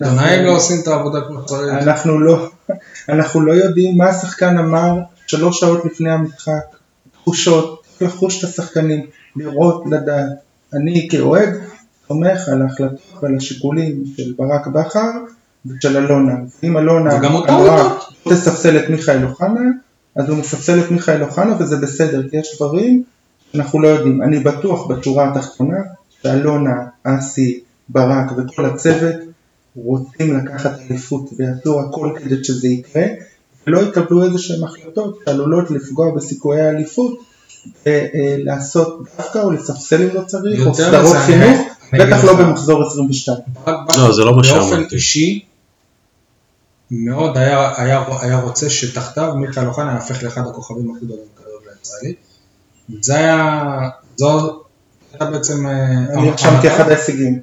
עיתונאים 0.00 0.44
לא 0.44 0.56
עושים 0.56 0.80
את 0.82 0.88
העבודה 0.88 1.20
כמו 1.28 1.42
שצריך. 1.42 1.72
אנחנו 1.72 2.20
לא, 2.20 2.48
אנחנו 3.08 3.40
לא 3.40 3.52
יודעים 3.52 3.98
מה 3.98 4.08
השחקן 4.08 4.58
אמר 4.58 4.98
שלוש 5.26 5.60
שעות 5.60 5.84
לפני 5.84 6.10
המשחק, 6.10 6.76
תחושות, 7.12 7.82
לחוש 8.00 8.44
את 8.44 8.48
השחקנים, 8.48 9.06
לראות, 9.36 9.84
לדעת. 9.90 10.26
אני 10.74 11.08
כאוהד 11.10 11.48
סומך 12.08 12.48
על 12.48 12.62
ההחלטות 12.62 13.22
ועל 13.22 13.36
השיקולים 13.36 14.04
של 14.16 14.32
ברק 14.36 14.66
בכר 14.66 15.10
ושל 15.66 15.96
אלונה. 15.96 16.34
אם 16.62 16.78
אלונה 16.78 17.16
אמרה. 17.48 17.98
תספסל 18.28 18.76
את 18.76 18.90
מיכאל 18.90 19.24
אוחנה, 19.24 19.60
אז 20.16 20.28
הוא 20.28 20.38
מספסל 20.38 20.80
את 20.80 20.90
מיכאל 20.90 21.22
אוחנה 21.22 21.56
וזה 21.58 21.76
בסדר, 21.76 22.28
כי 22.28 22.36
יש 22.36 22.56
דברים 22.56 23.02
שאנחנו 23.52 23.80
לא 23.80 23.88
יודעים. 23.88 24.22
אני 24.22 24.38
בטוח 24.38 24.86
בשורה 24.86 25.30
התחתונה 25.30 25.76
שאלונה, 26.22 26.72
אסי, 27.04 27.60
ברק 27.88 28.32
וכל 28.36 28.64
הצוות 28.64 29.14
רוצים 29.76 30.36
לקחת 30.36 30.78
אליפות 30.90 31.30
ויעשו 31.38 31.80
הכל 31.80 32.12
כדי 32.16 32.44
שזה 32.44 32.68
יקרה, 32.68 33.04
ולא 33.66 33.80
יקבלו 33.80 34.24
איזה 34.24 34.38
שהן 34.38 34.64
החלטות 34.64 35.18
שעלולות 35.24 35.70
לפגוע 35.70 36.14
בסיכויי 36.14 36.60
האליפות, 36.60 37.20
ולעשות 37.86 39.04
דווקא 39.16 39.38
או 39.38 39.50
לספסל 39.50 40.02
אם 40.02 40.08
לא 40.14 40.20
צריך, 40.20 40.66
או 40.66 40.74
סדרות 40.74 41.16
חינוך, 41.16 41.60
בטח 41.92 42.24
לא. 42.24 42.36
במחזור 42.36 42.86
22. 42.86 43.38
ברק 43.64 43.88
בכר 43.88 44.06
לא, 44.06 44.12
זה 44.12 44.24
לא 44.24 44.36
מה 44.36 44.42
באופן 44.42 44.70
שאמרתי. 44.70 44.94
אישי, 44.94 45.44
מאוד 46.90 47.38
היה, 47.38 47.72
היה, 47.76 48.04
היה 48.20 48.40
רוצה 48.40 48.70
שתחתיו 48.70 49.34
מיכאל 49.36 49.66
אוחנה 49.66 49.92
יהפך 49.92 50.22
לאחד 50.22 50.40
הכוכבים 50.46 50.90
הכי 50.96 51.04
גדולים 51.04 51.24
בכדורגל 51.34 51.68
הישראלי. 51.80 52.14
זה 53.00 53.16
היה, 53.16 53.62
זו 54.16 54.60
הייתה 55.12 55.24
בעצם... 55.24 55.66
אה, 55.66 55.72
אני 56.18 56.30
רשמתי 56.30 56.68
אחד 56.68 56.88
ההישגים. 56.90 57.40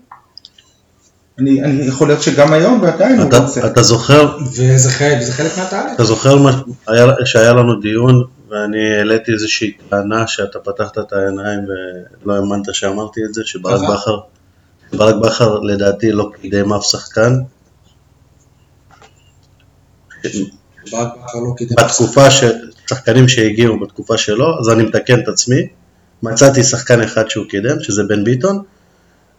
אני, 1.40 1.64
אני 1.64 1.86
יכול 1.86 2.08
להיות 2.08 2.22
שגם 2.22 2.54
היום 2.54 2.82
ועדיין 2.82 3.20
הוא 3.20 3.28
אתה- 3.30 3.38
רוצה. 3.40 3.68
אתה 3.68 3.84
זוכר 3.84 4.38
וזה 4.52 4.90
חלק, 4.90 5.18
וזה 5.22 5.34
חלק 5.34 5.58
מהתהליך. 5.58 5.94
אתה 5.96 6.04
זוכר 6.04 6.38
מה, 6.38 6.62
היה, 6.88 7.06
שהיה 7.26 7.54
לנו 7.54 7.80
דיון 7.80 8.24
ואני 8.50 8.96
העליתי 8.98 9.32
איזושהי 9.34 9.72
טענה 9.90 10.28
שאתה 10.28 10.60
פתחת 10.60 10.98
את 10.98 11.14
העיניים 11.14 11.60
ולא 12.26 12.36
האמנת 12.36 12.76
שאמרתי 12.76 13.22
את 13.30 13.34
זה, 13.34 13.42
שברק. 13.46 13.82
בכר, 13.90 14.18
ברק 14.94 15.16
בכר 15.16 15.60
לדעתי 15.60 16.12
לא 16.12 16.32
קידם 16.42 16.74
אף 16.74 16.84
שחקן. 16.84 17.22
ברק 17.24 17.30
בכר 17.30 17.34
לא 17.34 17.40
קידם. 20.10 20.13
בתקופה 21.78 22.32
ש... 22.32 22.44
שחקנים 22.90 23.28
שהגיעו 23.28 23.80
בתקופה 23.80 24.18
שלו, 24.18 24.60
אז 24.60 24.70
אני 24.70 24.84
מתקן 24.84 25.20
את 25.20 25.28
עצמי, 25.28 25.68
מצאתי 26.24 26.64
שחקן 26.64 27.02
אחד 27.02 27.30
שהוא 27.30 27.46
קידם, 27.50 27.84
שזה 27.84 28.04
בן 28.04 28.24
ביטון, 28.24 28.64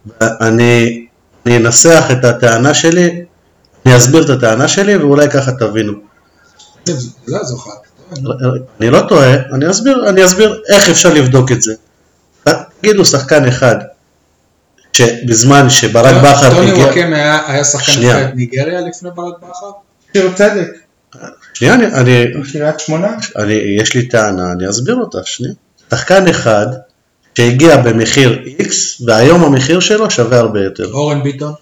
ואני 0.07 1.07
אני 1.47 1.57
אנסח 1.57 2.05
את 2.13 2.25
הטענה 2.25 2.75
שלי, 2.75 3.25
אני 3.87 3.97
אסביר 3.97 4.25
את 4.25 4.31
הטענה 4.31 4.69
שלי 4.69 4.97
ואולי 4.97 5.31
ככה 5.31 5.53
תבינו. 5.53 5.93
אני 8.81 8.91
לא 8.91 9.01
טועה, 9.09 9.35
אני 9.53 9.71
אסביר, 9.71 10.09
אני 10.09 10.25
אסביר 10.25 10.63
איך 10.69 10.89
אפשר 10.89 11.15
לבדוק 11.15 11.53
את 11.53 11.63
זה. 11.63 11.75
תגידו 12.81 13.05
שחקן 13.05 13.49
אחד 13.49 13.77
שבזמן 14.93 15.71
שברק 15.71 16.17
בכר 16.17 16.51
טוני 16.51 16.71
הגיע... 16.71 16.85
וואקם 16.85 17.13
היה 17.47 17.65
שחקן 17.65 18.31
ניגריה 18.35 18.81
לפני 18.81 19.11
ברק 19.15 19.35
בכר? 19.39 19.71
שיר 20.17 20.33
צדק, 20.35 20.69
שנייה, 21.55 21.75
אני, 21.75 21.87
אני, 21.87 22.25
קריית 22.53 22.81
שמונה, 22.81 23.17
אני, 23.37 23.53
יש 23.53 23.95
לי 23.95 24.09
טענה, 24.09 24.53
אני 24.53 24.71
אסביר 24.71 24.95
אותה, 24.95 25.19
שנייה. 25.25 25.55
שחקן 25.91 26.29
אחד 26.29 26.67
שהגיע 27.39 27.77
במחיר 27.77 28.43
X, 28.59 29.05
והיום 29.07 29.45
המחיר 29.45 29.81
שלו 29.81 30.11
שווה 30.11 30.39
הרבה 30.39 30.65
יותר. 30.65 30.93
אורן 30.93 31.23
ביטון? 31.23 31.53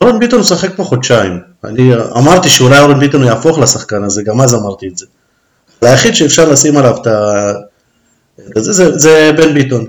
אורן 0.00 0.18
ביטון 0.18 0.40
משחק 0.40 0.70
פה 0.76 0.84
חודשיים. 0.84 1.40
אני 1.64 1.92
אמרתי 2.18 2.48
שאולי 2.48 2.80
אורן 2.80 3.00
ביטון 3.00 3.24
יהפוך 3.24 3.58
לשחקן 3.58 4.04
הזה, 4.04 4.22
גם 4.22 4.40
אז 4.40 4.54
אמרתי 4.54 4.88
את 4.88 4.96
זה. 4.96 5.06
היחיד 5.82 6.14
שאפשר 6.14 6.48
לשים 6.48 6.76
עליו 6.76 6.96
את 7.02 7.06
ה... 7.06 7.52
זה, 8.56 8.72
זה, 8.72 8.98
זה 8.98 9.30
בן 9.36 9.54
ביטון. 9.54 9.86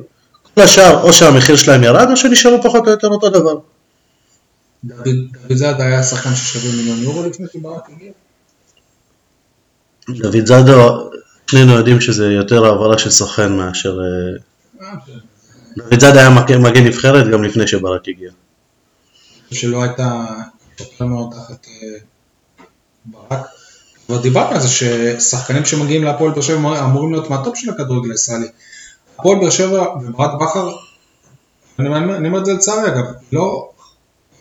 כל 0.55 0.61
השאר, 0.61 1.03
או 1.03 1.13
שהמחיר 1.13 1.55
שלהם 1.55 1.83
ירד, 1.83 2.07
או 2.11 2.17
שנשארו 2.17 2.63
פחות 2.63 2.87
או 2.87 2.91
יותר 2.91 3.07
אותו 3.07 3.29
דבר. 3.29 3.55
דוד 4.83 5.53
זאדה 5.53 5.85
היה 5.85 6.03
שחקן 6.03 6.35
ששווה 6.35 6.75
מיליון 6.75 6.97
יורו 6.99 7.23
לפני 7.23 7.47
שברק 7.53 7.89
הגיע? 7.89 8.11
דוד 10.09 10.45
זאדו, 10.45 11.09
שנינו 11.47 11.71
יודעים 11.71 12.01
שזה 12.01 12.25
יותר 12.25 12.65
העברה 12.65 12.97
של 12.97 13.09
סוכן 13.09 13.57
מאשר... 13.57 13.99
אה, 13.99 14.85
אה, 14.87 14.95
בסדר. 14.95 15.19
דוד 15.77 15.99
זאדה 15.99 16.19
היה 16.19 16.29
מגן 16.59 16.87
נבחרת 16.87 17.31
גם 17.31 17.43
לפני 17.43 17.67
שברק 17.67 18.07
הגיע. 18.07 18.31
שלא 19.51 19.83
הייתה 19.83 20.25
יותר 20.79 21.05
מאוד 21.05 21.29
תחת 21.31 21.67
אה, 21.67 21.97
ברק. 23.05 23.45
כבר 24.05 24.21
דיברנו 24.21 24.55
על 24.55 24.61
זה 24.61 24.67
ששחקנים 24.67 25.65
שמגיעים 25.65 26.03
להפועל 26.03 26.31
באר 26.31 26.41
שבע 26.41 26.85
אמורים 26.85 27.11
להיות 27.11 27.29
מהטופ 27.29 27.57
של 27.57 27.69
הכדורגל 27.69 28.11
הישראלי. 28.11 28.47
הפועל 29.19 29.39
באר 29.39 29.49
שבע 29.49 29.85
וברק 30.01 30.41
בכר, 30.41 30.71
אני 31.79 32.27
אומר 32.27 32.39
את 32.39 32.45
זה 32.45 32.53
לצערי 32.53 32.87
אגב, 32.87 33.05
לא, 33.31 33.71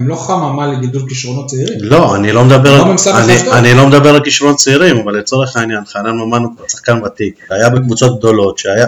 הם 0.00 0.08
לא 0.08 0.16
חממה 0.16 0.66
לגידול 0.66 1.08
כישרונות 1.08 1.46
צעירים. 1.46 1.78
לא, 1.80 2.16
אני 2.16 2.32
לא 2.32 2.44
מדבר, 2.44 2.84
לא 2.84 2.94
אני. 3.18 3.50
אני 3.52 3.74
לא 3.74 3.86
מדבר 3.86 4.14
על 4.14 4.24
כישרונות 4.24 4.56
צעירים, 4.56 4.96
אבל 4.96 5.18
לצורך 5.18 5.56
העניין, 5.56 5.84
חנן 5.84 6.10
ממן 6.10 6.42
הוא 6.42 6.56
כבר 6.56 6.68
שחקן 6.68 7.00
ותיק, 7.04 7.46
היה 7.50 7.70
בקבוצות 7.70 8.18
גדולות, 8.18 8.58
שהיה, 8.58 8.86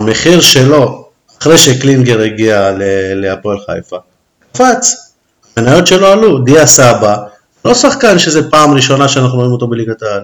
המחיר 0.00 0.40
שלו, 0.40 1.08
אחרי 1.40 1.58
שקלינגר 1.58 2.20
הגיע 2.20 2.70
להפועל 3.14 3.58
חיפה, 3.66 3.96
קפץ, 4.52 5.12
המניות 5.56 5.86
שלו 5.86 6.06
עלו, 6.06 6.38
דיה 6.38 6.66
סבא, 6.66 7.16
לא 7.64 7.74
שחקן 7.74 8.18
שזה 8.18 8.50
פעם 8.50 8.74
ראשונה 8.74 9.08
שאנחנו 9.08 9.38
רואים 9.38 9.52
אותו 9.52 9.66
בליגת 9.66 10.02
העל, 10.02 10.22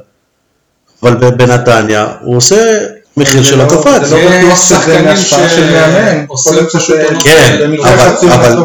אבל 1.02 1.30
בנתניה, 1.30 2.14
הוא 2.20 2.36
עושה, 2.36 2.86
מחיר 3.16 3.42
שלו 3.42 3.58
לא- 3.58 3.70
קפץ. 3.70 4.08
זה 4.08 4.16
לא 4.16 4.30
בטוח 4.38 4.60
שזה 4.64 5.02
מהשפעה 5.02 5.50
של 5.50 5.70
מאמן, 5.70 6.24
עונות 6.28 6.72
כן, 7.24 7.70
אבל-. 7.82 8.56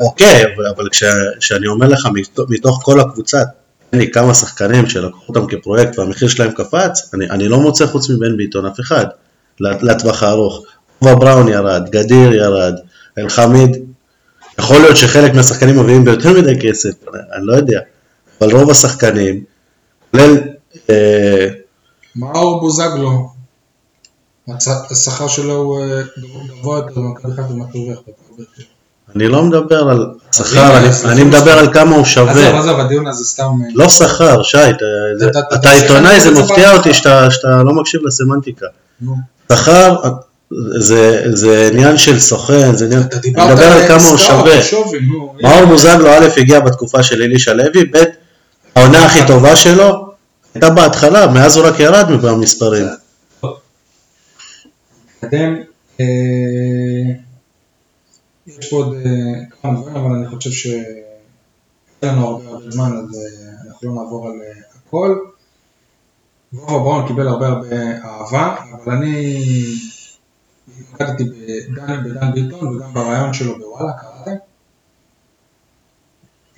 אוקיי, 0.00 0.42
אבל, 0.42 0.66
אבל 0.76 0.88
כש, 0.90 1.04
כשאני 1.40 1.66
אומר 1.66 1.88
לך 1.88 2.08
מתוך, 2.48 2.80
כל 2.82 3.00
הקבוצה, 3.00 3.42
תן 3.90 3.98
לי 3.98 4.10
כמה 4.10 4.34
שחקנים 4.34 4.86
שלקחו 4.86 5.22
אותם 5.28 5.46
כפרויקט 5.46 5.98
והמחיר 5.98 6.28
שלהם 6.28 6.50
קפץ, 6.50 7.10
אני, 7.14 7.30
אני 7.30 7.48
לא 7.48 7.60
מוצא 7.60 7.86
חוץ 7.86 8.10
מבן 8.10 8.36
ביטון 8.36 8.66
אף 8.66 8.80
אחד 8.80 9.06
לטווח 9.60 10.22
הארוך. 10.22 10.62
טובה 10.98 11.14
בראון 11.14 11.48
ירד, 11.48 11.88
גדיר 11.90 12.32
ירד, 12.32 12.74
אלחמיד, 13.18 13.76
יכול 14.58 14.76
להיות 14.76 14.96
שחלק 14.96 15.34
מהשחקנים 15.34 15.78
מביאים 15.78 16.04
ביותר 16.04 16.32
מדי 16.32 16.60
כסף, 16.60 16.90
אני, 17.36 17.46
לא 17.46 17.56
יודע, 17.56 17.80
אבל 18.40 18.52
רוב 18.52 18.70
השחקנים, 18.70 19.44
כולל, 20.10 20.36
אה, 20.90 21.48
מאור 22.16 22.60
בוזגלו, 22.60 23.33
השכר 24.90 25.28
שלו 25.28 25.54
הוא 25.54 25.80
אה, 25.80 26.02
גבוה 26.48 26.76
יותר 26.78 27.00
במכבי 27.00 27.32
חיפה 27.32 27.52
ומכבי 27.52 27.94
חיפה. 27.96 28.62
אני 29.16 29.28
לא 29.28 29.42
מדבר 29.42 29.88
על 29.88 30.06
שכר, 30.32 30.78
אני, 31.04 31.24
מדבר. 31.24 31.58
על 31.58 31.72
כמה 31.72 31.90
הוא 31.90 32.02
עזוב, 32.02 32.06
שווה. 32.06 32.58
עזוב, 32.58 32.80
הדיון 32.80 33.06
הזה 33.06 33.24
סתם... 33.24 33.42
אה, 33.42 33.68
לא 33.74 33.88
שכר, 33.88 34.42
שי, 34.42 34.58
אתה, 35.54 35.70
עיתונאי, 35.70 36.20
זה 36.20 36.30
מפתיע 36.30 36.76
אותי 36.76 36.94
שאתה 36.94 37.62
לא 37.64 37.72
מקשיב 37.74 38.00
לסמנטיקה. 38.04 38.66
שכר 39.52 39.96
זה, 40.78 41.22
זה 41.32 41.68
עניין 41.72 41.96
של 41.96 42.20
סוכן, 42.20 42.76
זה 42.76 42.84
עניין, 42.84 43.02
אני 43.12 43.30
מדבר 43.30 43.64
על 43.64 43.88
כמה 43.88 44.08
הוא 44.08 44.18
שווה. 44.18 44.58
מאור 45.42 45.64
בוזגלו 45.64 46.08
א' 46.08 46.26
הגיע 46.36 46.60
בתקופה 46.60 47.02
של 47.02 47.22
אלישע 47.22 47.54
לוי, 47.54 47.84
ב' 47.84 48.04
העונה 48.74 49.04
הכי 49.04 49.26
טובה 49.26 49.56
שלו 49.56 50.06
הייתה 50.54 50.70
בהתחלה, 50.70 51.26
מאז 51.26 51.56
הוא 51.56 51.66
רק 51.66 51.80
ירד 51.80 52.06
במספרים. 52.22 52.86
נתקדם. 55.24 55.54
אה, 56.00 57.14
יש 58.46 58.70
פה 58.70 58.76
עוד 58.76 58.94
אה, 58.94 59.44
כמה 59.62 59.80
דברים, 59.80 59.96
אבל 59.96 60.16
אני 60.16 60.28
חושב 60.28 60.50
שאין 60.50 60.94
לנו 62.02 62.26
הרבה 62.26 62.48
הרבה 62.48 62.70
זמן, 62.70 62.92
אז 62.96 63.16
אה, 63.16 63.68
אנחנו 63.68 63.88
לא 63.88 63.94
נעבור 63.94 64.28
על 64.28 64.40
הכל. 64.86 65.18
וובה 66.52 66.78
בראון 66.78 67.06
קיבל 67.08 67.28
הרבה 67.28 67.46
הרבה 67.46 67.76
אהבה, 68.04 68.56
אבל 68.72 68.92
אני 68.92 69.36
התמקדתי 70.80 71.24
בדן, 71.24 72.04
בדן 72.04 72.32
ביטון 72.32 72.76
וגם 72.76 72.94
ברעיון 72.94 73.32
שלו 73.32 73.58
בוואלה, 73.58 73.92
קראתם? 73.92 74.36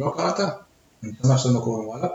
לא 0.01 0.13
קראת? 0.17 0.41
אני 1.03 1.13
שמח 1.23 1.37
שאתם 1.37 1.55
לא 1.55 1.61
קוראים 1.61 1.89
וואלה. 1.89 2.09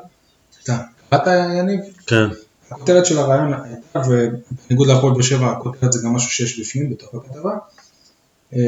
קראת 1.10 1.28
יניב? 1.58 1.80
כן. 2.08 2.51
הכותרת 2.72 3.06
של 3.06 3.18
הרעיון 3.18 3.54
הייתה, 3.54 4.02
ובניגוד 4.10 4.88
להפועל 4.88 5.14
באר 5.14 5.22
שבע, 5.22 5.52
הכותרת 5.52 5.94
זה 5.94 6.00
גם 6.04 6.14
משהו 6.14 6.32
שיש 6.32 6.60
בפנים, 6.60 6.90
בתוך 6.90 7.16
הכתבה. 7.16 7.52
אה, 8.54 8.60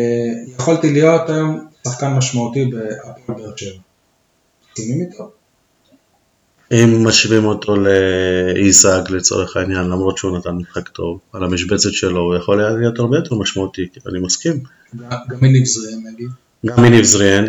יכולתי 0.57 0.93
להיות 0.93 1.29
היום 1.29 1.67
שחקן 1.87 2.13
משמעותי 2.13 2.65
בהפועל 2.65 3.37
באר 3.37 3.55
שבע. 3.55 3.79
מסכימים 4.69 5.01
איתו? 5.01 5.31
אם 6.71 7.07
משווים 7.07 7.45
אותו 7.45 7.75
לאיזק 7.75 9.09
לצורך 9.09 9.57
העניין, 9.57 9.89
למרות 9.89 10.17
שהוא 10.17 10.37
נתן 10.37 10.49
משחק 10.49 10.89
טוב, 10.89 11.19
על 11.33 11.43
המשבצת 11.43 11.91
שלו, 11.91 12.21
הוא 12.21 12.35
יכול 12.35 12.59
היה 12.59 12.69
להיות 12.69 12.99
הרבה 12.99 13.17
יותר 13.17 13.35
משמעותי, 13.35 13.87
אני 14.07 14.19
מסכים. 14.19 14.63
גם 15.29 15.37
מניב 15.41 15.65
זריאן 15.65 15.99
נגיד. 16.13 16.29
גם 16.65 16.81
מניב 16.81 17.03
זריאן, 17.03 17.45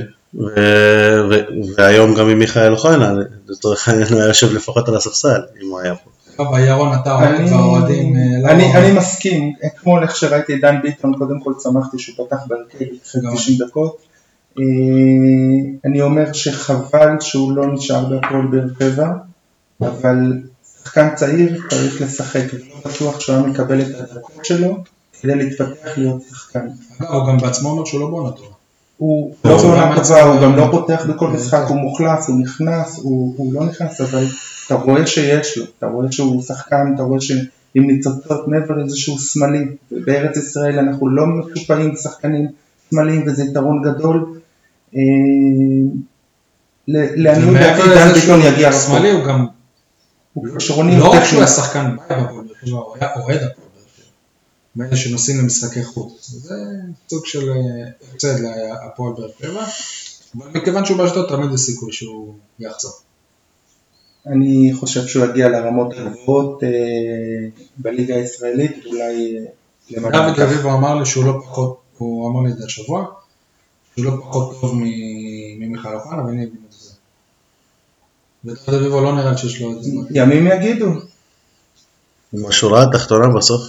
והיום 1.76 2.14
גם 2.14 2.28
עם 2.28 2.38
מיכאל 2.38 2.72
אוחנה, 2.72 3.12
לצורך 3.48 3.88
העניין 3.88 4.08
הוא 4.08 4.18
היה 4.18 4.28
יושב 4.28 4.52
לפחות 4.52 4.88
על 4.88 4.96
הספסל, 4.96 5.40
אם 5.62 5.68
הוא 5.68 5.80
היה 5.80 5.94
פה. 5.94 6.10
טוב, 6.36 6.54
הירון 6.54 6.92
אתה 7.02 7.14
אוהד 7.14 7.34
אני- 7.34 7.50
והאוהדים, 7.50 8.16
אה, 8.16 8.22
לא 8.42 8.50
אני- 8.78 8.92
מסכים, 8.98 9.52
אתמול 9.66 10.02
איך 10.02 10.16
שראיתי 10.16 10.54
את 10.54 10.60
דן 10.60 10.76
ביטון, 10.82 11.14
קודם 11.18 11.40
כל 11.40 11.52
שמחתי 11.62 11.98
שהוא 11.98 12.26
פתח 12.26 12.36
בהרכב 12.46 12.84
אחרי 13.06 13.22
גם. 13.22 13.34
90 13.34 13.58
דקות. 13.58 13.96
אה, 14.58 14.64
אני 15.84 16.02
אומר 16.02 16.32
שחבל 16.32 17.08
שהוא 17.20 17.52
לא 17.52 17.72
נשאר 17.74 18.04
בהפועל 18.04 18.46
באר 18.46 18.66
שבע, 18.78 19.08
אבל 19.80 20.32
שחקן 20.84 21.08
צעיר 21.14 21.60
צריך 21.70 22.00
לשחק, 22.02 22.44
ולא 22.52 22.64
בטוח 22.94 23.20
שהוא 23.20 23.36
היה 23.36 23.46
מקבל 23.46 23.80
את 23.80 23.86
הדקות 24.10 24.44
שלו 24.44 24.76
כדי 25.22 25.34
להתפתח 25.34 25.66
להיות 25.96 26.22
שחקן. 26.30 26.66
הוא 27.08 27.26
גם 27.28 27.38
בעצמו 27.38 27.68
אומר 27.70 27.84
שהוא 27.84 28.00
לא 28.00 28.06
בעונה 28.06 28.30
טובה. 28.30 28.48
הוא 28.98 29.34
לא, 29.44 29.50
לא 29.50 29.62
בעונה 29.62 29.96
טובה, 29.96 30.22
הוא 30.22 30.40
גם 30.42 30.56
לא 30.56 30.68
פותח 30.70 31.04
בכל 31.08 31.26
כן. 31.26 31.32
משחק, 31.36 31.64
הוא 31.68 31.76
מוחלף, 31.76 32.28
הוא 32.28 32.40
נכנס, 32.40 32.98
הוא 33.02 33.54
לא 33.54 33.64
נכנס, 33.64 34.00
אבל 34.00 34.26
אתה 34.66 34.74
רואה 34.74 35.06
שיש 35.06 35.58
לו, 35.58 35.64
אתה 35.78 35.86
רואה 35.86 36.12
שהוא 36.12 36.42
שחקן, 36.42 36.92
אתה 36.94 37.02
רואה 37.02 37.20
שעם 37.20 37.40
ניצוצות 37.74 38.48
מעבר 38.48 38.82
איזשהו 38.82 39.18
שמאלי, 39.18 39.58
בארץ 39.90 40.36
ישראל 40.36 40.78
אנחנו 40.78 41.08
לא 41.08 41.26
משופעים 41.26 41.94
בשחקנים 41.94 42.48
שמאליים 42.90 43.24
וזה 43.26 43.44
יתרון 43.44 43.82
גדול. 43.82 44.40
אה, 44.96 45.00
לעניות 46.88 47.54
דעתי 47.54 47.82
דן 47.82 48.08
לזה 48.08 48.20
ביטון 48.20 48.40
שהוא 48.40 48.52
יגיע 48.52 48.68
רחוק, 48.68 48.80
שמאלי 48.82 49.10
הוא 49.10 49.24
גם, 49.24 49.46
לא 50.98 51.12
רק. 51.12 51.24
שהוא 51.24 51.38
היה 51.38 51.46
שחקן 51.46 51.96
בעיה 51.96 52.22
בהפועל 52.22 52.44
באר 52.44 52.54
שבע, 52.64 52.78
הוא 52.78 52.96
היה 53.00 53.14
אוהד 53.16 53.42
הפועל 53.42 53.68
באר 53.74 53.84
שבע. 53.96 54.06
מאלה 54.76 54.96
שנוסעים 54.96 55.38
למשחקי 55.38 55.84
חוץ. 55.84 56.30
זה 56.30 56.54
סוג 57.10 57.26
של 57.26 57.50
אה, 57.50 57.56
הפסד 58.14 58.40
להפועל 58.40 59.12
באר 59.12 59.28
שבע. 59.38 59.64
אבל 60.36 60.46
מכיוון 60.54 60.84
שהוא 60.84 60.98
באשדוד 60.98 61.28
תמיד 61.28 61.52
יש 61.54 61.60
סיכוי 61.60 61.92
שהוא 61.92 62.34
יחזור. 62.58 62.92
אני 64.26 64.72
חושב 64.74 65.06
שהוא 65.06 65.24
יגיע 65.24 65.48
לרמות 65.48 65.94
הגבוהות 65.96 66.62
אה, 66.62 66.68
בליגה 67.76 68.14
הישראלית, 68.14 68.86
אולי 68.86 69.36
אה, 69.96 70.10
דוד 70.10 70.40
רביבו 70.40 70.72
אמר 70.74 70.94
לי 70.94 71.06
שהוא 71.06 71.24
לא 71.24 71.40
פחות, 71.44 71.80
הוא 71.98 72.30
אמר 72.30 72.40
לי 72.46 72.52
את 72.52 72.58
זה 72.58 72.64
השבוע, 72.64 73.06
שהוא 73.94 74.04
לא 74.04 74.10
פחות 74.20 74.60
טוב 74.60 74.74
מ- 74.74 75.60
ממיכל 75.60 75.94
אוחנה, 75.94 76.24
ואני 76.24 76.42
אגיד 76.42 76.60
את 76.68 76.72
זה. 76.72 76.90
ודוד 78.44 78.80
רביבו 78.80 79.00
לא 79.00 79.16
נראה 79.16 79.30
לי 79.30 79.38
שיש 79.38 79.60
לו 79.60 79.72
את 79.72 79.82
זה. 79.82 79.90
ימים 80.10 80.46
יגידו. 80.46 80.86
בשורה 82.32 82.82
התחתונה 82.82 83.28
בסוף, 83.36 83.62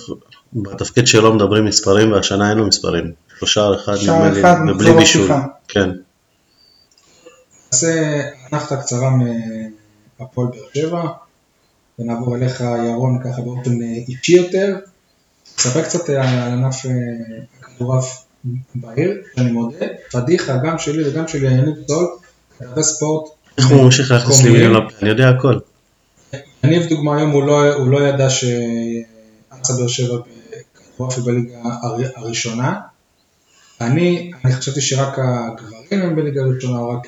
בתפקיד 0.54 1.08
שלו 1.08 1.34
מדברים 1.34 1.66
מספרים, 1.66 2.12
והשנה 2.12 2.50
אין 2.50 2.58
לו 2.58 2.68
מספרים. 2.68 3.12
שלושה 3.40 3.70
אחד 3.76 3.94
נדמה 4.04 4.30
לי, 4.30 4.42
אחד, 4.42 4.56
ובלי 4.62 4.90
מחזור 4.90 5.00
בישול. 5.00 5.32
כן. 5.68 5.90
נעשה 7.72 8.22
הנחתה 8.52 8.78
קצרה 8.78 9.10
מהפועל 10.20 10.48
באר 10.48 10.60
שבע, 10.74 11.04
ונעבור 12.00 12.36
אליך 12.36 12.62
ירון 12.62 13.20
ככה 13.24 13.42
באופן 13.42 13.82
אה, 13.82 13.88
אישי 14.08 14.36
יותר. 14.36 14.76
תספר 15.56 15.82
קצת 15.84 16.10
אה, 16.10 16.46
על 16.46 16.52
ענף 16.52 16.86
אה, 16.86 16.92
הכדורעף 17.60 18.26
בעיר, 18.76 19.22
שאני 19.36 19.52
מודה, 19.52 19.78
פדיחה 20.12 20.58
גם 20.58 20.78
שלי 20.78 21.10
וגם 21.10 21.28
של 21.28 21.44
יניב 21.44 21.76
סול, 21.88 22.08
לגבי 22.62 22.84
ספורט. 22.84 23.32
איך 23.58 23.68
הוא 23.68 23.84
ממשיך 23.84 24.12
להכניס 24.12 24.44
לי. 24.44 24.52
מילים 24.52 24.72
לפה, 24.72 24.96
אני 25.02 25.10
יודע 25.10 25.30
הכל. 25.30 25.60
יניב 26.64 26.90
דוגמה 26.90 27.18
היום, 27.18 27.32
הוא 27.32 27.44
לא, 27.44 27.74
הוא 27.74 27.88
לא 27.90 28.08
ידע 28.08 28.28
שארצה 28.30 29.74
באר 29.78 29.88
שבע 29.88 30.18
בכדורעף 30.18 31.18
בליגה 31.20 31.58
הר- 31.64 32.12
הראשונה. 32.16 32.80
אני, 33.82 34.32
אני 34.46 34.54
חשבתי 34.54 34.82
שרק 34.82 35.20
הגברים 35.20 36.02
הם 36.02 36.16
בליגה 36.16 36.42
הראשונה, 36.42 36.80
או 36.80 36.90
רק 36.90 37.08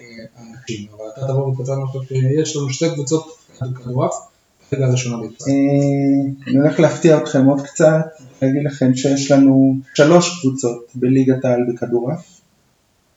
הנשים, 0.70 0.88
אבל 0.98 1.06
אתה 1.18 1.28
תבוא 1.28 1.74
לנו 1.74 1.86
עכשיו 1.86 2.02
שיש 2.04 2.56
לנו 2.56 2.70
שתי 2.70 2.86
קבוצות 2.94 3.38
כדורעף 3.76 4.14
בליגה 4.72 4.88
הראשונה 4.88 5.18
בישראל. 5.18 5.56
אה, 5.56 6.52
אני 6.52 6.58
הולך 6.58 6.80
להפתיע 6.80 7.18
אתכם 7.18 7.46
עוד 7.46 7.62
קצת, 7.62 8.06
להגיד 8.42 8.64
לכם 8.66 8.96
שיש 8.96 9.32
לנו 9.32 9.76
שלוש 9.94 10.42
קבוצות 10.42 10.86
בליגת 10.96 11.46
העל 11.46 11.60
בכדורעף. 11.70 12.42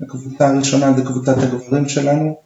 הקבוצה 0.00 0.48
הראשונה 0.48 0.92
זה 0.96 1.02
קבוצת 1.02 1.38
הגברים 1.38 1.88
שלנו, 1.88 2.36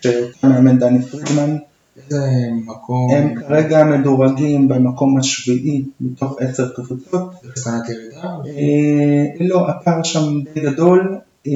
שאותה 0.00 0.48
מאמן 0.48 0.78
דני 0.78 1.02
פרידמן. 1.02 1.56
איזה 1.96 2.28
מקום, 2.66 3.14
הם 3.14 3.34
כרגע 3.34 3.84
מדורגים 3.84 4.68
במקום 4.68 5.18
השביעי 5.18 5.84
מתוך 6.00 6.36
עשר 6.40 6.68
קבוצות. 6.74 7.30
בסכנת 7.54 7.88
ירידה, 7.88 8.22
אה, 8.46 9.46
לא, 9.46 9.68
הפער 9.68 10.02
שם 10.02 10.40
די 10.54 10.60
גדול. 10.60 11.18
אה, 11.46 11.52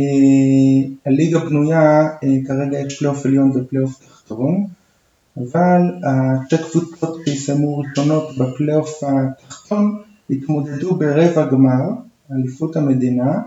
הליגה 1.06 1.38
בנויה, 1.38 2.02
אה, 2.02 2.36
כרגע 2.46 2.78
יש 2.78 2.98
פלייאוף 2.98 3.26
עליון 3.26 3.50
ופלייאוף 3.54 3.98
תחתון, 4.04 4.66
אבל 5.36 5.82
השתי 6.04 6.56
קבוצות 6.70 7.20
שיסיימו 7.24 7.78
ראשונות 7.78 8.38
בפלייאוף 8.38 9.02
התחתון 9.02 9.98
יתמודדו 10.30 10.94
ברבע 10.94 11.46
גמר, 11.46 11.90
אליפות 12.32 12.76
המדינה, 12.76 13.40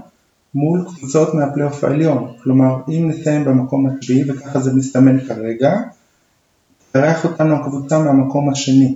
מול 0.56 0.86
קבוצות 0.86 1.34
מהפלייאוף 1.34 1.84
העליון. 1.84 2.34
כלומר, 2.44 2.76
אם 2.90 3.10
נסיים 3.10 3.46
במקום 3.46 3.88
השביעי, 3.88 4.32
וככה 4.32 4.60
זה 4.60 4.74
מסתמן 4.74 5.20
כרגע, 5.20 5.82
תארח 6.92 7.26
אותנו 7.26 7.56
הקבוצה 7.56 8.00
מהמקום 8.00 8.50
השני. 8.50 8.96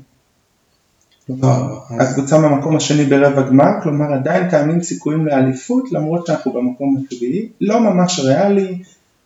אה, 1.43 1.77
הקבוצה 1.99 2.37
מהמקום 2.37 2.75
השני 2.75 3.05
ברבע 3.05 3.41
גמר, 3.41 3.81
כלומר 3.83 4.13
עדיין 4.13 4.49
קיימים 4.49 4.83
סיכויים 4.83 5.25
לאליפות 5.25 5.91
למרות 5.91 6.27
שאנחנו 6.27 6.53
במקום 6.53 7.03
השביעי, 7.07 7.49
לא 7.61 7.79
ממש 7.79 8.19
ריאלי, 8.19 8.77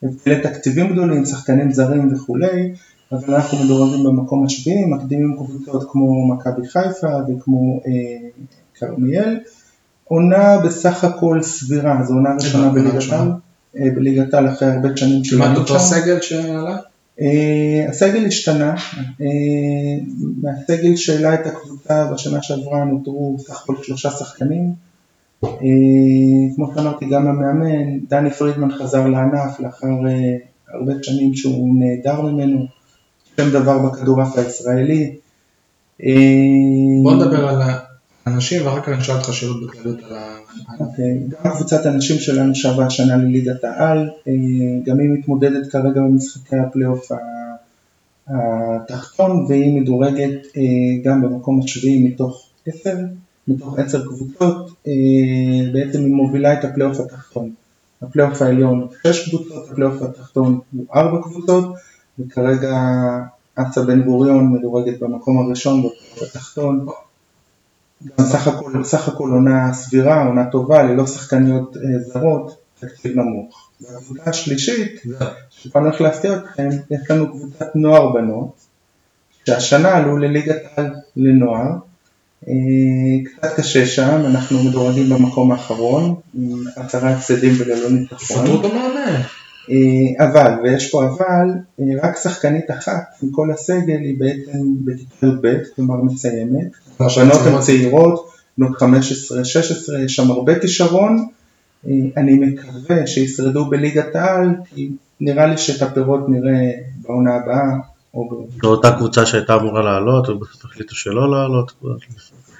הבדלי 0.04 0.41
תקציבים 0.41 0.93
גדולים, 0.93 1.26
שחקנים 1.26 1.72
זרים 1.74 2.14
וכולי, 2.14 2.74
אבל 3.12 3.36
אנחנו 3.36 3.58
מדורגים 3.64 4.04
במקום 4.04 4.45
השביעי, 4.45 4.86
מקדימים 4.86 5.36
קבוצות 5.38 5.91
כמו 5.91 6.34
מכבי 6.34 6.68
חיפה 6.68 7.08
וכמו 7.28 7.82
אה, 7.88 8.30
כרמיאל, 8.76 9.39
עונה 10.06 10.58
בסך 10.66 11.04
הכל 11.04 11.41
סבירה, 11.41 12.04
זו 12.04 12.14
עונה 12.14 12.36
ראשונה 12.36 12.64
עונה 12.64 12.76
בליגת 12.76 12.95
ראשונה. 12.95 13.18
העל, 13.18 13.32
אה, 13.78 13.95
בליגת 13.95 14.34
העל 14.34 14.49
אחרי 14.49 14.72
הרבה 14.72 14.97
שנים 14.97 15.22
כמעט 15.30 15.58
אותו. 15.58 15.80
סגל 15.80 16.22
שעלה? 16.22 16.78
אה, 17.22 17.86
הסגל 17.89 18.26
השתנה, 18.26 18.76
אה, 19.22 19.28
מהסגל 20.41 20.95
שהעלה 20.95 21.34
את 21.34 21.47
הקבוצה 21.47 22.11
בשנה 22.14 22.41
שעברה 22.41 22.84
נותרו 22.84 23.38
סך 23.39 23.61
הכל 23.64 23.76
שלושה 23.84 24.11
שחקנים. 24.11 24.74
אה, 25.43 25.49
כמו 26.55 26.72
שאמרתי 26.76 27.05
גם 27.05 27.28
המאמן, 27.28 27.99
דני 27.99 28.32
פרידמן 28.32 28.72
חזר 28.72 29.07
לענף 29.07 29.59
לאחר 29.59 29.88
הרבה 30.74 30.93
שנים 31.01 31.34
שהוא 31.34 31.76
נעדר 31.80 32.22
ממנו, 32.22 32.66
שם 33.38 33.49
דבר 33.49 33.80
בכדורעף 33.80 34.38
הישראלי. 34.38 35.16
בוא 37.03 37.16
נדבר 37.16 37.47
על 37.47 37.61
האנשים 38.26 38.65
ואחר 38.65 38.82
כך 38.82 38.89
אני 38.89 38.97
אשאל 38.97 39.15
אותך 39.15 39.34
שאלות 39.34 39.63
בכלליות 39.63 40.03
על 40.03 40.15
ה... 40.17 40.38
אוקיי, 40.80 41.19
גם 41.30 41.51
קבוצת 41.55 41.86
הנשים 41.86 42.19
שלנו 42.19 42.55
שבה 42.55 42.86
השנה 42.86 43.17
לליגת 43.17 43.63
העל, 43.63 44.09
אה, 44.28 44.34
גם 44.86 44.99
היא 44.99 45.09
מתמודדת 45.09 45.71
כרגע 45.71 46.01
במשחקי 46.01 46.55
הפלייאוף 46.55 47.11
התחתון 48.28 49.45
והיא 49.49 49.82
מדורגת 49.82 50.45
אה, 50.57 50.61
גם 51.03 51.21
במקום 51.21 51.59
השביעי 51.63 52.07
מתוך 52.07 52.47
עשר, 52.67 52.97
מתוך 53.47 53.80
עשר 53.80 54.05
קבוצות, 54.07 54.71
אה, 54.88 55.71
בעצם 55.74 55.99
היא 55.99 56.13
מובילה 56.13 56.53
את 56.53 56.65
הפלייאוף 56.65 56.99
התחתון. 56.99 57.53
הפלייאוף 58.01 58.41
העליון 58.41 58.88
שש 59.03 59.30
קבוצות, 59.30 59.67
הפלייאוף 59.71 60.01
התחתון 60.01 60.59
הוא 60.71 60.86
ארבע 60.95 61.21
קבוצות, 61.24 61.74
וכרגע 62.19 62.78
אס"א 63.61 63.82
בן 63.82 64.01
גוריון 64.01 64.53
מדורגת 64.53 64.99
במקום 64.99 65.45
הראשון 65.45 65.84
בפלייאוף 65.84 66.21
התחתון. 66.21 66.86
גם 68.06 68.26
סך 68.26 68.48
הכל, 68.48 68.84
סך 68.84 69.08
הכל 69.08 69.30
עונה 69.30 69.74
סבירה, 69.74 70.26
עונה 70.26 70.46
טובה, 70.52 70.84
ללא 70.84 71.08
שחקניות 71.08 71.78
אה, 71.78 72.00
זרות, 72.00 72.56
תקציב 72.80 73.16
נמוך. 73.16 73.70
והקבוצה 73.82 74.30
השלישית, 74.30 75.02
אני 75.76 75.84
הולך 75.86 76.02
להפתיע 76.02 76.36
אתכם, 76.38 76.70
יש 76.91 77.12
לנו 77.12 77.32
קבוצת 77.32 77.76
נוער 77.76 78.14
בנות, 78.14 78.56
שהשנה 79.46 79.96
עלו 79.96 80.18
לליגת 80.18 80.62
העל 80.76 80.94
לנוער, 81.16 81.72
אה, 82.48 82.54
קצת 83.26 83.56
קשה 83.56 83.86
שם, 83.86 84.22
אנחנו 84.26 84.64
מדורגים 84.64 85.10
במקום 85.10 85.52
האחרון, 85.52 86.16
עם 86.34 86.64
עשרה 86.76 87.10
הפסדים 87.10 87.54
וללא 87.60 87.89
ניצחון. 87.89 88.44
פטרו 88.44 88.56
אותו 88.56 88.70
מאמן. 88.76 89.22
אה, 89.70 90.26
אבל, 90.26 90.51
ויש 90.64 90.91
פה 90.91 91.05
אבל, 91.05 91.47
אה, 91.80 91.86
רק 92.03 92.18
שחקנית 92.24 92.72
אחת 92.72 93.03
מכל 93.24 93.51
הסגל 93.51 93.97
היא 93.99 94.20
בעצם 94.20 94.59
בכיתה 94.86 95.26
י"ב, 95.28 95.57
כלומר 95.76 95.95
מסיימת. 96.03 96.68
הבנות 96.99 97.41
הן 97.45 97.59
צעירות, 97.61 98.30
בנות 98.57 98.78
15-16, 98.82 98.86
יש 100.05 100.16
שם 100.16 100.32
הרבה 100.32 100.59
כישרון. 100.59 101.28
אה, 101.88 101.91
אני 102.18 102.34
מקווה 102.34 103.07
שישרדו 103.07 103.66
בליגת 103.66 104.16
העל, 104.16 104.49
כי 104.66 104.89
נראה 105.22 105.47
לי 105.47 105.57
שאת 105.57 105.82
הפירות 105.82 106.30
נראה 106.30 106.72
בעונה 107.01 107.36
הבאה. 107.36 107.70
או 108.14 108.30
ב- 108.30 108.66
לאותה 108.66 108.91
קבוצה 108.91 109.26
שהייתה 109.26 109.55
אמורה 109.55 109.82
לעלות, 109.82 110.30
ובסוף 110.30 110.66
החליטו 110.66 110.95
שלא 110.95 111.32
לעלות, 111.32 111.72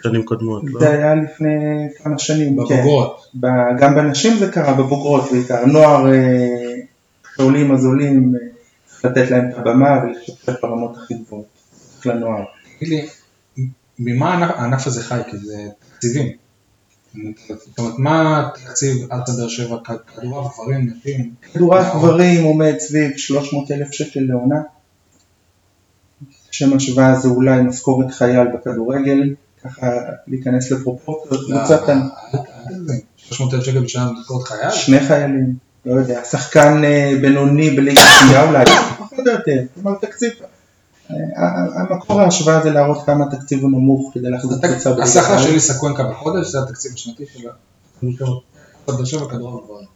שנים 0.04 0.24
קודמות, 0.24 0.64
לא? 0.66 0.80
זה 0.80 0.90
היה 0.90 1.16
לפני 1.16 1.56
כמה 2.04 2.18
שנים, 2.18 2.48
כן. 2.68 2.76
בבוגרות. 2.78 3.26
ב- 3.40 3.78
גם 3.80 3.96
בנשים 3.96 4.38
זה 4.38 4.52
קרה, 4.52 4.74
בבוגרות 4.74 5.32
בעיקר. 5.32 5.66
נוער 5.66 6.06
שעולים 7.36 7.72
אז 7.74 7.86
עולים, 7.86 8.34
אה, 8.36 8.40
צריך 8.86 9.06
לתת 9.06 9.32
להם 9.32 9.50
את 9.50 9.58
הבמה 9.58 9.90
ולשתף 10.04 10.54
ברמות 10.62 10.98
הכי 10.98 11.14
גבוהות. 11.14 11.46
צריך 11.94 12.08
לנוער. 12.08 12.44
תגיד 12.80 12.90
לי, 12.90 13.08
ממה 14.00 14.34
הענף- 14.34 14.88
הזה 14.88 15.04
חי? 15.04 15.20
כי 15.32 15.38
זה 15.38 15.56
תקציבים. 15.94 16.28
זאת 17.48 17.80
אומרת, 17.80 17.94
מה 17.98 18.50
תקציב 18.56 19.12
ארצה 19.12 19.32
באר 19.38 19.48
שבע, 19.48 19.78
כדורעף, 20.16 20.54
גברים, 20.60 20.90
נשים? 20.98 21.34
כדורעף 21.54 21.96
גברים 21.96 22.44
עומד 22.44 22.74
סביב 22.80 23.18
300 23.18 23.72
אלף 23.72 23.92
שקל 23.92 24.20
לעונה. 24.20 24.62
לשם 26.50 26.74
השוואה 26.76 27.20
זה 27.20 27.28
אולי 27.28 27.62
משכורת 27.62 28.12
חייל 28.12 28.48
בכדורגל, 28.48 29.36
ככה 29.64 29.88
להיכנס 30.28 30.72
לפרופורציות, 30.72 31.42
קבוצת 31.52 31.90
ה- 31.90 32.08
300 33.18 33.54
אלף 33.54 33.64
שקל 33.64 33.80
בשנה 33.84 34.10
במשכורת 34.10 34.48
חייל? 34.48 34.72
שני 34.72 35.00
חיילים, 35.00 35.54
לא 35.86 36.00
יודע, 36.00 36.24
שחקן 36.24 36.84
אה, 36.84 37.14
בינוני 37.22 37.70
בליגת 37.70 38.02
שנייה 38.20 38.48
אולי, 38.48 38.66
פחות 39.00 39.28
או 39.28 39.32
יותר, 39.34 39.62
כלומר 39.74 39.98
תקציב. 40.02 40.32
אה, 41.12 41.16
המקור 41.76 42.22
ההשוואה 42.22 42.64
זה 42.64 42.72
להראות 42.72 43.06
כמה 43.06 43.26
התקציב 43.26 43.62
הוא 43.62 43.72
נמוך 43.72 44.12
כדי 44.14 44.30
להחזיק 44.30 44.66
קבוצה 44.66 44.94
בליגת 44.94 45.08
השכר. 45.08 45.38
שלי 45.44 45.60
סקוונקה 45.60 46.04
בחודש, 46.04 46.48
זה 46.48 46.60
התקציב 46.60 46.92
השנתי 46.94 47.24
של 47.34 47.48
ארצה 48.04 48.26
באר 48.88 49.06
שבע, 49.06 49.30
כדורעף 49.30 49.66
גברים. 49.66 49.88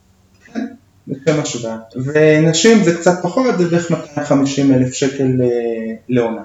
לשם 1.08 1.40
השוואה. 1.40 1.78
ונשים 1.96 2.84
זה 2.84 2.98
קצת 2.98 3.20
פחות, 3.24 3.58
זה 3.58 3.70
בערך 3.70 3.92
250 3.92 4.74
אלף 4.74 4.94
שקל 4.94 5.42
אה, 5.42 5.94
לעונה. 6.10 6.44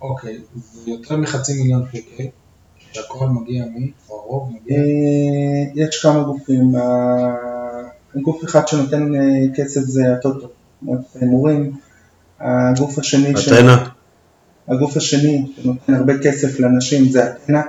אוקיי, 0.00 0.38
ויותר 0.84 1.16
מחצי 1.16 1.62
מיליון 1.62 1.84
שקל, 1.92 2.24
שהכל 2.92 3.26
מגיע 3.26 3.64
מ... 3.64 3.86
או 4.10 4.16
הרוב 4.16 4.52
מגיע... 4.52 4.78
יש 5.74 6.02
כמה 6.02 6.22
גופים, 6.22 6.74
גוף 8.16 8.44
אחד 8.44 8.68
שנותן 8.68 9.14
אה, 9.14 9.20
כסף 9.54 9.80
זה 9.80 10.12
הטוטו, 10.12 10.48
מועצת 10.82 11.16
ההימורים, 11.16 11.72
הגוף 12.40 12.98
השני, 12.98 13.36
ש- 13.36 13.48
אתנה, 13.48 13.84
הגוף 14.68 14.96
השני 14.96 15.46
שנותן 15.62 15.94
הרבה 15.94 16.18
כסף 16.18 16.60
לנשים 16.60 17.04
זה 17.08 17.30
אתנה, 17.30 17.62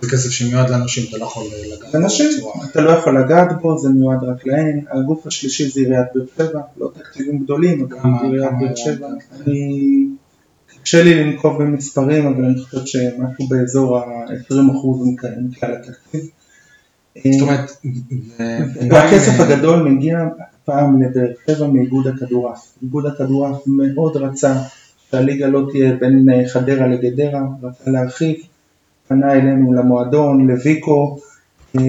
זה 0.00 0.10
כסף 0.10 0.30
שמיועד 0.30 0.70
לאנשים, 0.70 1.04
אתה 1.10 1.18
לא 1.18 1.24
יכול 1.24 1.44
לגעת 1.44 1.92
בו 1.92 1.98
לנשים 1.98 2.26
בצורה- 2.36 2.66
אתה 2.70 2.80
לא 2.80 2.90
יכול 2.90 3.20
לגעת 3.20 3.62
בו, 3.62 3.78
זה 3.78 3.88
מיועד 3.88 4.24
רק 4.24 4.46
להן, 4.46 4.80
הגוף 4.90 5.26
השלישי 5.26 5.70
זה 5.70 5.80
עיריית 5.80 6.06
באר 6.14 6.24
שבע, 6.38 6.60
לא 6.76 6.90
תקציבים 6.94 7.38
גדולים, 7.38 7.88
אבל 8.02 8.10
עיריית 8.22 8.52
באר 8.60 8.74
שבע, 8.74 9.08
אני, 9.46 10.06
קשה 10.82 11.02
לי 11.02 11.24
לנקוב 11.24 11.62
במספרים, 11.62 12.26
אבל 12.26 12.44
אני 12.44 12.54
חושב 12.64 12.86
שמשהו 12.86 13.46
באזור 13.48 13.98
ה-20% 13.98 14.86
מכלל 15.48 15.72
התקציב. 15.74 16.20
זאת 17.18 17.40
אומרת, 17.40 17.70
ו- 18.38 18.90
והכסף 18.90 19.40
הגדול 19.40 19.88
מגיע 19.88 20.18
פעם 20.64 21.02
לבאר 21.02 21.32
שבע 21.46 21.66
מאיגוד 21.66 22.06
הכדורעף. 22.06 22.74
איגוד 22.82 23.06
הכדורעף 23.06 23.62
מאוד 23.66 24.16
רצה 24.16 24.54
שהליגה 25.10 25.46
לא 25.46 25.66
תהיה 25.70 25.94
בין 26.00 26.26
אה, 26.32 26.48
חדרה 26.48 26.86
לגדרה, 26.86 27.40
רצה 27.62 27.90
להרחיב, 27.90 28.36
פנה 29.08 29.32
אלינו 29.32 29.72
למועדון, 29.72 30.46
לוויקו, 30.46 31.18
אה, 31.76 31.82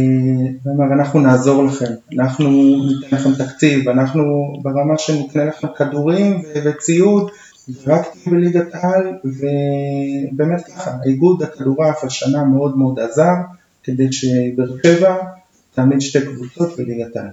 ואמר 0.66 0.94
אנחנו 0.94 1.20
נעזור 1.20 1.64
לכם, 1.64 1.94
אנחנו 2.20 2.50
ניתן 2.88 3.16
לכם 3.16 3.30
תקציב, 3.46 3.90
אנחנו 3.90 4.24
ברמה 4.62 4.98
שנקנה 4.98 5.46
לכם 5.46 5.68
כדורים 5.78 6.42
וציוד, 6.66 7.32
ורק 7.86 8.06
תהיו 8.14 8.34
בליגת 8.36 8.76
על, 8.76 9.14
ובאמת 9.26 10.66
ככה, 10.66 10.92
איגוד 11.06 11.44
הכדורעף 11.44 12.04
השנה 12.04 12.44
מאוד 12.44 12.78
מאוד 12.78 13.00
עזר, 13.00 13.34
כדי 13.86 14.12
שבאר 14.12 14.78
שבע 14.84 15.18
תעמיד 15.74 16.02
שתי 16.02 16.20
קבוצות 16.22 16.78
בליגת 16.78 17.16
על. 17.16 17.28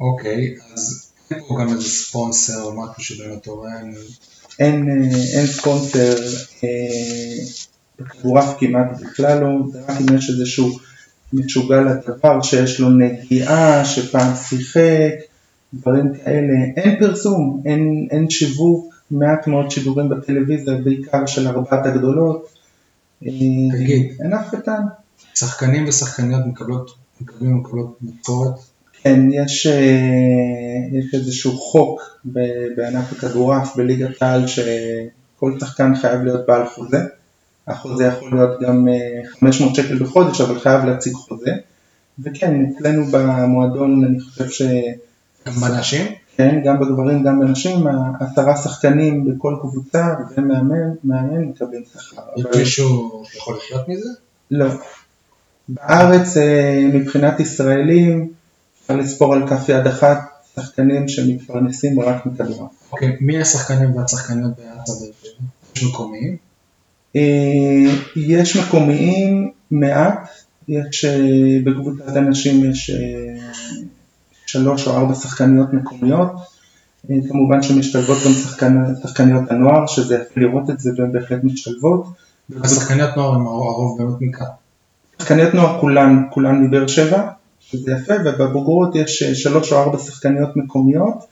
אוקיי, 0.00 0.56
אז 0.74 1.12
אין 1.30 1.40
פה 1.48 1.56
גם 1.60 1.68
איזה 1.68 1.88
ספונסר 1.88 2.62
או 2.62 2.82
משהו 2.82 3.02
שבאמת 3.02 3.42
תורם. 3.42 3.92
אין, 4.58 4.88
אה, 4.88 5.38
אין 5.38 5.46
ספונסר 5.46 6.14
אה, 6.64 7.44
בכדורעף 7.98 8.56
כמעט 8.60 9.00
בכלל 9.00 9.40
לא, 9.40 9.48
זה 9.72 9.80
רק 9.80 10.00
אם 10.00 10.16
יש 10.16 10.30
איזשהו 10.30 10.78
משוגע 11.32 11.80
לדבר 11.80 12.42
שיש 12.42 12.80
לו 12.80 12.90
נגיעה, 12.90 13.84
שפעם 13.84 14.36
שיחק, 14.36 15.14
דברים 15.74 16.14
כאלה, 16.14 16.54
אין 16.76 16.98
פרסום, 16.98 17.62
אין, 17.64 18.08
אין 18.10 18.30
שיווק, 18.30 18.94
מעט 19.10 19.46
מאוד 19.46 19.70
שידורים 19.70 20.08
בטלוויזיה, 20.08 20.74
בעיקר 20.74 21.26
של 21.26 21.48
ארבעת 21.48 21.86
הגדולות. 21.86 22.53
אה, 23.22 23.28
תגיד. 23.78 24.12
אין 24.20 24.32
אף 24.32 24.54
קטן. 24.54 24.82
שחקנים 25.34 25.88
ושחקניות 25.88 26.46
מקבלות, 26.46 26.90
מקבלים 27.20 27.56
מקבלות 27.56 27.98
משכורת. 28.02 28.54
כן, 29.02 29.20
יש, 29.32 29.66
אה, 29.66 30.98
יש 30.98 31.14
איזשהו 31.14 31.58
חוק 31.58 32.20
בענף 32.76 33.12
הכדורעף 33.12 33.76
בליגת 33.76 34.22
העל 34.22 34.46
שכל 34.46 35.60
שחקן 35.60 35.96
חייב 35.96 36.22
להיות 36.22 36.46
בעל 36.46 36.66
חוזה. 36.66 36.98
החוזה 37.66 38.04
יכול 38.04 38.34
להיות 38.34 38.60
גם 38.60 38.88
אה, 38.88 39.28
500 39.40 39.74
שקל 39.74 39.98
בחודש, 39.98 40.40
אבל 40.40 40.60
חייב 40.60 40.84
להציג 40.84 41.12
חוזה. 41.12 41.52
וכן, 42.18 42.64
אצלנו 42.64 43.06
במועדון 43.06 44.04
אני 44.04 44.20
חושב 44.20 44.50
שכן, 44.50 44.92
גם 45.46 45.52
בנשים? 45.52 46.12
גם 46.64 46.80
בגברים, 46.80 47.22
גם 47.22 47.40
בנשים, 47.40 47.86
עשרה 48.20 48.56
שחקנים 48.56 49.24
בכל 49.24 49.56
קבוצה 49.60 50.06
ומאמן, 50.36 50.90
מאמן 51.04 51.42
מקבלים 51.44 51.82
שכר. 51.92 52.22
יש 52.36 52.44
אבל- 52.46 52.58
מישהו 52.58 53.22
שיכול 53.24 53.56
לחיות 53.56 53.88
מזה? 53.88 54.08
לא. 54.50 54.66
בארץ 55.68 56.36
אה, 56.36 56.88
מבחינת 56.94 57.40
ישראלים 57.40 58.28
אפשר 58.82 58.96
לספור 58.96 59.34
על 59.34 59.48
כף 59.48 59.68
יד 59.68 59.86
אחת 59.86 60.18
שחקנים 60.54 61.08
שמתפרנסים 61.08 62.00
רק 62.00 62.26
מכדורעף. 62.26 62.70
אוקיי, 62.92 63.16
מי 63.20 63.40
השחקנים 63.40 63.96
והשחקניות 63.96 64.52
בארצה 64.56 64.92
באר 64.92 65.10
שבע? 65.22 65.46
יש 65.76 65.84
מקומיים? 65.84 66.36
אה, 67.16 67.22
יש 68.16 68.56
מקומיים 68.56 69.50
מעט, 69.70 70.28
יש 70.68 71.04
אה, 71.04 71.20
בקבוצת 71.64 72.16
הנשים 72.16 72.70
יש 72.70 72.90
שלוש 74.54 74.88
או 74.88 74.96
ארבע 74.96 75.14
שחקניות 75.14 75.72
מקומיות, 75.72 76.32
אה, 77.10 77.16
כמובן 77.28 77.62
שמשתלבות 77.62 78.18
גם 78.26 78.32
שחקן, 78.32 78.84
שחקניות 79.02 79.50
הנוער, 79.50 79.86
שזה 79.86 80.14
יפה 80.14 80.40
לראות 80.40 80.70
את 80.70 80.80
זה 80.80 80.90
והן 80.96 81.12
בהחלט 81.12 81.44
משתלבות. 81.44 82.06
השחקניות 82.62 83.16
נוער 83.16 83.34
הם 83.34 83.46
הרוב 83.46 83.98
באמת 83.98 84.20
מכאן. 84.20 84.46
שחקניות 85.22 85.54
נוער 85.54 85.80
כולן, 85.80 86.22
כולן 86.30 86.62
מבאר 86.62 86.86
שבע, 86.86 87.28
שזה 87.60 87.92
יפה, 87.92 88.14
ובבוגרות 88.24 88.96
יש 88.96 89.22
אה, 89.22 89.34
שלוש 89.34 89.72
או 89.72 89.78
ארבע 89.78 89.98
שחקניות 89.98 90.56
מקומיות, 90.56 91.24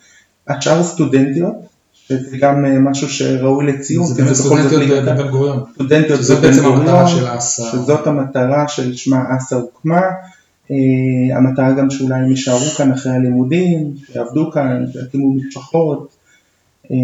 השאר 0.48 0.82
סטודנטיות, 0.82 1.54
שזה 1.92 2.36
גם 2.38 2.64
אה, 2.64 2.78
משהו 2.78 3.08
שראוי 3.08 3.66
לציון, 3.66 4.06
זה 4.06 4.22
באמת 4.22 4.34
סטודנטיות 4.34 5.04
בבן 5.04 5.28
גוריון. 5.28 5.64
סטודנטיות 5.74 6.20
בבן 6.20 6.62
גוריון, 6.62 7.08
של 7.08 7.36
אסא. 7.36 7.62
שזאת 7.72 8.06
המטרה 8.06 8.68
שלשמה 8.68 9.18
אסא 9.36 9.54
הוקמה, 9.54 10.00
המטרה 11.36 11.72
גם 11.72 11.90
שאולי 11.90 12.14
הם 12.14 12.30
יישארו 12.30 12.58
כאן 12.76 12.92
אחרי 12.92 13.12
הלימודים, 13.12 13.94
שיעבדו 14.06 14.50
כאן, 14.50 14.84
שיקימו 14.92 15.34
משפחות, 15.34 16.08
אה, 16.90 16.96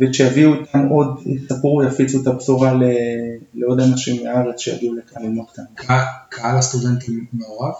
וכשיביאו 0.00 0.54
איתם 0.54 0.86
עוד, 0.90 1.06
יספרו, 1.26 1.82
יפיצו 1.82 2.22
את 2.22 2.26
הבשורה 2.26 2.72
לעוד 3.54 3.80
אנשים 3.80 4.24
מהארץ 4.24 4.60
שיגיעו 4.60 4.94
לכאן 4.94 5.22
ללמוד 5.22 5.46
כאן. 5.54 5.64
קהל- 5.76 5.98
הסטודנטים 6.58 7.24
מעורב? 7.32 7.72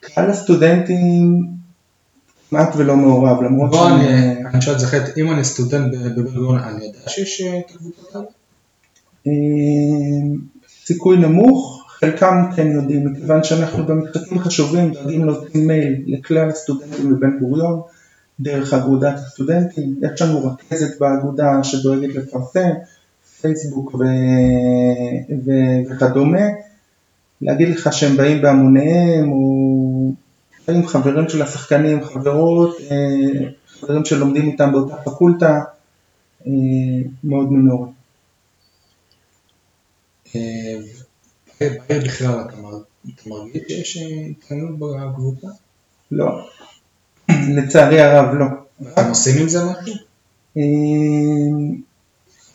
קהל 0.00 0.30
הסטודנטים 0.30 1.46
כמעט 2.50 2.76
ולא 2.76 2.96
מעורב, 2.96 3.42
למרות 3.42 3.70
שאני- 3.74 4.06
אני 4.46 4.58
אשאל 4.58 4.74
את 4.74 4.80
זה 4.80 4.86
אחרת, 4.86 5.18
אם 5.18 5.30
אני 5.30 5.44
סטודנט 5.44 5.94
ב- 5.94 6.08
בבן 6.08 6.22
גוריון, 6.34 6.58
אני 6.58 6.84
יודע 6.84 6.98
שיש 7.08 7.40
אה, 7.40 7.58
את 7.58 7.70
הקבוצות 7.74 8.14
האלה? 8.14 8.26
אה, 9.26 9.32
סיכוי 10.86 11.16
נמוך, 11.16 11.83
חלקם 12.04 12.36
כן 12.56 12.66
יודעים, 12.72 13.06
מכיוון 13.06 13.44
שאנחנו 13.44 13.86
במשחקים 13.86 14.38
חשובים 14.38 14.92
דואגים 14.92 15.24
להוציא 15.24 15.66
מייל 15.66 16.02
לכלל 16.06 16.48
הסטודנטים 16.48 17.10
בבן 17.10 17.38
גוריון, 17.38 17.80
דרך 18.40 18.74
אגודת 18.74 19.14
הסטודנטים, 19.14 19.94
יש 20.02 20.22
לנו 20.22 20.46
רכזת 20.46 21.00
באגודה 21.00 21.64
שדואגת 21.64 22.14
לפרסם, 22.14 22.70
פייסבוק 23.40 23.94
ו... 23.94 23.98
ו... 25.44 25.50
וכדומה, 25.90 26.40
להגיד 27.42 27.68
לך 27.68 27.92
שהם 27.92 28.16
באים 28.16 28.42
בהמוניהם, 28.42 29.32
או 29.32 30.12
באים 30.68 30.86
חברים 30.86 31.28
של 31.28 31.42
השחקנים, 31.42 32.04
חברות, 32.04 32.76
אה, 32.90 33.48
חברים 33.66 34.04
שלומדים 34.04 34.46
איתם 34.46 34.72
באותה 34.72 34.96
פקולטה, 34.96 35.60
אה, 36.46 36.52
מאוד 37.24 37.52
מינורי. 37.52 37.90
בעיר 41.70 42.04
בכלל 42.04 42.40
אתה 42.40 42.56
מר- 42.56 42.82
אתה 43.14 43.28
מרגיש 43.28 43.62
שיש 43.68 43.96
אה, 43.96 44.02
התעניינות 44.30 44.78
בקבוצה? 44.78 45.46
לא. 46.10 46.26
לצערי 47.56 48.00
הרב 48.00 48.34
לא. 48.34 48.46
אתם 48.92 49.08
עושים 49.08 49.42
עם 49.42 49.48
זה 49.48 49.64
משהו? 49.64 49.94
אה, 50.56 50.62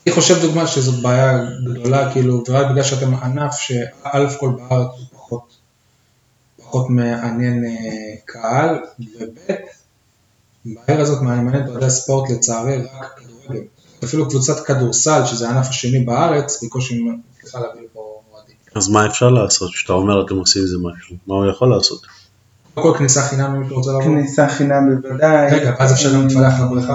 אני 0.07 0.15
חושב 0.15 0.41
דוגמה 0.41 0.67
שזאת 0.67 1.01
בעיה 1.01 1.37
גדולה, 1.71 2.13
כאילו, 2.13 2.43
ורק 2.49 2.71
בגלל 2.71 2.83
שאתם 2.83 3.13
ענף 3.15 3.55
שא' 3.55 3.85
כל 4.39 4.49
בארץ 4.49 4.87
הוא 4.97 5.05
פחות, 5.13 5.57
פחות 6.57 6.89
מעניין 6.89 7.65
אה, 7.65 7.69
קהל, 8.25 8.75
וב' 8.99 9.37
בעיר 10.65 11.01
הזאת 11.01 11.21
מעניינת 11.21 11.69
אוהדי 11.69 11.89
ספורט 11.89 12.29
לצערי 12.29 12.77
רק 12.81 13.19
כדורגל. 13.19 13.63
אפילו 14.03 14.29
קבוצת 14.29 14.65
כדורסל, 14.65 15.25
שזה 15.25 15.49
הענף 15.49 15.67
השני 15.69 15.99
בארץ, 15.99 16.63
בקושי 16.63 17.03
מצליחה 17.03 17.59
להביא. 17.59 17.81
אז 18.79 18.89
מה 18.89 19.05
אפשר 19.05 19.29
לעשות? 19.29 19.71
כשאתה 19.73 19.93
אומר 19.93 20.25
אתם 20.25 20.35
עושים 20.35 20.61
עם 20.61 20.67
זה 20.67 20.75
משהו, 20.77 21.15
מה 21.27 21.35
הוא 21.35 21.45
יכול 21.49 21.69
לעשות? 21.75 22.01
קודם 22.73 22.91
כל 22.93 22.97
כניסה 22.97 23.21
חינם 23.21 23.55
למי 23.55 23.69
שרוצה 23.69 23.89
לבוא. 23.91 24.03
כניסה 24.03 24.47
חינם 24.49 25.01
בוודאי. 25.01 25.47
רגע, 25.51 25.73
ואז 25.79 25.93
אפשר 25.93 26.13
גם 26.13 26.27
להתפלח 26.27 26.53
לבריכה? 26.59 26.93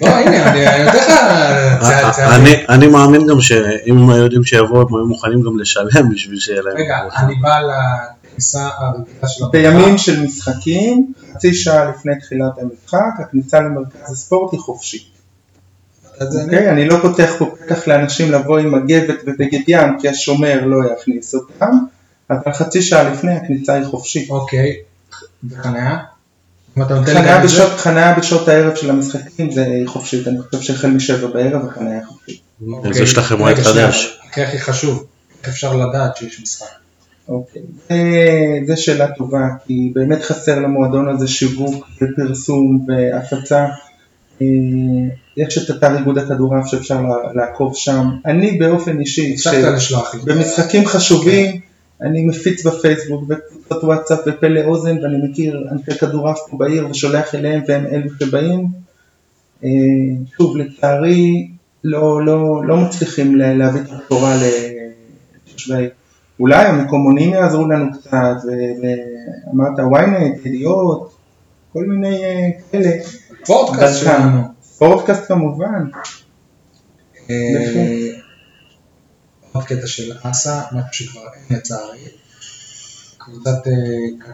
בוא 0.00 0.08
הנה, 0.08 0.50
אני 0.52 0.84
נותן 0.84 0.98
לך 0.98 2.14
צעד. 2.14 2.28
אני- 2.32 2.66
אני 2.68 2.86
מאמין 2.86 3.26
גם 3.26 3.40
שאם 3.40 3.98
הם 3.98 4.10
היו 4.10 4.22
יודעים 4.24 4.44
שיבואו 4.44 4.80
הם 4.88 4.94
היו 4.96 5.06
מוכנים 5.06 5.42
גם 5.42 5.58
לשלם 5.58 6.08
בשביל 6.14 6.38
שיהיה 6.40 6.62
להם. 6.62 6.76
רגע, 6.76 6.98
אני 7.16 7.34
בא 7.34 7.60
לכניסה 7.60 8.68
הרגילה 8.78 9.28
של 9.28 9.44
בימים 9.52 9.98
של 9.98 10.20
משחקים, 10.22 11.12
חצי 11.34 11.54
שעה 11.54 11.84
לפני 11.84 12.12
תחילת 12.20 12.52
המשחק, 12.62 12.98
הכניסה 13.26 13.60
למרכז 13.60 14.12
הספורט 14.12 14.52
היא 14.52 14.60
חופשית. 14.60 15.13
אוקיי? 16.20 16.70
אני 16.70 16.88
לא 16.88 16.96
פותח 17.02 17.32
פה 17.38 17.54
פתח 17.60 17.88
לאנשים 17.88 18.32
לבוא 18.32 18.58
עם 18.58 18.74
מגבת 18.74 19.16
ובגד 19.26 19.60
ים, 19.68 19.98
כי 20.00 20.08
השומר 20.08 20.64
לא 20.66 20.76
יכניס 20.92 21.34
אותם, 21.34 21.70
אבל 22.30 22.52
חצי 22.52 22.82
שעה 22.82 23.10
לפני 23.10 23.34
הכניסה 23.36 23.74
היא 23.74 23.84
חופשית. 23.84 24.30
אוקיי, 24.30 24.76
וחניה? 25.50 25.98
חניה? 27.76 28.14
בשעות, 28.18 28.48
הערב 28.48 28.74
של 28.74 28.90
המשחקים 28.90 29.50
זה 29.52 29.66
חופשית, 29.86 30.28
אני 30.28 30.38
חושב 30.40 30.62
שהחל 30.62 30.88
משבע 30.88 31.26
בערב 31.26 31.66
החניה 31.66 32.06
חופשית. 32.06 32.40
אוקיי. 32.72 32.90
אז 32.90 32.96
יש 32.96 33.18
לכם 33.18 33.38
מועד 33.38 33.56
חדש. 33.56 34.18
הכי 34.30 34.42
הכי 34.42 34.58
חשוב, 34.58 35.06
איך 35.44 35.48
אפשר 35.52 35.76
לדעת 35.76 36.16
שיש 36.16 36.40
משחק? 36.42 36.66
אוקיי, 37.28 37.62
זה- 37.88 37.94
זו 38.74 38.82
שאלה 38.82 39.06
טובה, 39.18 39.38
כי 39.66 39.92
באמת 39.94 40.22
חסר 40.22 40.58
למועדון 40.58 41.08
הזה 41.08 41.28
שיווק 41.28 41.86
ופרסום 42.02 42.86
והפצה. 42.88 43.66
אה, 44.42 44.46
יש 45.36 45.58
את 45.58 45.76
אתר 45.76 45.98
איגוד 45.98 46.18
הכדורעף 46.18 46.66
שאפשר 46.66 47.00
לעקוב 47.34 47.76
שם. 47.76 48.08
אני 48.26 48.58
באופן 48.58 49.00
אישי. 49.00 49.36
במשחקים 50.24 50.86
חשובים, 50.86 51.60
אני 52.02 52.26
מפיץ 52.26 52.66
בפייסבוק 52.66 53.22
וקבוצות 53.28 53.84
וואטסאפ 53.84 54.18
ופה 54.26 54.46
לאוזן 54.46 54.98
ואני 55.02 55.16
מכיר 55.28 55.68
אנשי 55.72 55.98
כדורעף 55.98 56.38
פה 56.50 56.56
בעיר 56.56 56.86
ושולח 56.90 57.34
אליהם 57.34 57.62
והם 57.68 57.86
אלו 57.86 58.10
שבאים. 58.20 58.66
אה, 59.64 59.68
שוב, 60.36 60.56
לצערי 60.56 61.48
לא, 61.84 62.24
לא, 62.26 62.62
לא 62.66 62.76
מצליחים 62.76 63.36
לה- 63.36 63.54
להביא 63.54 63.80
את 63.80 63.86
הבשורה 63.92 64.36
לתושבי. 65.46 65.86
אולי 66.40 66.64
המקומונים 66.64 67.30
יעזרו 67.34 67.68
לנו 67.68 67.86
קצת, 67.92 68.36
ואמרת 68.82 69.78
ynet, 69.78 70.48
ידיעות, 70.48 71.12
כל 71.72 71.84
מיני 71.84 72.24
אה, 72.24 72.48
כאלה. 72.72 72.90
פודקאסט 73.46 74.04
דרכם. 74.04 74.20
שלנו. 74.20 74.42
פודקאסט 74.78 75.28
כמובן. 75.28 75.88
אה, 77.30 78.10
עוד 79.52 79.64
קטע 79.64 79.86
של 79.86 80.12
אסא, 80.22 80.62
משהו 80.72 80.92
שכבר 80.92 81.20
אין 81.34 81.58
לצערי. 81.58 82.08
קבוצת 83.18 83.66
אה, 83.66 84.32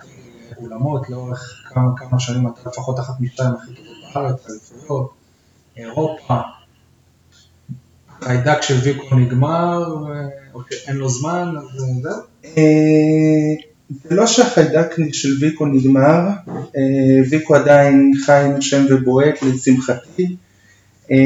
אולמות 0.57 1.11
לאורך 1.11 1.63
כמה 1.69 1.91
כמה 1.97 2.21
שנים, 2.21 2.47
אתה 2.49 2.61
לפחות 2.71 3.01
אחת 3.01 3.15
משתיים 3.21 3.51
הכי 3.55 3.75
טובות 3.75 4.15
בארץ, 4.15 4.47
אליפויות, 4.51 5.13
אירופה. 5.77 6.41
החיידק 8.09 8.63
של 8.63 8.75
ויקו 8.83 9.15
נגמר, 9.15 9.95
או 10.55 10.61
שאין 10.71 10.97
לו 10.97 11.09
זמן, 11.09 11.55
אז 11.57 11.83
אה, 11.83 12.03
זהו. 12.03 13.70
אה, 13.91 13.97
זה 14.09 14.15
לא 14.15 14.27
שהחיידק 14.27 14.95
של 15.13 15.29
ויקו 15.41 15.67
נגמר, 15.67 16.29
אה, 16.49 16.83
ויקו 17.31 17.55
עדיין 17.55 18.13
חי, 18.27 18.47
נושם 18.55 18.85
ובועט 18.91 19.35
לשמחתי. 19.43 20.37
אה, 21.11 21.17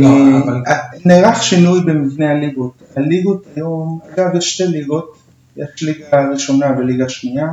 לא, 0.00 0.38
אבל- 0.44 0.62
נערך 1.04 1.42
שינוי 1.42 1.80
במבנה 1.80 2.30
הליגות. 2.30 2.72
הליגות 2.96 3.44
היום, 3.56 3.98
אגב 4.14 4.36
יש 4.36 4.54
שתי 4.54 4.66
ליגות, 4.66 5.16
יש 5.56 5.82
ליגה 5.82 6.28
ראשונה 6.32 6.74
וליגה 6.78 7.08
שנייה. 7.08 7.46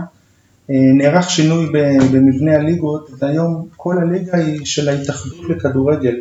אה, 0.70 0.76
נערך 0.94 1.30
שינוי 1.30 1.66
במבנה 2.12 2.56
הליגות, 2.56 3.10
והיום 3.20 3.66
כל 3.78 3.98
הליגה 3.98 4.38
היא 4.38 4.66
של 4.66 4.90
ההתאחדות 4.90 5.50
לכדורגל. 5.50 6.16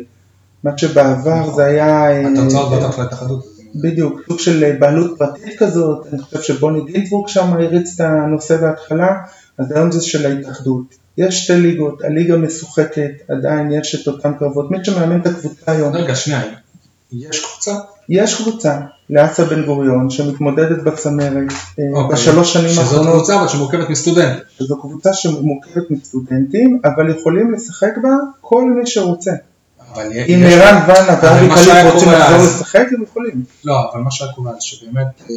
מה 0.63 0.77
שבעבר 0.77 1.51
זה 1.55 1.65
היה... 1.65 2.11
אה, 2.11 2.27
התוצאות 2.27 2.73
בטח 2.79 2.99
להתאחדות. 2.99 3.45
בדיוק, 3.75 4.21
סוג 4.27 4.39
של 4.39 4.75
בעלות 4.79 5.17
פרטית 5.17 5.59
כזאת, 5.59 6.07
אני 6.13 6.21
חושב 6.21 6.41
שבוני 6.41 6.81
גינזבורג 6.81 7.27
שם 7.27 7.53
הריץ 7.53 7.93
את 7.95 7.99
הנושא 8.05 8.57
בהתחלה, 8.57 9.17
אז 9.57 9.71
היום 9.71 9.91
זה 9.91 10.01
של 10.01 10.25
ההתאחדות. 10.25 10.95
יש 11.17 11.43
שתי 11.43 11.55
ליגות, 11.55 12.03
הליגה 12.03 12.37
משוחקת, 12.37 13.11
עדיין 13.29 13.71
יש 13.71 13.95
את 13.95 14.07
אותם 14.07 14.33
קרבות, 14.39 14.71
מי 14.71 14.77
שמאמן 14.83 15.19
את 15.19 15.25
הקבוצה 15.25 15.71
היום, 15.71 15.95
רגע, 15.95 16.15
שנייה, 16.15 16.41
יש 17.11 17.45
קבוצה? 17.45 17.71
יש 18.09 18.41
קבוצה, 18.41 18.79
לאסה 19.09 19.45
בן 19.45 19.65
גוריון, 19.65 20.09
שמתמודדת 20.09 20.83
בצמרת 20.83 21.33
אה, 21.79 21.83
אוקיי. 21.93 22.15
בשלוש 22.15 22.53
שנים 22.53 22.69
שזאת 22.69 22.83
האחרונות, 22.83 23.15
קבוצה 23.15 23.39
אבל 23.39 23.47
שמורכבת 23.47 23.89
מסטודנט. 23.89 24.39
זו 24.59 24.81
קבוצה 24.81 25.13
שמורכבת 25.13 25.91
מסטודנטים, 25.91 26.81
אבל 26.85 27.09
יכולים 27.09 27.53
לשחק 27.53 27.91
בה 28.03 28.09
כל 28.41 28.63
מי 28.63 28.87
שרוצה. 28.87 29.31
אבל 29.93 30.03
אם 30.27 30.43
ערן 30.45 30.83
ואנה 30.87 31.17
ואבי 31.23 31.49
קליף 31.53 31.93
רוצים 31.93 32.09
לחזור 32.11 32.37
לשחק, 32.37 32.85
הם 32.97 33.03
יכולים. 33.03 33.43
לא, 33.65 33.91
אבל 33.93 34.01
מה 34.01 34.11
שהיה 34.11 34.31
קורה 34.31 34.51
אז 34.51 34.63
שבאמת 34.63 35.05
אה, 35.29 35.35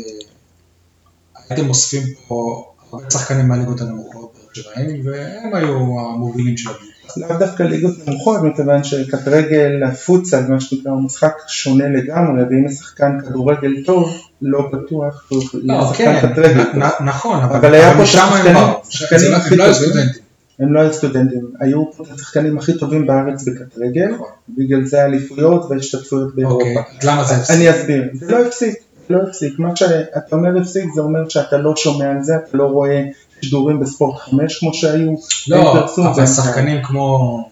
הייתם 1.51 1.69
אוספים 1.69 2.03
פה 2.29 2.65
הרבה 2.93 3.11
שחקנים 3.11 3.49
מהליגות 3.49 3.81
הנמוכות 3.81 4.33
שלהם, 4.53 4.87
והם 5.05 5.55
היו 5.55 5.77
המובילים 6.01 6.57
של 6.57 6.71
הקבוצה. 6.71 6.91
לאו 7.17 7.39
דווקא 7.39 7.63
ליגות 7.63 8.09
נמוכות, 8.09 8.43
מכיוון 8.43 8.85
שכדורגל, 8.85 9.83
הפוטסל, 9.89 10.47
מה 10.49 10.61
שנקרא, 10.61 10.93
הוא 10.93 11.03
משחק 11.03 11.33
שונה 11.49 11.85
לגמרי, 11.89 12.43
ואם 12.43 12.67
יש 12.67 12.75
שחקן 12.75 13.19
כדורגל 13.29 13.73
טוב, 13.87 14.11
לא 14.43 14.71
בטוח 14.73 15.25
שהוא 15.29 15.43
לא, 15.65 15.93
שחקן 15.93 16.21
כן. 16.21 16.43
נ- 16.77 16.79
נ- 16.83 17.05
נכון, 17.09 17.41
אבל 17.41 17.75
היה 17.75 17.95
פה 17.97 18.07
שחקנים- 18.07 18.57
שחקנים 18.89 19.21
זה 19.21 19.37
הכי 19.37 19.55
הם 19.55 19.59
לא 19.59 19.65
היו 19.65 19.75
טובים. 19.75 19.89
סטודנטים. 19.91 20.23
הם 20.59 20.73
לא 20.73 20.81
היו 20.81 20.93
סטודנטים, 20.93 21.51
היו 21.61 21.93
פה 21.93 22.05
השחקנים 22.15 22.59
הכי 22.59 22.79
טובים 22.79 23.07
בארץ 23.07 23.49
בכדורגל, 23.49 24.09
נכון. 24.15 24.29
בגלל 24.49 24.85
זה 24.85 25.03
האליפויות 25.03 25.67
וההשתתפויות 25.71 26.29
אוקיי, 26.31 26.45
באירופה. 26.45 26.81
אז 27.01 27.07
למה 27.07 27.25
זה 27.25 27.35
הפסיק? 27.35 27.57
אני 27.57 27.71
אסביר, 27.71 28.05
זה 28.15 28.33
לא 28.33 28.47
הפסיק, 28.47 28.75
זה 29.09 29.15
לא 29.15 29.23
הפסיק, 29.29 29.59
מה 29.59 29.77
שאתה 29.77 30.37
אומר 30.37 30.61
הפסיק 30.61 30.85
זה 30.95 31.01
אומר 31.01 31.29
שאתה 31.29 31.57
לא 31.57 31.77
שומע 31.77 32.11
על 32.11 32.23
זה, 32.23 32.37
אתה 32.37 32.57
לא 32.57 32.65
רואה 32.65 33.03
שידורים 33.41 33.81
בספורט 33.81 34.21
5 34.21 34.59
כמו 34.59 34.75
שהיו, 34.75 35.13
לא, 35.49 35.87
אבל 35.99 36.27
שחקנים 36.27 36.83
כמו 36.83 37.49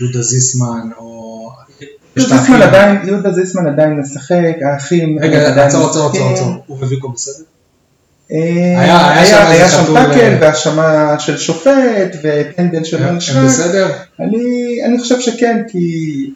יהודה 0.00 0.22
זיסמן, 0.22 0.88
או... 0.98 1.22
יהודה 3.04 3.32
זיסמן 3.32 3.66
עדיין, 3.66 4.00
משחק, 4.00 4.56
האחים 4.62 5.18
רגע, 5.18 5.66
עצור, 5.66 5.90
עצור, 5.90 6.08
עצור. 6.08 6.32
עצור. 6.32 6.48
הוא 6.66 6.78
וויקו 6.78 7.08
בסדר? 7.08 7.44
אה, 8.32 8.80
היה- 8.80 9.68
שם 9.70 9.94
טאקל 9.94 10.20
אה, 10.20 10.38
והאשמה 10.40 11.14
של 11.18 11.38
שופט 11.38 12.16
ופנדל 12.22 12.84
של 12.84 12.96
הם 12.96 13.02
הם 13.08 13.14
מנשק. 13.14 13.34
בסדר? 13.44 13.88
אני 14.20 14.78
אני 14.84 14.98
חושב 15.00 15.20
שכן, 15.20 15.62
כי 15.68 16.30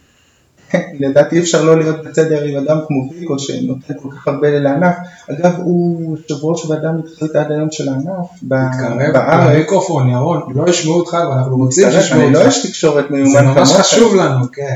לדעתי 1.00 1.40
אפשר 1.40 1.64
לא 1.64 1.78
להיות 1.78 2.04
בסדר 2.04 2.44
עם 2.44 2.56
אדם 2.56 2.78
כמו 2.86 3.10
ויקו 3.12 3.38
שנותן 3.38 3.94
כל 4.02 4.08
כך 4.10 4.28
הרבה 4.28 4.50
לענף. 4.50 4.94
אגב, 5.30 5.52
הוא 5.56 6.16
יושב 6.16 6.44
ראש 6.44 6.64
ועדה 6.64 6.92
מקצועית 6.92 7.36
עד 7.36 7.52
היום 7.52 7.68
של 7.70 7.88
הענף 7.88 8.26
בארץ. 8.42 9.50
למיקרופון, 9.50 10.08
ירון, 10.10 10.42
לא 10.54 10.70
ישמעו 10.70 10.94
אותך 10.94 11.16
ואנחנו 11.30 11.56
רוצים 11.56 11.86
מצטרף, 11.88 12.02
שישמעו 12.02 12.30
לא 12.30 12.38
אותך. 12.38 12.46
איש 12.46 12.66
תקשורת 12.66 13.04
זה 13.10 13.16
מיומן 13.16 13.44
ממש. 13.46 13.72
חשוב 13.72 14.14
לנו, 14.14 14.44
כן. 14.52 14.74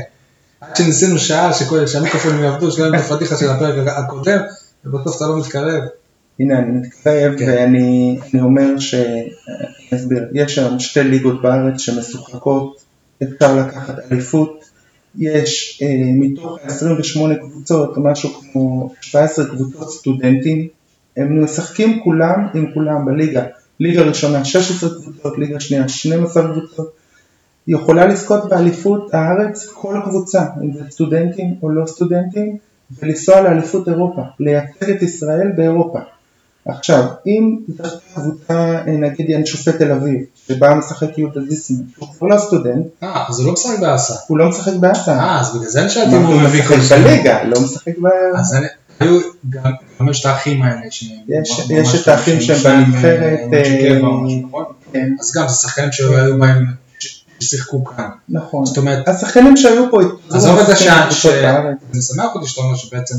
עד 0.61 0.75
שניסינו 0.75 1.19
שעה 1.19 1.51
שהמיקרופונים 1.85 2.43
יעבדו, 2.43 2.67
יהיה 2.77 2.89
את 2.89 3.11
הפדיחה 3.11 3.37
של 3.37 3.49
הפרק 3.49 3.87
הקודם, 3.87 4.39
ובסוף 4.85 5.17
אתה 5.17 5.27
לא 5.27 5.37
מתקרב. 5.39 5.81
הנה, 6.39 6.59
אני 6.59 6.71
מתקרב 6.71 7.39
כן. 7.39 7.45
ואני 7.47 8.19
אני 8.33 8.41
אומר 8.41 8.79
ש... 8.79 8.93
אני 8.93 9.99
אסביר, 9.99 10.27
יש 10.33 10.57
היום 10.57 10.79
שתי 10.79 11.03
ליגות 11.03 11.41
בארץ 11.41 11.79
שמשוחקות, 11.79 12.83
אפשר 13.23 13.55
לקחת 13.55 13.95
אליפות, 14.11 14.65
יש 15.19 15.81
אה, 15.81 15.87
מתוך 16.13 16.57
28 16.63 17.35
קבוצות, 17.35 17.97
משהו 17.97 18.29
כמו 18.29 18.93
17 19.01 19.45
קבוצות 19.45 19.91
סטודנטים, 19.91 20.67
הם 21.17 21.43
משחקים 21.43 21.99
כולם 22.03 22.47
עם 22.53 22.73
כולם 22.73 23.05
בליגה. 23.05 23.43
ליגה 23.79 24.01
ראשונה 24.01 24.45
16 24.45 24.89
קבוצות, 24.89 25.37
ליגה 25.37 25.59
שנייה 25.59 25.87
12 25.87 26.53
קבוצות. 26.53 26.91
יכולה 27.67 28.07
לזכות 28.07 28.49
באליפות 28.49 29.13
הארץ 29.13 29.67
כל 29.73 29.99
קבוצה, 30.05 30.45
אם 30.63 30.73
זה 30.73 30.83
סטודנטים 30.89 31.55
או 31.63 31.69
לא 31.69 31.85
סטודנטים, 31.85 32.57
ולנסוע 32.99 33.41
לאליפות 33.41 33.87
אירופה, 33.87 34.21
לייצג 34.39 34.89
את 34.89 35.01
ישראל 35.01 35.51
באירופה. 35.55 35.99
עכשיו, 36.65 37.03
אם 37.27 37.57
זכתה 37.67 37.89
קבוצה, 38.15 38.53
אה, 38.53 38.83
נגיד 38.85 39.29
אין 39.29 39.45
שופט 39.45 39.75
תל 39.75 39.91
אביב, 39.91 40.15
שבה 40.47 40.75
משחק 40.75 41.17
יהודה 41.17 41.41
זיסמן, 41.49 41.77
שהוא 41.95 42.07
כבר 42.17 42.27
לא 42.27 42.37
סטודנט, 42.39 42.85
אה, 43.03 43.25
אז 43.29 43.39
הוא 43.39 43.47
לא 43.47 43.53
משחק 43.53 43.79
באסה. 43.79 44.13
הוא 44.27 44.37
לא 44.37 44.49
משחק 44.49 44.73
באסה, 44.73 45.19
אה, 45.19 45.39
אז 45.41 45.55
בגלל 45.55 45.69
זה 45.69 45.81
אני 45.81 45.89
שאלתי 45.89 46.15
אם 46.17 46.21
הוא 46.25 46.33
הוא 46.33 46.41
מביא 46.41 46.63
כל 46.63 46.75
משחק 46.77 46.97
בליגה, 46.97 47.43
לא 47.43 47.61
משחק 47.61 47.97
ב... 47.97 48.05
אז 48.39 48.55
היו 48.99 49.19
גם 49.49 49.71
יש 50.09 50.21
את 50.21 50.25
האחים 50.25 50.61
האלה 50.61 50.81
יש- 51.27 51.95
את 52.01 52.07
האחים 52.07 52.41
שהם 52.41 52.57
שהם, 52.57 52.85
בנבחרת, 52.85 53.39
אה, 53.53 53.63
אה, 53.63 53.99
נכון? 54.43 54.63
כן, 54.93 55.09
אז 55.19 55.31
גם 55.35 55.47
זה 55.47 55.55
שחקנים 55.55 55.91
שהיו 55.91 56.39
בהם, 56.39 56.65
ששיחקו 57.39 57.83
כאן. 57.85 58.09
נכון. 58.29 58.65
זאת 58.65 58.77
אומרת, 58.77 59.07
השחקנים 59.07 59.57
שהיו 59.57 59.91
פה, 59.91 59.99
עזוב 60.31 60.59
את 60.59 60.65
זה 60.67 60.73
לשחקנים 60.73 60.93
שה- 60.93 61.01
בקבוצות 61.05 61.31
ש- 61.31 61.43
בארץ. 61.43 61.77
זה 61.91 62.13
שמח 62.13 62.35
אותי 62.35 62.47
שאתה 62.47 62.61
אומר 62.61 62.75
שבעצם 62.75 63.15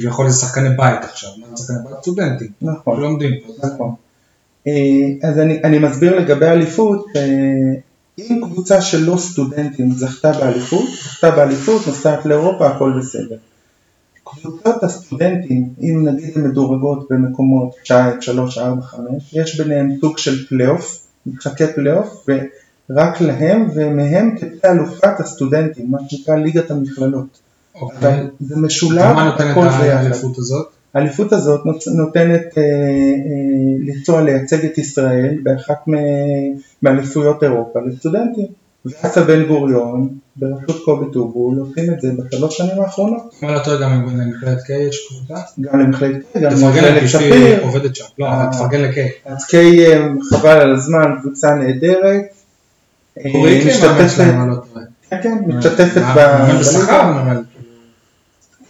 כביכול 0.00 0.30
זה 0.30 0.40
שחקני 0.40 0.68
בית 0.68 1.04
עכשיו, 1.04 1.30
לא 1.38 1.56
שחקני 1.56 1.76
בית 1.84 2.02
סטודנטים, 2.02 2.48
נכון. 2.62 3.00
לומדים. 3.00 3.32
נכון. 3.58 3.94
אה, 4.66 5.28
אז 5.28 5.38
אני, 5.38 5.62
אני 5.64 5.78
מסביר 5.78 6.18
לגבי 6.18 6.46
אליפות, 6.46 7.06
אה, 7.16 7.22
אם 8.18 8.40
קבוצה 8.44 8.80
של 8.80 9.04
לא 9.04 9.16
סטודנטים 9.16 9.92
זכתה 9.92 10.32
באליפות, 10.32 10.88
זכתה 11.04 11.30
באליפות, 11.30 11.86
נוסעת 11.86 12.26
לאירופה, 12.26 12.68
הכל 12.68 12.92
בסדר. 12.98 13.36
קבוצות 14.24 14.84
הסטודנטים, 14.84 15.68
אם 15.80 16.08
נגיד 16.08 16.30
הן 16.36 16.42
מדורגות 16.42 17.06
במקומות 17.10 17.70
2, 17.84 18.20
3, 18.22 18.58
4, 18.58 18.82
5, 18.82 19.04
יש 19.32 19.60
ביניהם 19.60 19.90
סוג 20.00 20.18
של 20.18 20.46
פלייאוף, 20.46 21.06
משחקי 21.26 21.66
פלייאוף, 21.74 22.26
ורק 22.90 23.20
להם 23.20 23.68
ומהם 23.74 24.36
תצא 24.40 24.72
אלופת 24.72 25.20
הסטודנטים, 25.20 25.90
מה 25.90 25.98
שנקרא 26.08 26.34
ליגת 26.34 26.70
המכללות. 26.70 27.40
אוקיי. 27.74 28.26
זה 28.40 28.56
משולב, 28.56 29.10
ומה 29.12 29.28
הכל 29.28 29.68
ביחד. 29.68 29.82
האליפות 29.82 30.38
הזאת? 30.38 30.66
האליפות 30.94 31.32
הזאת 31.32 31.60
נותנת 31.96 32.58
אה, 32.58 32.62
אה, 32.62 32.68
לנסוע 33.86 34.22
לייצג 34.22 34.64
את 34.64 34.78
ישראל 34.78 35.38
באחת 35.42 35.84
מאליפויות 36.82 37.42
אירופה 37.42 37.80
לסטודנטים. 37.86 38.46
ואסה 38.84 39.24
בן 39.24 39.44
גוריון 39.46 40.08
בראשות 40.36 40.84
קובי 40.84 41.12
טובול 41.12 41.58
עושים 41.58 41.92
את 41.92 42.00
זה 42.00 42.10
בשלוש 42.18 42.56
שנים 42.56 42.82
האחרונות. 42.82 43.34
אומרת, 43.42 43.62
אתה 43.62 43.70
יודע, 43.70 43.86
גם 43.86 44.20
למכללת 44.20 44.62
קיי 44.62 44.82
יש 44.82 45.08
קבוצה? 45.08 45.42
גם 45.60 45.80
למכללת 45.80 46.22
קיי, 46.32 46.42
גם 46.42 46.50
תפרגן 46.50 46.66
למכללת 46.66 46.94
לה, 46.94 47.00
כי 47.00 47.08
שפיר. 47.08 47.62
עובדת 47.62 47.96
שם. 47.96 48.04
לא, 48.18 48.26
אה. 48.26 48.48
תפרגן 48.52 48.80
לקיי. 48.80 49.10
אז 49.24 49.44
קיי 49.44 49.86
אה, 49.86 50.08
חבל 50.30 50.60
על 50.60 50.74
הזמן, 50.74 51.14
קבוצה 51.20 51.54
נהדרת. 51.54 52.22
אה, 53.18 53.30
אורי 53.34 53.60
קיי 53.62 53.80
מאמן 53.82 54.08
שלהם, 54.08 54.40
אני 54.40 54.50
לא 54.50 54.54
טועה. 54.54 54.84
כן, 55.10 55.22
כן, 55.22 55.38
משתתפת 55.46 55.96
מה, 55.96 56.14
ב... 56.16 56.58
בשכר, 56.60 57.20
אבל... 57.22 57.42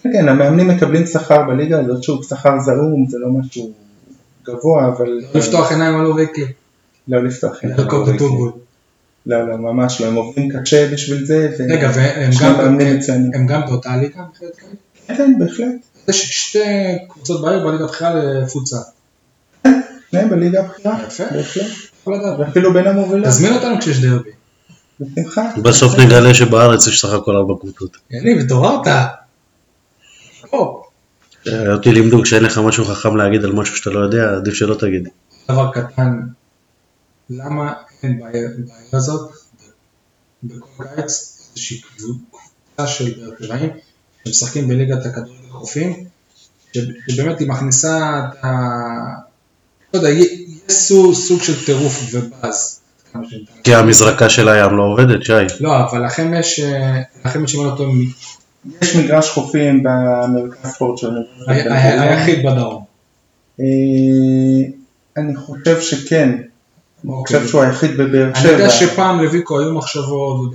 כן, 0.02 0.10
כן, 0.12 0.28
המאמנים 0.28 0.68
מקבלים 0.68 1.06
שכר 1.06 1.42
בליגה 1.42 1.80
הזאת, 1.80 2.02
שוב, 2.02 2.24
שכר 2.24 2.58
זעום, 2.60 3.06
זה 3.08 3.18
לא 3.18 3.28
משהו 3.28 3.70
גבוה, 4.46 4.88
אבל... 4.88 5.06
לא 5.06 5.40
לפתוח 5.40 5.72
עיניים 5.72 6.00
על 6.00 6.06
אורי 6.06 6.26
קיי. 6.34 6.46
לא 7.08 7.24
לפתוח 7.24 7.58
עיניים. 7.62 7.80
לקוקו 7.80 8.10
טובול. 8.18 8.52
לא, 9.26 9.48
לא, 9.48 9.56
ממש 9.56 10.00
לא, 10.00 10.06
הם 10.06 10.14
עובדים 10.14 10.48
קשה 10.50 10.88
בשביל 10.92 11.24
זה. 11.24 11.48
ו- 11.58 11.72
רגע, 11.72 11.90
והם 11.94 12.30
גם- 12.42 12.56
מאמנים 12.56 12.96
מצוינים. 12.96 13.30
הם 13.34 13.46
גם 13.46 13.60
באותה 13.66 13.96
ליגה? 13.96 14.22
כן, 14.38 15.14
כן, 15.16 15.38
בהחלט. 15.38 15.66
יש 16.08 16.48
שתי 16.48 16.58
קבוצות 17.08 17.42
בעיר 17.42 17.66
בליגה 17.66 17.84
הבכירה 17.84 18.14
לפוצה. 18.14 18.76
שניהם 20.10 20.30
בליגה 20.30 20.60
הבכירה. 20.60 20.98
יפה. 21.06 21.24
בהחלט. 21.34 21.66
ואפילו 22.38 22.72
בין 22.72 22.86
המובילות. 22.86 23.26
תזמין 23.26 23.52
אותנו 23.54 23.78
כשיש 23.80 24.00
דרבי. 24.04 24.30
בשמחה. 25.00 25.42
בסוף 25.62 25.98
נגלה 25.98 26.34
שבארץ 26.34 26.86
יש 26.86 27.00
סך 27.00 27.12
הכל 27.12 27.36
ארבע 27.36 27.54
קבוצות. 27.60 27.96
יניב, 28.10 28.38
התעוררת. 28.38 28.86
או, 30.52 30.82
אה, 31.48 31.72
אותי 31.72 31.92
לימדו 31.92 32.22
כשאין 32.22 32.42
לך 32.42 32.58
משהו 32.58 32.84
חכם 32.84 33.16
להגיד 33.16 33.44
על 33.44 33.52
משהו 33.52 33.76
שאתה 33.76 33.90
לא 33.90 34.00
יודע, 34.00 34.36
עדיף 34.36 34.54
שלא 34.54 34.74
תגיד. 34.74 35.08
דבר 35.48 35.70
קטן, 35.72 36.20
למה 37.30 37.72
אין 38.02 38.20
בעיה 38.20 38.48
הזאת 38.92 39.30
בכל 40.42 40.84
קיץ 40.96 41.40
איזושהי 41.50 41.80
קבוצה 41.80 42.86
של 42.86 43.14
באר 43.20 43.30
שבעים 43.42 43.70
שמשחקים 44.24 44.68
בליגת 44.68 45.06
הכדורגל 45.06 45.50
חופים, 45.50 46.04
שבאמת 46.72 47.40
היא 47.40 47.48
מכניסה 47.48 48.20
את 48.24 48.44
ה... 48.44 48.50
לא 49.94 49.98
יודע, 49.98 50.08
יש 50.10 50.72
סוג, 51.12 51.42
של 51.42 51.64
טירוף 51.64 52.00
ובאז. 52.12 52.80
כי 53.64 53.74
המזרקה 53.74 54.30
של 54.30 54.48
הים 54.48 54.76
לא 54.76 54.82
עובדת, 54.82 55.24
שי. 55.24 55.32
לא, 55.60 55.80
אבל 55.80 56.04
לכם 56.04 56.34
יש, 56.34 56.60
אה, 56.60 57.00
לכם 57.24 57.44
יש 57.44 57.54
אם 57.54 57.60
אני 57.60 57.70
לא 57.70 57.76
טועה, 57.76 57.90
יש 58.82 58.96
מגרש 58.96 59.30
חופים 59.30 59.82
במרכז 59.82 60.70
ספורט 60.70 60.98
של 60.98 61.10
ה- 61.48 61.52
ה- 61.52 62.02
היחיד 62.02 62.46
בדרום. 62.46 62.84
אה, 63.60 63.64
אני 65.16 65.36
חושב 65.36 65.80
שכן, 65.80 66.28
אני 67.04 67.12
אוקיי. 67.12 67.36
חושב 67.38 67.48
שהוא 67.48 67.62
היחיד 67.62 67.90
בבאר 67.96 68.30
אני 68.36 68.48
יודע 68.48 68.70
שבע. 68.70 68.88
שפעם 68.88 69.20
לויקו 69.20 69.60
היו 69.60 69.74
מחשבות. 69.74 70.54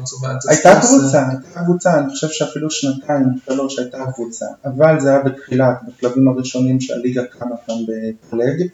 הייתה 0.49 0.79
קבוצה, 0.81 1.29
הייתה 1.29 1.59
קבוצה, 1.63 1.99
אני 1.99 2.09
חושב 2.09 2.27
שאפילו 2.29 2.71
שנתיים, 2.71 3.23
שלוש 3.45 3.79
הייתה 3.79 3.97
קבוצה, 4.15 4.45
אבל 4.65 4.99
זה 4.99 5.09
היה 5.09 5.19
בתחילת, 5.23 5.75
בשלבים 5.87 6.27
הראשונים 6.27 6.81
שהליגה 6.81 7.21
קמה 7.39 7.55
כאן 7.67 7.75
בפלג. 7.87 8.67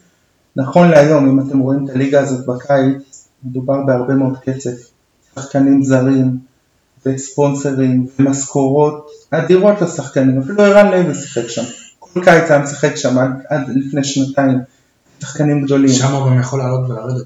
נכון 0.55 0.89
להיום, 0.89 1.29
אם 1.29 1.47
אתם 1.47 1.59
רואים 1.59 1.86
את 1.86 1.95
הליגה 1.95 2.19
הזאת 2.19 2.45
בקיץ, 2.45 3.27
מדובר 3.43 3.82
בהרבה 3.86 4.13
מאוד 4.13 4.38
כסף, 4.43 4.89
שחקנים 5.36 5.84
זרים 5.84 6.38
וספונסרים 7.06 8.08
ומשכורות 8.20 9.08
אדירות 9.32 9.82
לשחקנים, 9.82 10.39
אפילו 10.41 10.64
ערן 10.64 10.91
לוי 10.91 11.16
שיחק 11.16 11.47
שם, 11.47 11.64
כל 11.99 12.24
קיץ 12.24 12.52
היה 12.52 12.60
משחק 12.60 12.95
שם 12.95 13.18
עד, 13.18 13.30
עד 13.49 13.62
לפני 13.76 14.04
שנתיים, 14.04 14.58
שחקנים 15.22 15.62
גדולים. 15.64 15.89
שם 15.89 16.14
הוא 16.14 16.28
גם 16.30 16.39
יכול 16.39 16.60
לעלות 16.60 16.89
ולרדת. 16.89 17.26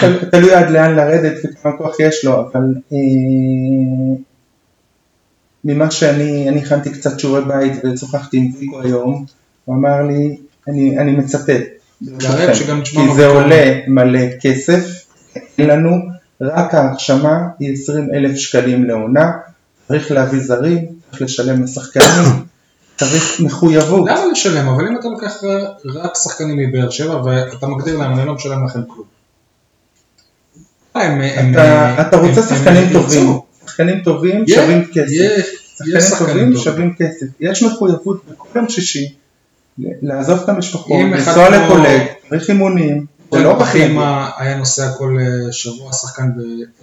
תל- 0.00 0.24
תלוי 0.30 0.54
עד 0.54 0.70
לאן 0.70 0.94
לרדת 0.96 1.32
וכמה 1.44 1.76
כוח 1.76 2.00
יש 2.00 2.24
לו, 2.24 2.40
אבל 2.40 2.60
אה, 2.92 2.98
ממה 5.64 5.90
שאני, 5.90 6.48
אני 6.48 6.60
הכנתי 6.62 6.90
קצת 6.90 7.20
שיעורי 7.20 7.44
בית 7.44 7.72
ושוחחתי 7.84 8.36
עם 8.36 8.50
ויקו 8.58 8.80
היום, 8.80 9.24
הוא 9.64 9.76
אמר 9.76 10.02
לי, 10.02 10.36
אני, 10.68 10.98
אני 10.98 11.10
מצטט, 11.12 11.50
כי 12.84 12.96
זה. 13.16 13.26
עולה 13.26 13.80
מלא 13.88 14.20
כסף, 14.40 15.04
אין 15.58 15.66
לנו, 15.66 15.90
רק 16.40 16.74
ההרשמה 16.74 17.48
היא 17.58 17.72
20 17.72 18.08
אלף 18.14 18.36
שקלים 18.36 18.84
לעונה, 18.84 19.30
צריך 19.88 20.10
להביא 20.10 20.40
זרים, 20.40 20.86
צריך 21.10 21.22
לשלם 21.22 21.62
לשחקנים, 21.62 22.44
צריך 22.96 23.40
מחויבות. 23.40 24.08
למה 24.10 24.26
לשלם? 24.32 24.68
אבל 24.68 24.88
אם 24.88 24.98
אתה 24.98 25.08
לוקח 25.08 25.42
רק 25.84 26.12
שחקנים 26.14 26.56
מבאר 26.56 26.90
שבע 26.90 27.22
ואתה 27.24 27.66
מגדיר 27.66 27.98
להם, 27.98 28.12
אני 28.12 28.26
לא 28.26 28.34
משלם 28.34 28.64
לכם 28.64 28.80
כלום. 28.86 29.06
אתה, 32.00 32.16
רוצה 32.16 32.42
שחקנים 32.42 32.92
טובים. 32.92 33.38
שחקנים 33.66 34.00
טובים 34.00 34.48
שווים 34.48 34.84
כסף. 34.92 35.46
שחקנים 36.00 36.28
טובים. 36.28 36.56
שווים 36.56 36.94
כסף. 36.94 37.26
יש 37.40 37.62
מחויבות 37.62 38.24
בכל 38.30 38.48
יום 38.58 38.68
שישי 38.68 39.14
לעזוב 39.78 40.40
את 40.44 40.48
המשפחות, 40.48 41.00
לנסוע 41.12 41.48
לפולג, 41.48 42.00
צריך 42.28 42.50
אימונים, 42.50 43.06
לא. 43.32 43.64
חימה 43.64 44.30
היה 44.36 44.56
נוסע 44.56 44.92
כל 44.98 45.16
אה, 45.20 45.52
שבוע 45.52 45.92
שחקן 45.92 46.30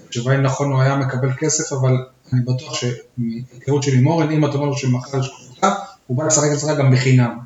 בשבעים 0.10 0.42
נכון 0.42 0.72
הוא 0.72 0.82
היה 0.82 0.96
מקבל 0.96 1.34
כסף 1.40 1.74
אבל 1.74 1.98
אני 2.34 2.42
בטוח 2.42 2.74
שמהיכרות 2.74 3.84
שלי 3.84 3.98
עם 3.98 4.08
אורן 4.08 4.32
אם 4.32 4.46
אתה 4.46 4.58
אומר 4.58 4.76
שמחר 4.76 5.20
יש 5.20 5.30
קבוצה 5.30 5.74
הוא 6.08 6.18
בא 6.18 6.26
לשחק 6.26 6.50
אצלך 6.54 6.78
גם 6.78 6.92
בחינם. 6.92 7.40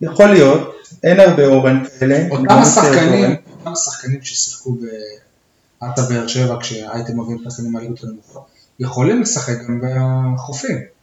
יכול 0.00 0.26
להיות, 0.26 0.74
אין 1.02 1.20
הרבה 1.20 1.46
אורן 1.46 1.84
כאלה. 1.98 2.26
אותם 2.30 2.44
את 2.44 2.50
השחקנים. 2.50 3.36
אותם 3.58 3.72
השחקנים 3.72 4.22
ששיחקו 4.22 4.76
באתא 5.80 6.02
באר 6.02 6.26
שבע 6.26 6.56
כשהייתם 6.60 7.20
מביאים 7.20 7.44
שחקנים 7.50 7.72
מהליגות 7.72 8.04
הנמוכות 8.04 8.46
יכולים 8.80 9.22
לשחק 9.22 9.54
גם 9.68 9.80
בחופים. 10.34 10.93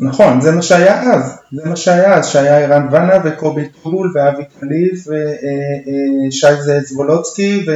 נכון, 0.00 0.40
זה 0.40 0.52
מה 0.52 0.62
שהיה 0.62 1.02
אז, 1.02 1.36
זה 1.52 1.62
מה 1.64 1.76
שהיה 1.76 2.14
אז, 2.14 2.26
שהיה 2.26 2.58
ערן 2.58 2.88
ואנה 2.90 3.14
וקובי 3.24 3.68
טובול 3.82 4.12
ואבי 4.14 4.42
קליף 4.60 5.06
ושי 6.28 6.46
זבולוצקי 6.86 7.66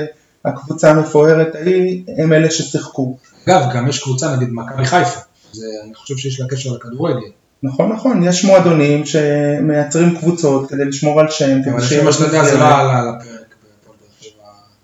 והקבוצה 0.45 0.91
המפוארת 0.91 1.55
ההיא, 1.55 2.03
הם 2.19 2.33
אלה 2.33 2.51
ששיחקו. 2.51 3.17
אגב 3.49 3.63
גם 3.75 3.89
יש 3.89 4.03
קבוצה 4.03 4.37
נגיד 4.37 4.49
מכבי 4.53 4.85
חיפה, 4.85 5.21
זה, 5.53 5.67
אני 5.85 5.95
חושב 5.95 6.17
שיש 6.17 6.41
לה 6.41 6.47
קשר 6.49 6.73
לכדורגל. 6.73 7.29
נכון, 7.63 7.93
נכון, 7.93 8.23
יש 8.23 8.45
מועדונים 8.45 9.07
שמייצרים 9.07 10.17
קבוצות 10.19 10.71
כדי 10.71 10.85
לשמור 10.85 11.21
על 11.21 11.31
שם, 11.31 11.61
אבל 11.71 11.83
לפי 11.83 12.03
מה 12.03 12.13
שאתה 12.13 12.25
יודע 12.25 12.45
זה. 12.45 12.59
לא 12.59 12.65
עלה 12.65 12.99
על 12.99 13.09
הפרק. 13.09 13.55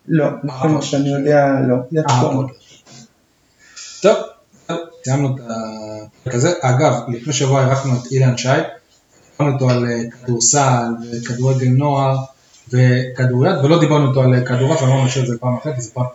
לא, 0.08 0.26
לפי 0.44 0.66
מה 0.66 0.82
שאני 0.82 1.14
יודע, 1.14 1.46
לא. 1.68 1.76
אה. 2.08 2.30
טוב, 4.02 4.16
סיימנו 5.04 5.36
את 5.36 5.40
הפרק 5.40 5.81
הזה. 6.26 6.52
אגב, 6.60 6.94
לפני 7.08 7.32
שבוע 7.32 7.60
אירחנו 7.60 7.92
את 7.96 8.12
אילן 8.12 8.36
שי, 8.36 8.48
דיברנו 9.30 9.54
איתו 9.54 9.70
על 9.70 9.86
אה, 9.86 10.10
כדורסל 10.10 10.84
וכדורגל 11.12 11.68
נוער 11.68 12.16
וכדוריד, 12.68 13.64
ולא 13.64 13.80
דיברנו 13.80 14.08
איתו 14.08 14.22
על 14.22 14.34
אה, 14.34 14.44
כדורעף, 14.44 14.82
אמרנו 14.82 15.04
נשאיר 15.04 15.24
את 15.24 15.28
זה 15.28 15.38
פעם 15.38 15.56
אחרת, 15.56 15.74
כי 15.74 15.80
זה 15.80 15.90
פעם 15.90 16.06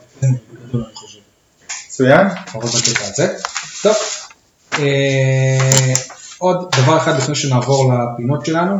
גדול 0.67 0.83
אני 0.83 0.95
חושב. 0.95 1.19
מצוין. 1.87 2.27
לפחות 2.27 2.63
בקטע 2.63 3.05
הזה. 3.07 3.37
טוב, 3.83 3.95
אה, 4.79 5.93
עוד 6.37 6.71
דבר 6.83 6.97
אחד 6.97 7.17
לפני 7.17 7.35
שנעבור 7.35 7.93
לפינות 7.93 8.45
שלנו, 8.45 8.77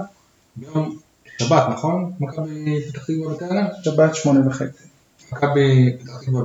ביום 0.55 0.97
שבת, 1.39 1.63
נכון? 1.71 2.11
מכבי 2.19 2.81
פתח 2.89 3.03
תקווה 3.03 3.33
בטרנר? 3.33 3.67
שבת 3.83 4.15
שמונה 4.15 4.47
וחצי. 4.47 4.83
מכבי 5.31 5.97
פתח 5.99 6.21
תקווה 6.21 6.41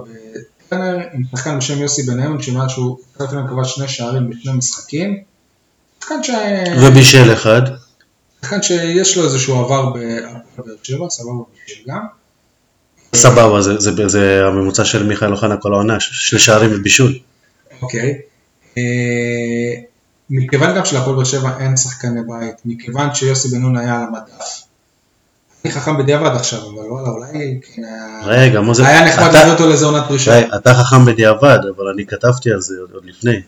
בטרנר 0.73 0.99
עם 1.13 1.23
שחקן 1.37 1.59
בשם 1.59 1.79
יוסי 1.83 2.03
בניון, 2.03 2.43
שמאז 2.43 2.71
שהוא 2.71 2.99
הצטרף 3.11 3.33
אליהם 3.33 3.47
כבש 3.49 3.75
שני 3.75 3.89
שערים 3.89 4.31
בשני 4.31 4.53
משחקים. 4.53 5.19
שחקן, 6.03 6.23
ש... 6.23 6.31
ובישל 6.83 7.33
אחד. 7.33 7.63
שחקן 8.43 8.63
שיש 8.63 9.17
לו 9.17 9.25
איזשהו 9.25 9.55
עבר 9.65 9.91
בהפועל 9.93 10.37
באר 10.69 10.75
שבע, 10.83 11.11
סבבה 11.11 11.33
בשביל 11.67 11.85
גם. 11.89 12.01
סבבה, 13.15 13.63
זה- 13.63 13.79
זה- 13.81 14.09
זה 14.09 14.41
הממוצע 14.47 14.85
של 14.85 15.07
מיכאל 15.07 15.33
אוחנה 15.33 15.57
כל 15.57 15.75
העונה, 15.75 15.97
שני 16.01 16.39
שערים 16.39 16.71
ובישול. 16.75 17.19
אוקיי. 17.83 18.19
אה, 18.79 18.83
מכיוון 20.31 20.77
גם 20.77 20.85
שלהפועל 20.85 21.17
באר 21.17 21.25
שבע 21.25 21.51
אין 21.61 21.77
שחקני 21.77 22.21
בית, 22.29 22.55
מכיוון 22.65 23.15
שיוסי 23.15 23.49
בן 23.49 23.59
נון 23.63 23.77
היה 23.77 23.97
על 23.99 24.05
המדף. 24.09 24.62
אני 25.65 25.73
חכם 25.73 25.99
בדיעבד 25.99 26.31
עכשיו, 26.37 26.59
אבל 26.59 26.91
וואלה, 26.91 27.09
אולי 27.09 27.61
כן 27.63 27.83
היה... 27.85 28.21
רגע, 28.27 28.61
מה 28.61 28.75
זה? 28.75 28.87
היה 28.89 29.05
נחמד 29.05 29.33
להביא 29.33 29.53
אותו 29.53 29.69
לאיזה 29.69 29.87
עונת 29.87 30.05
פרישה. 30.09 30.57
אתה 30.57 30.75
חכם 30.75 31.05
בדיעבד, 31.05 31.59
אבל 31.77 31.85
אני 31.95 32.07
כתבתי 32.07 32.53
על 32.53 32.61
זה 32.61 32.75
עוד- 32.81 33.05
לפני. 33.05 33.41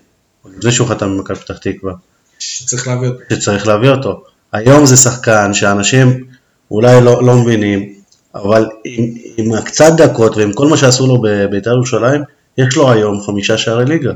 עוד 0.43 0.53
לפני 0.59 0.73
שהוא 0.73 0.89
חתם 0.89 1.17
במכבי 1.19 1.37
פתח 1.37 1.57
תקווה. 1.59 1.93
שצריך 2.39 2.89
להביא 2.89 3.09
אותו. 3.09 3.21
שצריך 3.31 3.67
להביא 3.67 3.89
אותו. 3.91 4.23
היום 4.53 4.87
זה 4.87 4.97
שחקן 4.97 5.55
שאנשים 5.55 6.25
אולי 6.71 7.01
לא, 7.01 7.27
לא 7.27 7.35
מבינים, 7.37 7.93
אבל 8.35 8.67
עם, 8.85 9.05
עם 9.37 9.55
הקצת 9.55 9.93
דקות 9.97 10.37
ועם 10.37 10.53
כל 10.53 10.67
מה 10.67 10.77
שעשו 10.77 11.07
לו 11.07 11.23
בבית"ר 11.23 11.71
ירושלים, 11.71 12.23
יש 12.59 12.77
לו 12.77 12.93
היום 12.93 13.21
חמישה 13.23 13.59
שערי 13.59 13.85
ליגה. 13.85 14.12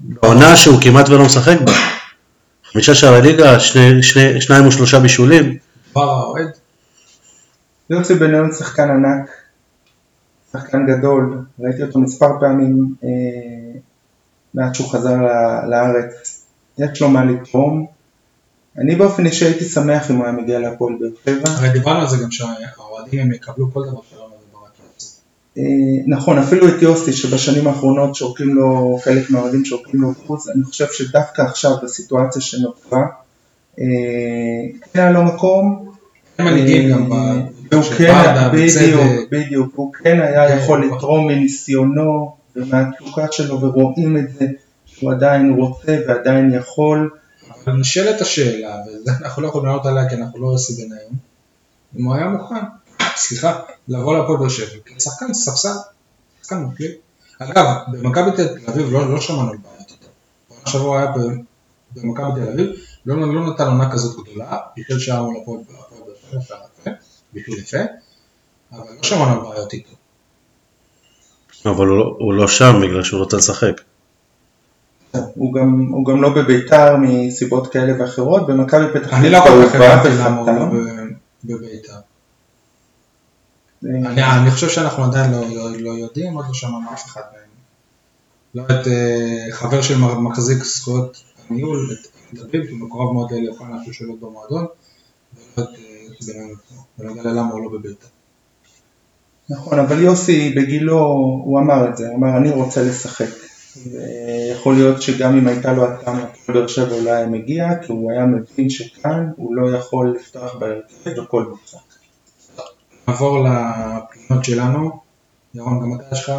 בעונה 0.00 0.56
שהוא 0.56 0.80
כמעט 0.82 1.08
ולא 1.08 1.24
משחק 1.24 1.60
בה. 1.64 1.72
חמישה 2.72 2.94
שערי 2.94 3.22
ליגה, 3.22 3.60
שני, 3.60 4.02
שני, 4.02 4.40
שניים 4.40 4.66
או 4.66 4.72
שלושה 4.72 4.98
בישולים. 4.98 5.56
כבר 5.92 6.10
האוהד, 6.10 6.50
יוסי 7.90 8.14
בניון 8.14 8.52
שחקן 8.52 8.90
ענק, 8.90 9.30
שחקן 10.52 10.86
גדול, 10.86 11.44
ראיתי 11.60 11.82
אותו 11.82 12.00
מספר 12.00 12.40
פעמים 12.40 12.94
אה, 13.04 13.78
מאז 14.54 14.76
שהוא 14.76 14.88
חזר 14.88 15.16
לארץ, 15.68 16.44
יש 16.78 17.02
לו 17.02 17.10
מה 17.10 17.24
לתרום. 17.24 17.86
אני 18.78 18.96
באופן 18.96 19.26
אישי 19.26 19.44
הייתי 19.44 19.64
שמח 19.64 20.10
אם 20.10 20.16
הוא 20.16 20.24
היה 20.24 20.32
מגיע 20.32 20.58
להפועל 20.58 20.94
באר 21.00 21.10
שבע. 21.24 21.50
הרי 21.50 21.68
דיברנו 21.72 22.00
על 22.00 22.08
זה 22.08 22.16
גם 22.22 22.30
שהאוהדים 22.30 23.20
הם 23.20 23.32
יקבלו 23.32 23.72
כל 23.72 23.82
דבר 23.82 24.00
לעשות. 24.00 24.20
אה, 25.58 25.62
נכון, 26.06 26.38
אפילו 26.38 26.68
את 26.68 26.82
יוסי 26.82 27.12
שבשנים 27.12 27.66
האחרונות 27.66 28.14
שורקים 28.14 28.54
לו, 28.54 28.98
חלק 29.04 29.30
מהאוהדים 29.30 29.64
שורקים 29.64 30.00
לו 30.00 30.12
חוץ, 30.26 30.48
אני 30.48 30.64
חושב 30.64 30.86
שדווקא 30.92 31.42
עכשיו 31.42 31.70
בסיטואציה 31.82 32.42
שנוצרה, 32.42 33.06
אה, 33.78 33.84
כן 34.92 35.00
היה 35.00 35.10
לו 35.10 35.24
מקום, 35.24 35.92
הם 36.38 36.46
מנהיגים 36.46 36.90
גם 36.90 37.12
אה, 37.12 37.36
ב... 37.36 37.59
והוא 37.70 37.84
כן, 37.98 38.50
בדיוק. 38.52 39.02
בדיוק, 39.30 39.72
הוא 39.74 39.92
כן 39.92 40.20
היה 40.20 40.48
כן, 40.48 40.58
יכול 40.58 40.86
נכון. 40.86 40.96
לתרום 40.96 41.26
מניסיונו 41.26 42.36
ומהתשוקה 42.56 43.26
שלו 43.30 43.60
ורואים 43.60 44.16
את 44.16 44.32
זה 44.32 44.46
שהוא 44.86 45.12
עדיין 45.12 45.54
רוצה 45.58 45.98
ועדיין 46.08 46.54
יכול, 46.54 47.10
אבל 47.64 47.72
נשאלת 47.72 48.20
השאלה, 48.20 48.76
ואנחנו 49.06 49.42
לא 49.42 49.48
יכולים 49.48 49.66
לענות 49.66 49.86
עליה 49.86 50.08
כי 50.08 50.14
אנחנו 50.14 50.40
לא 50.40 50.46
יוסי 50.46 50.72
בניון, 50.74 51.12
אם 51.96 52.04
הוא 52.04 52.14
היה 52.14 52.28
מוכן, 52.28 52.54
סליחה, 53.16 53.60
לבוא 53.88 54.18
להפועל 54.18 54.38
באר 54.38 54.48
שבע, 54.48 54.66
כשחקן 54.84 55.34
ספסל, 55.34 55.68
שחקן 56.42 56.58
מקליט. 56.62 56.96
אגב, 57.38 57.66
במכבי 57.92 58.30
תל 58.36 58.48
אביב 58.68 58.92
לא, 58.92 59.10
לא 59.12 59.20
שמענו 59.20 59.50
על 59.50 59.56
בעיות 59.56 59.90
איתו. 59.90 60.06
בעונה 60.50 60.66
שעברה 60.66 60.98
היה 60.98 61.10
במכבי 61.96 62.40
תל 62.40 62.48
אביב, 62.48 62.70
לא, 63.06 63.34
לא 63.34 63.50
נתן 63.50 63.66
עונה 63.66 63.92
כזאת 63.92 64.24
גדולה, 64.24 64.58
ביטל 64.76 64.98
שעה 64.98 65.22
מול 65.22 65.36
הפועל 65.42 65.60
הפועל 65.78 66.02
יפה, 66.42 66.54
ביטוי 67.32 67.58
יפה, 67.60 67.78
אבל 68.72 68.80
לא 68.96 69.02
שמענו 69.02 69.32
על 69.32 69.54
בעיות 69.54 69.72
איתו. 69.72 69.92
אבל 71.66 71.86
הוא 71.86 71.98
לא- 71.98 72.16
הוא 72.18 72.34
לא 72.34 72.48
שם 72.48 72.72
בגלל 72.82 73.02
שהוא 73.02 73.20
רוצה 73.20 73.36
לשחק. 73.36 73.80
הוא 75.34 75.54
גם, 75.54 75.86
הוא 75.92 76.06
גם 76.06 76.22
לא 76.22 76.28
בביתר 76.34 76.96
מסיבות 76.96 77.72
כאלה 77.72 77.92
ואחרות, 78.02 78.46
במכבי 78.46 78.84
פתח 78.94 79.12
אני 79.12 79.30
לא 79.30 79.38
כל 79.42 79.48
הוא 79.48 79.64
כך 79.68 79.74
הבנתי 79.74 80.08
למה 80.08 80.38
הוא 80.40 80.46
לא 80.50 80.66
בבית"ר. 81.44 81.92
אה, 81.92 83.90
אני 84.10 84.22
אני 84.24 84.50
חושב 84.50 84.68
שאנחנו 84.68 85.04
עדיין 85.04 85.32
לא- 85.32 85.48
לא 85.50 85.70
לא 85.76 85.90
יודעים, 85.90 86.32
עוד 86.34 86.46
לא 86.48 86.54
שמענו 86.54 86.92
אף 86.92 87.04
אחד 87.06 87.20
מהם. 87.32 87.50
לא 88.54 88.62
את 88.80 88.86
אה, 88.86 89.46
חבר 89.52 89.82
של 89.82 89.98
מחזיק 89.98 90.64
זכויות 90.64 91.22
הניהול, 91.50 91.90
את 91.92 92.06
דוד, 92.38 92.50
כי 92.50 92.70
הוא 92.70 92.78
מקורב 92.80 93.12
מאוד 93.12 93.32
לאלי 93.32 93.48
אוחנה 93.48 93.76
שהוא 93.82 93.92
שולט 93.92 94.18
במועדון, 94.20 94.66
ולא 95.58 95.64
את 95.64 95.68
בנוגע 96.98 97.22
ללמה 97.22 97.50
הוא 97.50 97.62
לא 97.62 97.78
בבית"ר. 97.78 98.06
נכון, 99.50 99.78
אבל 99.78 100.02
יוסי 100.02 100.50
בגילו, 100.50 100.98
הוא 101.44 101.60
אמר 101.60 101.88
את 101.88 101.96
זה, 101.96 102.08
הוא 102.08 102.16
אמר 102.16 102.36
אני 102.36 102.50
רוצה 102.50 102.82
לשחק. 102.82 103.30
ויכול 103.76 104.74
להיות 104.74 105.02
שגם 105.02 105.38
אם 105.38 105.46
הייתה 105.46 105.72
לו 105.72 105.86
התאמה 105.86 106.22
הפועל 106.22 106.58
באר 106.58 106.66
שבע 106.66 106.94
אולי 106.94 107.10
היה 107.10 107.26
מגיע, 107.26 107.68
כי 107.82 107.92
הוא 107.92 108.10
היה 108.10 108.26
מבין 108.26 108.70
שכאן 108.70 109.28
הוא 109.36 109.54
לא 109.54 109.76
יכול 109.76 110.16
לפתוח 110.20 110.54
בהרכב 110.54 111.20
בכל 111.22 111.44
משחק. 111.64 111.78
נעבור 113.08 113.44
לפינות 113.44 114.44
שלנו. 114.44 115.00
ירון, 115.54 115.80
גם 115.80 115.94
אתה 115.94 116.04
יש 116.12 116.22
לך 116.22 116.32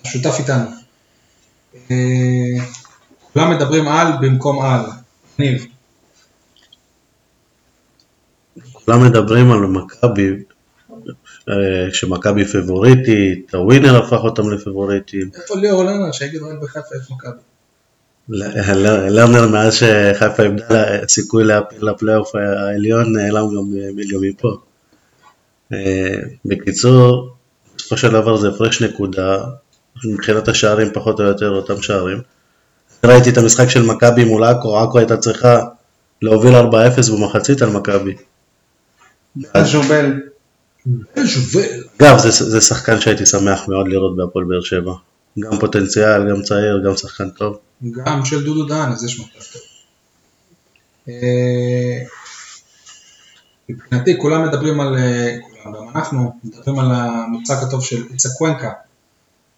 אתה 0.00 0.08
שותף 0.08 0.36
איתנו. 0.38 0.70
אה, 1.90 2.64
כולם 3.32 3.50
מדברים 3.50 3.88
על 3.88 4.12
במקום 4.20 4.60
על. 4.60 4.80
ניב, 5.38 5.66
כולם 8.84 9.04
מדברים 9.06 9.52
על 9.52 9.58
מכבי, 9.58 10.30
אה, 11.48 11.54
שמכבי 11.92 12.44
פבוריטית, 12.44 13.54
הווינר 13.54 13.96
הפך 13.96 14.18
אותם 14.24 14.50
לפבוריטים. 14.50 15.30
איפה 15.34 15.56
ליאור 15.56 15.84
לרנר 15.84 16.12
שיגיד 16.12 16.42
רק 16.42 16.58
בחיפה 16.62 16.96
יש 17.02 17.10
מכבי? 17.10 17.40
לרנר 19.08 19.48
מאז 19.48 19.74
שחיפה 19.74 20.42
איבדה 20.42 20.84
סיכוי 21.08 21.44
להפיל 21.44 21.88
לפלייאוף 21.88 22.34
העליון 22.34 23.12
נעלם 23.16 23.46
גם 23.48 23.62
מ- 23.70 24.12
גם 24.14 24.20
מפה. 24.22 24.56
אה, 25.72 26.14
בקיצור, 26.44 27.30
בסופו 27.76 27.96
של 27.96 28.10
דבר 28.10 28.36
זה 28.36 28.48
הפרש 28.48 28.82
נקודה, 28.82 29.38
מבחינת 30.04 30.48
השערים 30.48 30.88
פחות 30.94 31.20
או 31.20 31.24
יותר 31.24 31.50
אותם 31.50 31.82
שערים. 31.82 32.18
ראיתי 33.04 33.30
את 33.30 33.38
המשחק 33.38 33.68
של 33.68 33.82
מכבי 33.82 34.24
מול 34.24 34.44
עכו, 34.44 34.78
עכו 34.78 34.98
הייתה 34.98 35.16
צריכה 35.16 35.58
להוביל 36.22 36.54
4-0 36.56 36.62
במחצית 37.12 37.62
על 37.62 37.70
מכבי. 37.70 38.14
ז'ובל, 39.36 40.20
ז'ובל. 41.16 41.82
אגב, 42.02 42.18
זה, 42.18 42.30
זה 42.30 42.60
שחקן 42.60 43.00
שהייתי 43.00 43.26
שמח 43.26 43.68
מאוד 43.68 43.88
לראות 43.88 44.16
בהפועל 44.16 44.44
באר 44.44 44.60
שבע. 44.60 44.92
גם 45.38 45.58
פוטנציאל, 45.60 46.30
גם 46.30 46.42
צעיר, 46.42 46.82
גם 46.86 46.96
שחקן 46.96 47.30
טוב. 47.30 47.58
גם 47.92 48.24
של 48.24 48.44
דודו 48.44 48.64
דהן, 48.64 48.92
אז 48.92 49.04
יש 49.04 49.20
מצב 49.20 49.44
טוב. 49.52 49.62
אה, 51.08 51.98
מבחינתי 53.68 54.18
כולם 54.18 54.48
מדברים 54.48 54.80
על, 54.80 54.96
אה, 54.98 55.36
כולם, 55.42 55.74
גם 55.76 55.88
אנחנו 55.88 56.32
מדברים 56.44 56.78
על 56.78 56.90
המשחק 56.92 57.62
הטוב 57.62 57.84
של 57.84 58.02
איצה 58.12 58.28
קוונקה. 58.38 58.72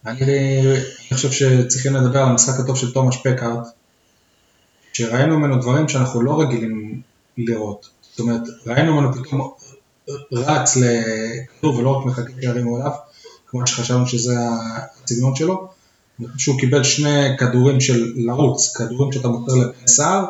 אני, 0.06 0.16
אני 1.10 1.14
חושב 1.14 1.30
שצריכים 1.30 1.94
לדבר 1.94 2.18
על 2.18 2.28
המשחק 2.28 2.60
הטוב 2.60 2.76
של 2.76 2.92
תומש 2.92 3.16
פקארט, 3.16 3.66
שראינו 4.92 5.38
ממנו 5.38 5.60
דברים 5.60 5.88
שאנחנו 5.88 6.22
לא 6.22 6.40
רגילים 6.40 7.00
לראות. 7.38 7.88
זאת 8.02 8.20
אומרת, 8.20 8.42
ראינו 8.66 8.94
ממנו 8.94 9.12
פתאום 9.12 9.54
רץ 10.32 10.76
לכדור 10.76 11.76
ולא 11.76 11.90
רק 11.90 12.06
מחכה 12.06 12.32
שירימו 12.40 12.76
אליו, 12.76 12.92
כמו 13.46 13.66
שחשבנו 13.66 14.06
שזה 14.06 14.34
הסגנון 15.04 15.36
שלו. 15.36 15.68
שהוא 16.38 16.60
קיבל 16.60 16.84
שני 16.84 17.38
כדורים 17.38 17.80
של 17.80 18.12
לרוץ, 18.16 18.76
כדורים 18.76 19.12
שאתה 19.12 19.28
מותר 19.28 19.52
לבן 19.54 19.86
סער, 19.86 20.24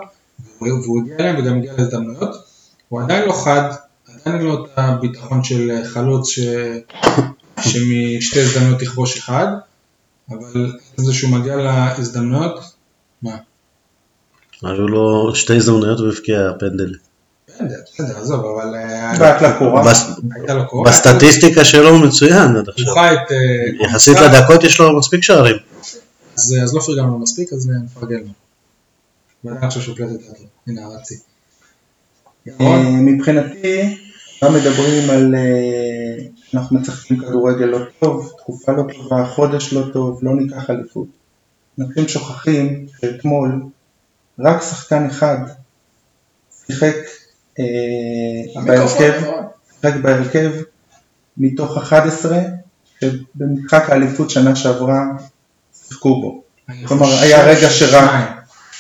והוא 0.61 0.79
והוא 0.83 1.03
הגיע 1.03 1.17
אליהם 1.19 1.37
וגם 1.39 1.59
הגיע 1.59 1.73
להזדמנויות. 1.79 2.37
הוא 2.89 3.03
עדיין 3.03 3.29
לא 3.29 3.33
חד, 3.33 3.71
עדיין 4.09 4.43
לו 4.43 4.65
את 4.65 4.71
הביטחון 4.77 5.45
של 5.45 5.85
חלוץ 5.85 6.29
ש... 6.29 6.41
שמשתי 7.61 8.41
הזדמנויות 8.41 8.83
יכבוש 8.83 9.19
אחד, 9.19 9.47
אבל 10.31 10.73
זה 10.97 11.15
שהוא 11.15 11.31
מגיע 11.31 11.57
להזדמנויות, 11.57 12.61
מה? 13.23 13.37
היו 14.63 14.89
לו 14.89 15.35
שתי 15.35 15.57
הזדמנויות 15.57 16.01
והבקיע 16.01 16.39
פנדל. 16.61 16.95
בסדר, 17.61 18.19
עזוב, 18.19 18.45
אבל 18.45 18.75
אה. 18.75 19.13
בסטטיסטיקה 20.87 21.65
שלו 21.65 21.89
הוא 21.89 22.07
מצוין 22.07 22.57
עד 22.57 22.69
עכשיו. 22.69 22.87
הוא 22.87 22.95
חי 22.95 23.15
את... 23.15 23.33
אה, 23.33 23.87
יחסית 23.87 24.17
לדקות 24.19 24.65
יש 24.65 24.81
לו 24.81 24.99
מספיק 24.99 25.23
שערים. 25.23 25.57
אז 26.37 26.55
אז 26.63 26.75
לא 26.75 26.81
פרגנו 26.81 27.11
לו 27.11 27.19
מספיק, 27.19 27.53
אז 27.53 27.71
נפרגן 27.85 28.17
לו. 28.17 28.31
ועדיין 29.45 29.65
עכשיו 29.65 29.83
שהוא 29.83 29.97
קלט 29.97 30.11
את 30.11 30.21
זה, 30.21 30.45
הנה 30.67 30.89
רצי. 30.89 31.15
אה, 31.15 32.53
ירון? 32.61 33.05
מבחינתי, 33.05 33.97
גם 34.45 34.55
מדברים 34.55 35.11
על 35.11 35.35
אה, 35.35 36.27
אנחנו 36.55 36.81
משחקים 36.81 37.19
כדורגל 37.19 37.65
לא 37.65 37.79
טוב, 37.99 38.33
תקופה 38.39 38.73
לא 38.73 38.83
טובה, 38.93 39.27
חודש 39.27 39.73
לא 39.73 39.83
טוב, 39.93 40.21
לא 40.23 40.35
ניקח 40.37 40.71
אליפות. 40.71 41.07
אנשים 41.81 42.09
שוכחים 42.09 42.87
שאתמול 43.01 43.63
רק 44.39 44.63
שחקן 44.63 45.07
אחד 45.07 45.39
שיחק 46.67 46.95
אה, 46.95 47.26
בהרכב, 48.65 49.13
שיחק 49.81 49.97
בהרכב 50.03 50.51
מתוך 51.39 51.77
11 51.79 52.39
שבמשחק 53.01 53.91
האליפות 53.91 54.31
שנה 54.31 54.57
שעברה 54.57 55.05
שיחקו 55.89 56.21
בו. 56.21 56.43
כלומר, 56.89 57.07
היה 57.23 57.45
רגע 57.45 57.71
ששניים. 57.71 58.27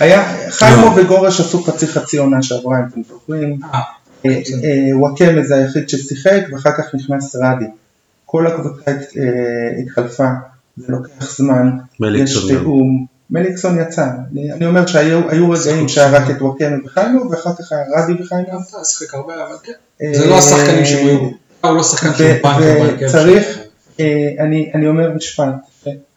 היה, 0.00 0.22
חיימו 0.50 0.86
וגורש 0.96 1.40
עשו 1.40 1.62
חצי 1.62 1.86
חצי 1.86 2.18
עונה 2.18 2.42
שעברה 2.42 2.78
אם 2.78 2.84
אתם 2.92 3.00
זוכרים, 3.08 3.58
אה, 3.74 3.80
אה, 4.26 4.30
אה, 4.64 4.98
וואקמה 4.98 5.42
זה 5.42 5.54
היחיד 5.56 5.88
ששיחק 5.88 6.40
ואחר 6.52 6.70
כך 6.78 6.94
נכנס 6.94 7.36
רדי. 7.36 7.64
כל 8.26 8.46
הקבוצה 8.46 8.90
הת- 8.90 9.16
אה, 9.16 9.82
התחלפה, 9.82 10.28
זה 10.76 10.92
לוקח 10.92 11.36
זמן, 11.36 11.70
יש. 12.22 12.34
תיאום, 12.48 13.06
מליקסון 13.30 13.80
יצא, 13.80 14.06
אני 14.52 14.66
אומר 14.66 14.86
שהיו 14.86 15.30
היו 15.30 15.50
רגעים 15.50 15.88
שהיה 15.88 16.10
רק 16.10 16.30
את 16.30 16.42
וואקמה 16.42 16.76
וחיימו 16.84 17.30
ואחר 17.30 17.50
כך 17.58 17.72
היה 17.72 17.82
רדי 17.96 18.22
וחיימו. 18.22 18.48
גם 18.52 18.58
אתה 18.70 18.84
שיחק 18.84 19.14
הרבה, 19.14 19.34
אבל 19.34 19.56
כן. 19.62 19.72
אה, 20.02 20.12
זה 20.14 20.26
לא 20.26 20.38
השחקנים 20.38 20.84
שהם 20.84 21.06
היו. 21.06 21.18
הוא 21.64 21.76
לא 21.76 21.82
שחקן 21.82 22.08
ו- 22.08 22.42
פאנקר 22.42 22.60
בהרכב. 22.60 23.06
וצריך-. 23.06 23.58
אה, 24.00 24.30
אני, 24.40 24.70
אני 24.74 24.88
אומר 24.88 25.12
משפט, 25.14 25.54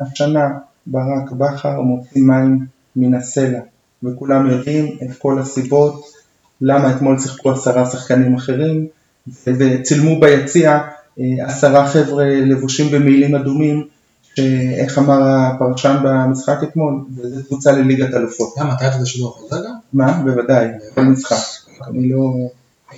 השנה 0.01 0.49
ברק 0.87 1.31
בכר 1.31 1.81
מוציא 1.81 2.21
מים 2.21 2.59
מן 2.95 3.13
הסלע, 3.13 3.59
וכולם 4.03 4.49
יודעים 4.49 4.97
את 5.03 5.17
כל 5.17 5.39
הסיבות 5.39 6.05
למה 6.61 6.91
אתמול 6.91 7.19
שיחקו 7.19 7.51
עשרה 7.51 7.85
שחקנים 7.85 8.35
אחרים, 8.35 8.87
וצילמו 9.47 10.19
ביציע 10.19 10.79
אה, 11.19 11.45
עשרה 11.45 11.87
חבר'ה 11.87 12.25
לבושים 12.25 12.91
במעילים 12.91 13.35
אדומים, 13.35 13.87
שאיך 14.39 14.97
אמר 14.97 15.19
הפרשן 15.23 15.97
במשחק 16.03 16.57
אתמול, 16.63 16.93
וזה 17.17 17.43
קבוצה 17.43 17.71
לליגת 17.71 18.13
אלופות. 18.13 18.53
למה, 18.57 18.73
אתה 18.73 18.85
את 18.95 19.01
השידור 19.01 19.35
החוזר 19.37 19.65
גם? 19.65 19.73
מה? 19.93 20.11
בוודאי, 20.23 20.67
כל 20.95 21.01
משחק. 21.01 21.35
אני 21.89 22.09
לא 22.09 22.19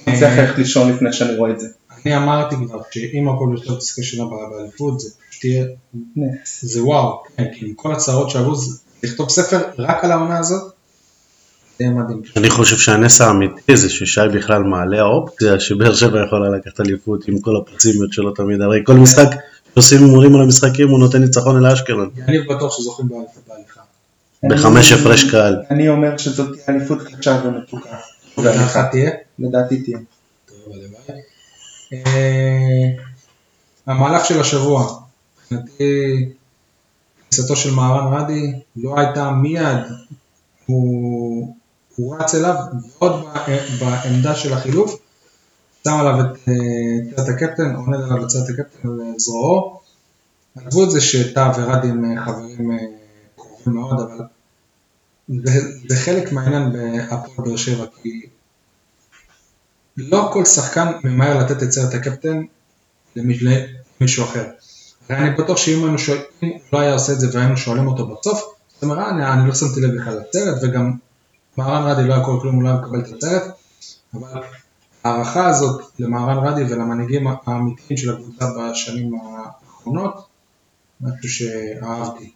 מצליח 0.08 0.38
ללכת 0.38 0.58
לישון 0.58 0.92
לפני 0.92 1.14
שאני 1.14 1.36
רואה 1.36 1.52
את 1.52 1.60
זה. 1.60 1.68
אני 2.06 2.18
אמרתי 2.18 2.56
כבר 2.56 2.82
שאם 2.92 3.30
הפועל 3.30 3.50
באר 3.56 3.66
שבע 3.66 3.76
תזכה 3.78 4.02
שנה 4.04 4.24
באליפות 4.26 5.00
זה 5.00 5.10
פשוט 5.30 5.44
יהיה, 5.46 5.66
נס. 6.16 6.60
זה 6.66 6.84
וואו, 6.84 7.24
כן, 7.38 7.46
כי 7.54 7.66
עם 7.66 7.74
כל 7.74 7.94
הצהרות 7.94 8.30
שעברו, 8.30 8.56
זה- 8.56 8.78
לכתוב 9.04 9.30
ספר 9.30 9.58
רק 9.80 10.04
על 10.04 10.12
העונה 10.12 10.39
הזאת, 10.39 10.62
זה 11.80 11.84
יהיה 11.86 11.92
מדהים. 11.94 12.22
אני 12.38 12.50
חושב 12.50 12.78
שהנס 12.78 13.22
האמיתי 13.22 13.78
זה 13.78 13.89
ששי 13.89 14.22
בכלל 14.34 14.64
מעלה 14.64 15.00
האופציה 15.00 15.60
שבאר 15.60 15.94
שבע 15.96 16.26
יכולה 16.26 16.50
לקחת 16.58 16.80
אליפות 16.80 17.28
עם 17.28 17.39
כל 17.39 17.52
הפסימיות 17.58 18.14
שלו 18.14 18.32
תמיד, 18.32 18.62
הרי 18.62 18.80
כל 18.86 18.94
משחק 18.94 19.28
שעושים 19.74 20.04
הימורים 20.04 20.36
על 20.36 20.42
המשחקים 20.42 20.90
הוא 20.90 21.00
נותן 21.00 21.22
ניצחון 21.22 21.66
אל 21.66 21.72
אשקלון, 21.72 22.10
אני 22.28 22.40
בטוח 22.40 22.78
שזוכים 22.78 23.08
באליפות 23.08 23.44
בהליכה. 23.48 23.82
בחמש 24.44 24.92
הפרש 24.92 25.32
קהל. 25.32 25.62
אני 25.72 25.90
אומר 25.90 26.18
שזאת 26.18 26.48
תהיה 26.54 26.78
אליפות 26.78 26.98
קשה 27.02 27.42
ומתוקה. 27.46 27.98
לדעתך 28.38 28.80
תהיה? 28.92 29.12
לדעתי 29.40 29.82
תהיה. 29.82 29.98
טוב, 30.46 30.74
הלוואי. 30.74 31.22
אה, 31.94 33.04
המהלך 33.88 34.26
של 34.26 34.42
השבוע, 34.42 35.00
מבחינתי 35.42 36.30
כניסתו 37.32 37.56
של 37.56 37.72
מהרן 37.72 38.14
רדי 38.14 38.54
לא 38.76 39.00
הייתה 39.00 39.32
מיד, 39.32 39.78
הוא, 40.66 41.56
רץ 42.20 42.36
אליו 42.36 42.56
ועוד 43.00 43.26
ב- 43.48 43.58
בעמדה 43.80 44.36
של 44.36 44.54
החילוף, 44.54 45.00
שם 45.84 45.94
עליו 46.00 46.20
את 46.22 46.50
אה, 46.50 47.16
צלת 47.16 47.30
הקפטן, 47.30 47.76
עונד 47.76 48.02
עליו 48.02 48.24
את 48.24 48.28
צלת 48.28 48.50
הקפטן 48.50 48.88
על 48.90 49.00
זרועו. 49.18 49.80
עזבו 50.56 50.84
את 50.84 50.92
זה 50.92 51.02
שטאה 51.02 51.52
ורדי 51.58 51.88
הם 51.88 52.18
אה, 52.18 52.26
חברים 52.26 52.72
אה, 52.72 52.78
קרובים 53.36 53.74
מאוד, 53.74 54.00
אבל 54.00 54.26
זה, 55.90 55.96
חלק 55.96 56.32
מהעניין 56.32 56.72
בהפועל 56.74 57.48
באר 57.48 57.56
שבע, 57.58 57.86
כי 58.02 58.22
לא 59.98 60.30
כל 60.34 60.46
שחקן 60.46 60.88
ממהר 61.04 61.38
לתת 61.46 61.64
את 61.64 61.72
סרט 61.72 61.94
הקפטן 61.94 62.42
למיש- 63.16 63.44
למישהו 64.02 64.24
אחר. 64.26 64.46
הרי 65.10 65.20
אני 65.20 65.36
בטוח 65.36 65.58
שאם 65.58 65.84
היינו 65.84 65.98
שואל- 66.00 66.22
אם 66.44 66.48
הוא 66.50 66.60
לא 66.74 66.80
היה 66.80 66.94
עושה 66.94 67.14
את 67.14 67.20
זה 67.20 67.28
והיינו 67.34 67.58
שואלים 67.58 67.88
אותו 67.88 68.08
בסוף, 68.16 68.42
זאת 68.74 68.84
אומרת, 68.84 68.98
"אה, 68.98 69.10
אני, 69.10 69.26
אני 69.34 69.48
לא 69.48 69.56
שמתי 69.56 69.82
לב 69.82 70.02
בכלל 70.02 70.20
לסרט, 70.30 70.58
וגם 70.64 70.94
מהרן 71.58 71.84
רדי 71.92 72.08
לא 72.08 72.14
היה 72.14 72.24
קורה 72.26 72.42
כלום, 72.42 72.56
הוא 72.56 72.64
לא 72.64 72.70
היה 72.70 72.78
מקבל 72.78 73.00
את 73.00 73.18
הסרט, 73.18 73.44
אבל 74.14 74.42
ההערכה 75.04 75.49
הזאת 75.49 75.82
למהרן 75.99 76.47
רדי 76.47 76.74
ולמנהיגים 76.74 77.28
האמיתיים 77.45 77.97
של 77.97 78.10
הקבוצה 78.14 78.45
בשנים 78.72 79.12
האחרונות, 79.16 80.26
משהו 81.02 81.30
שאהבתי. 81.30 82.32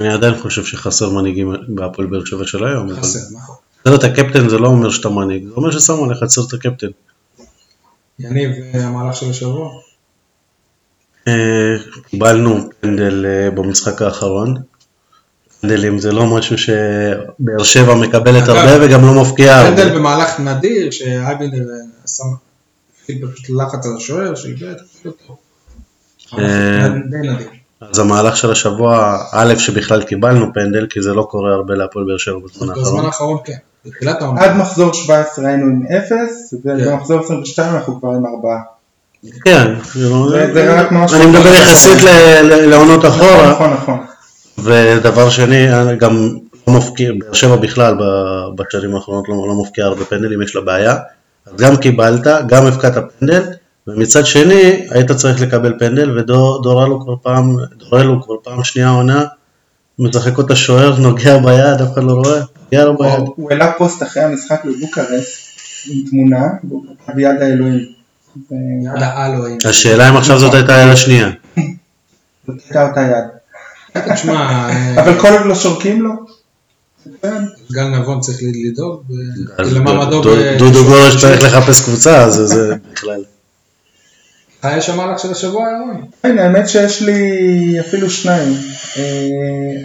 אני 0.00 0.08
עדיין 0.12 0.34
חושב 0.42 0.64
שחסר 0.64 1.10
מנהיגים 1.10 1.52
בהפועל 1.68 2.08
באר 2.08 2.24
שבע 2.24 2.46
של 2.46 2.64
היום. 2.64 2.88
אבל- 2.90 3.00
חסר, 3.00 3.18
נכון. 3.36 3.56
סרט 3.88 4.04
הקפטן 4.04 4.48
זה 4.48 4.58
לא 4.58 4.68
אומר 4.68 4.90
שאתה 4.90 5.08
מנהיג, 5.08 5.44
זה 5.48 5.54
אומר 5.54 5.70
ששמו 5.70 6.04
עליך 6.04 6.22
את 6.22 6.28
סרט 6.28 6.52
הקפטן. 6.52 6.86
יניב, 8.18 8.50
המהלך 8.74 9.16
של 9.16 9.30
השבוע? 9.30 9.70
אה, 11.28 11.76
קיבלנו 12.10 12.56
פנדל 12.80 13.26
אה, 13.26 13.50
במשחק 13.50 14.02
האחרון. 14.02 14.54
פנדלים 15.64 15.98
זה 15.98 16.12
לא 16.12 16.26
משהו 16.26 16.58
שבאר 16.58 17.62
שבע 17.64 17.94
מקבלת 17.94 18.42
אגב, 18.48 18.56
הרבה 18.56 18.86
וגם 18.86 19.06
לא 19.06 19.22
מפקיעה 19.22 19.60
הרבה. 19.60 19.76
פנדל 19.76 19.98
במהלך 19.98 20.40
נדיר, 20.40 20.90
שאייבינדר 20.90 21.56
אה, 21.58 22.08
שם 22.08 22.24
פשוט 23.32 23.50
לחץ 23.50 23.86
על 23.86 23.96
השוער, 23.96 24.34
שאיבד 24.34 24.74
אותו. 25.06 25.36
אה. 26.38 26.86
אז 27.80 27.98
המהלך 27.98 28.36
של 28.36 28.50
השבוע, 28.50 29.18
א', 29.32 29.54
שבכלל 29.58 30.02
קיבלנו 30.02 30.46
פנדל, 30.54 30.86
כי 30.90 31.02
זה 31.02 31.14
לא 31.14 31.22
קורה 31.30 31.54
הרבה 31.54 31.74
להפועל 31.74 32.04
באר 32.06 32.16
שבע 32.16 32.34
בזמן 32.38 32.68
בזמן 32.68 32.78
האחרון. 32.84 33.04
האחרון 33.06 33.38
כן, 33.44 33.52
בתחילת 33.86 34.22
העונה. 34.22 34.40
עד 34.40 34.56
מחזור 34.56 34.92
17 34.94 35.48
היינו 35.48 35.66
עם 35.66 35.82
0, 35.98 36.10
כן. 36.64 36.70
ובמחזור 36.88 37.20
22 37.24 37.74
אנחנו 37.74 38.00
כבר 38.00 38.08
עם 38.08 38.26
4. 38.26 38.48
כן, 39.44 39.74
זה- 40.54 40.80
רק 40.80 40.92
משהו- 40.92 41.16
אני 41.16 41.26
מדבר 41.26 41.52
יחסית 41.54 42.02
לעונות 42.42 43.04
אחורה, 43.04 43.50
נכון, 43.50 43.70
נכון. 43.72 43.98
ודבר 44.64 45.30
שני, 45.30 45.66
גם 45.98 46.28
לא 46.66 46.74
מפקיע, 46.74 47.10
באר 47.18 47.32
שבע 47.32 47.56
בכלל 47.56 47.94
בשנים 48.56 48.94
האחרונות 48.94 49.28
לא, 49.28 49.34
לא 49.34 49.62
מפקיע 49.62 49.84
הרבה 49.84 50.04
פנדלים, 50.04 50.42
יש 50.42 50.56
לה 50.56 50.60
בעיה. 50.60 50.96
אז 51.46 51.52
גם 51.56 51.76
קיבלת, 51.76 52.26
גם 52.46 52.66
הפקעת 52.66 52.94
פנדל, 53.18 53.42
ומצד 53.86 54.26
שני, 54.26 54.86
היית 54.90 55.12
צריך 55.12 55.42
לקבל 55.42 55.78
פנדל, 55.78 56.18
ודורלו 56.18 57.00
כבר 57.00 57.14
פעם, 57.22 57.56
דורלו 57.76 58.22
כבר 58.22 58.34
פעם 58.42 58.64
שנייה 58.64 58.88
עונה, 58.88 59.24
משחק 59.98 60.38
אותה 60.38 60.56
שוער, 60.56 60.98
נוגע 60.98 61.38
ביד, 61.38 61.80
אף 61.80 61.92
אחד 61.92 62.02
לא 62.02 62.12
רואה, 62.12 62.40
נוגע 62.64 62.84
לו 62.84 62.98
ביד. 62.98 63.24
הוא 63.36 63.50
העלה 63.50 63.72
פוסט 63.78 64.02
אחרי 64.02 64.22
המשחק 64.22 64.64
בבוקרסט 64.64 65.60
עם 65.90 66.10
תמונה, 66.10 66.46
ביד 67.14 67.42
האלוהים. 67.42 67.94
יד 68.50 69.02
האלוהים. 69.02 69.58
השאלה 69.64 70.08
אם 70.08 70.16
עכשיו 70.16 70.38
זאת 70.38 70.54
הייתה 70.54 70.76
היד 70.76 70.92
השנייה. 70.92 71.30
זאת 72.46 72.56
הייתה 72.64 72.88
אותה 72.88 73.00
יד. 73.00 73.43
תשמע, 74.14 74.34
אה, 74.70 75.02
אבל 75.02 75.20
כל 75.20 75.28
עוד 75.28 75.46
לא 75.46 75.54
שורקים 75.54 76.02
לו, 76.02 76.10
כן. 77.22 77.44
גל 77.72 77.84
נבון 77.88 78.20
צריך 78.20 78.38
לדאוג 78.64 79.02
למעמדו. 79.58 80.10
דודו- 80.22 80.36
ב- 80.36 80.58
דודו 80.58 80.84
גורש 80.84 81.20
צריך 81.20 81.42
לחפש 81.42 81.84
קבוצה, 81.84 82.24
אז 82.24 82.34
זה 82.34 82.74
בכלל. 82.92 83.22
לך 84.64 84.68
יש 84.76 84.88
המהלך 84.90 85.18
של 85.18 85.30
השבוע, 85.30 85.62
ירון? 85.70 86.04
כן, 86.22 86.38
האמת 86.38 86.68
שיש 86.68 87.02
לי 87.02 87.20
אפילו 87.80 88.10
שניים. 88.10 88.52
אה, 88.96 89.28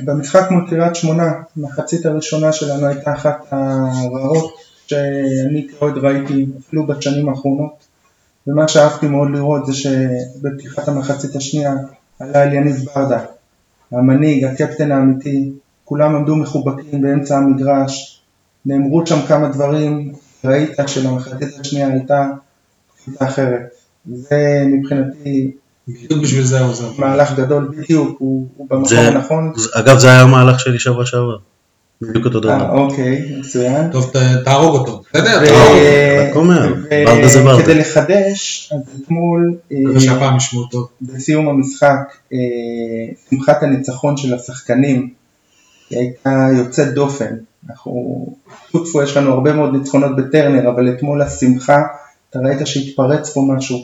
במשחק 0.06 0.48
מול 0.52 0.66
קריית 0.70 0.96
שמונה, 0.96 1.24
המחצית 1.58 2.06
הראשונה 2.06 2.52
שלנו 2.52 2.86
הייתה 2.88 3.14
אחת 3.14 3.46
הרעות 3.52 4.54
שאני 4.88 5.68
כאוהד 5.80 5.98
ראיתי 5.98 6.46
אפילו 6.68 6.88
בשנים 6.88 7.30
האחרונות. 7.30 7.74
ומה 8.48 8.68
שאהבתי 8.68 9.08
מאוד 9.08 9.28
לראות 9.34 9.66
זה 9.66 9.74
שבפתיחת 9.74 10.88
המחצית 10.88 11.36
השנייה 11.36 11.74
עלה 12.20 12.44
אל 12.44 12.54
יניב 12.54 12.76
ברדה, 12.96 13.20
המנהיג, 13.92 14.44
הקפטן 14.44 14.92
האמיתי, 14.92 15.52
כולם 15.86 16.16
עמדו 16.16 16.36
מחובקים 16.36 17.02
באמצע 17.02 17.38
המגרש, 17.38 18.22
נאמרו 18.66 19.08
שם 19.08 19.20
כמה 19.28 19.48
דברים, 19.50 20.12
ראית 20.46 20.70
שלמחצית 20.88 21.60
השנייה 21.60 21.88
הייתה 21.88 22.28
קבוצה 23.06 23.26
אחרת. 23.28 23.62
זה 24.06 24.64
מבחינתי 24.68 25.52
בדיוק 25.88 26.24
בשביל 26.24 26.44
זה 26.44 26.60
הוא 26.60 26.70
עוזר. 26.70 26.92
מהלך 26.98 27.36
גדול 27.40 27.76
בדיוק, 27.78 28.16
הוא, 28.20 28.48
הוא 28.58 28.68
במקום 28.70 28.86
זה- 28.86 29.08
הנכון. 29.08 29.54
אגב, 29.74 29.98
זה 29.98 30.08
היה 30.12 30.22
המהלך 30.22 30.60
שלי 30.60 30.80
שבוע 30.80 31.06
שעבר. 31.06 31.38
בדיוק 32.02 32.26
אותו 32.26 32.38
אה, 32.38 32.44
דבר. 32.44 32.72
אוקיי, 32.78 33.36
מצוין. 33.40 33.92
טוב, 33.92 34.12
תהרוג 34.46 34.76
אותו. 34.76 35.02
בסדר, 35.14 35.46
תהרוג 35.46 35.78
אותו. 35.78 36.30
רק 36.30 36.36
אומר, 36.36 36.74
ו- 36.84 37.06
ברדה 37.06 37.28
זה 37.28 37.44
ברדה. 37.44 37.64
כדי 37.64 37.76
לחדש, 37.76 38.70
אז 38.74 39.02
אתמול, 39.02 39.56
אה, 39.72 39.78
מקווה 39.80 40.00
שהפעם 40.00 40.38
ישמעו 40.38 40.68
טוב. 40.68 40.88
בסיום 41.02 41.50
המשחק, 41.50 41.98
אה, 42.34 42.38
שמחת 43.30 43.64
הניצחון 43.64 44.18
של 44.18 44.34
השחקנים 44.34 45.10
היא 45.90 46.00
הייתה 46.00 46.48
יוצאת 46.58 46.94
דופן. 46.94 47.36
אנחנו, 47.70 48.26
טפו 48.68 48.80
טפו, 48.80 49.04
יש 49.04 49.18
לנו 49.18 49.34
הרבה 49.34 49.54
מאוד 49.54 49.74
ניצחונות 49.74 50.16
בטרנר, 50.16 50.70
אבל 50.70 50.90
אתמול 50.90 51.22
השמחה, 51.22 51.78
אתה 52.30 52.40
ראית 52.40 52.68
שהתפרץ 52.68 53.34
פה 53.34 53.42
משהו, 53.56 53.78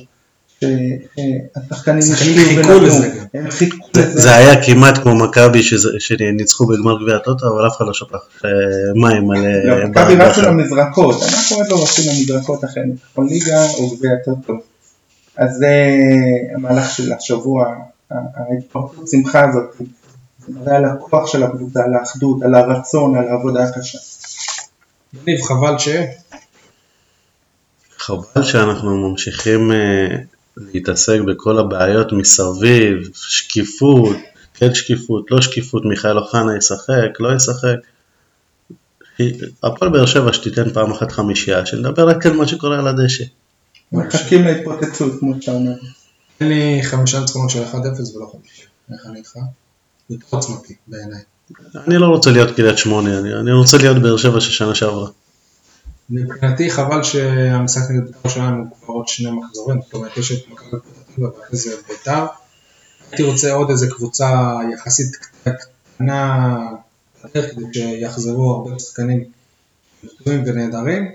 שהשחקנים 0.61 2.01
חיכו 2.15 2.79
לזה 2.79 3.07
גם. 3.07 3.25
הם 3.33 3.51
חיכו 3.51 3.77
זה- 3.93 4.01
לזה. 4.01 4.21
זה 4.21 4.35
היה 4.35 4.65
כמעט 4.65 4.97
כמו 4.97 5.15
מכבי 5.15 5.61
שניצחו 5.99 6.67
בגמר 6.67 7.01
גביע 7.03 7.15
הטוטו, 7.15 7.47
אבל 7.47 7.67
אף 7.67 7.77
אחד 7.77 7.85
לא 7.85 7.93
שפך 7.93 8.13
אה, 8.45 8.49
מים 8.95 9.31
על 9.31 9.37
לא, 9.65 9.73
אה, 9.73 9.85
מכבי 9.85 10.15
ברדה 10.15 10.29
רצו. 10.31 10.41
למזרקות, 10.41 11.15
אנחנו 11.23 11.57
עוד 11.57 11.65
לא 11.69 11.83
רצים 11.83 12.03
למזרקות 12.11 12.63
אחרי 12.65 12.83
ניצחון 12.85 13.27
ליגה 13.29 13.65
או 13.77 13.95
גביע 13.95 14.11
הטוטו. 14.21 14.53
אז 15.37 15.49
זה 15.57 15.67
המהלך 16.55 16.89
של 16.89 17.13
השבוע, 17.13 17.75
ההתפרצות 18.11 19.07
שמחה 19.11 19.43
הזאת, 19.49 19.75
זה 20.47 20.53
מראה 20.59 20.77
על 20.77 20.85
הכוח 20.85 21.27
של 21.27 21.43
הקבוצה, 21.43 21.83
על 21.83 21.93
האחדות, 21.95 22.43
על 22.43 22.55
הרצון, 22.55 23.15
על 23.17 23.27
העבודה 23.27 23.63
הקשה. 23.63 23.97
יניב, 25.13 25.41
חבל 25.41 25.77
ש... 25.77 25.89
חבל 27.97 28.43
שאנחנו 28.43 29.09
ממשיכים 29.09 29.71
אה, 29.71 30.07
להתעסק 30.57 31.19
בכל 31.27 31.59
הבעיות 31.59 32.11
מסביב, 32.11 33.09
שקיפות, 33.13 34.17
כן 34.53 34.73
שקיפות, 34.73 35.31
לא 35.31 35.41
שקיפות, 35.41 35.85
מיכאל 35.85 36.17
אוחנה 36.17 36.57
ישחק, 36.57 37.19
לא 37.19 37.35
ישחק. 37.35 37.75
הפועל 39.63 39.91
באר 39.91 40.05
שבע 40.05 40.33
שתיתן 40.33 40.73
פעם 40.73 40.91
אחת 40.91 41.11
חמישייה, 41.11 41.65
שנדבר 41.65 42.09
רק 42.09 42.25
על 42.25 42.33
מה 42.33 42.47
שקורה 42.47 42.79
על 42.79 42.87
הדשא. 42.87 43.23
מחכים 43.91 44.43
להתפוצצות, 44.43 45.19
כמו 45.19 45.33
שאתה 45.39 45.51
אומר. 45.51 45.73
תן 46.37 46.47
לי 46.47 46.79
חמישה 46.83 47.19
ניצחונות 47.19 47.49
של 47.49 47.63
1-0 47.63 47.75
ולא 47.75 48.31
חמישה. 48.31 48.63
איך 48.91 49.05
אני 49.05 49.17
איתך? 49.17 49.31
יותר 50.09 50.25
עוצמתי 50.29 50.75
בעיניי. 50.87 51.21
אני 51.87 51.97
לא 51.97 52.07
רוצה 52.07 52.31
להיות 52.31 52.55
קריית 52.55 52.77
שמונה, 52.77 53.19
אני, 53.19 53.33
אני 53.33 53.51
רוצה 53.51 53.77
להיות 53.77 53.97
באר 53.97 54.17
שבע 54.17 54.41
של 54.41 54.51
שנה 54.51 54.75
שעברה. 54.75 55.09
מבחינתי 56.09 56.69
חבל 56.69 57.03
שהמשחק 57.03 57.91
נגד 57.91 58.05
בית"ר 58.05 58.29
שלנו 58.29 58.57
הוא 58.57 58.77
כבר 58.81 58.93
עוד 58.93 59.07
שני 59.07 59.31
מחזורים, 59.31 59.81
זאת 59.81 59.93
אומרת 59.93 60.17
יש 60.17 60.31
את 60.31 60.49
מכבי 60.49 60.79
פתח 60.79 61.01
תקווה 61.11 61.29
ואחרי 61.29 61.57
זה 61.57 61.75
בית"ר. 61.87 62.25
הייתי 63.11 63.23
רוצה 63.23 63.53
עוד 63.53 63.69
איזה 63.69 63.87
קבוצה 63.87 64.57
יחסית 64.73 65.15
קטנה, 65.95 66.57
יותר 67.23 67.49
כדי 67.49 67.63
שיחזרו 67.73 68.51
הרבה 68.51 68.79
שחקנים 68.79 69.23
טובים 70.17 70.43
ונהדרים. 70.45 71.11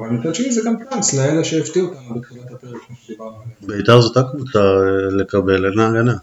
אבל 0.00 0.08
מצד 0.08 0.34
שני 0.34 0.52
זה 0.52 0.60
גם 0.64 0.74
צ'אנס 0.90 1.14
לאלה 1.14 1.44
שהפתיעו 1.44 1.88
אותנו 1.88 2.20
בתחילת 2.20 2.52
הפרק, 2.52 2.80
כמו 2.86 2.96
שדיברנו 3.06 3.30
עליהם. 3.30 3.78
בית"ר 3.78 4.00
זאת 4.00 4.16
הקבוצה 4.16 4.58
אה, 4.58 5.16
לקבל, 5.16 5.66
אין 5.66 5.74
לה 5.74 5.88
הגנה. 5.88 6.14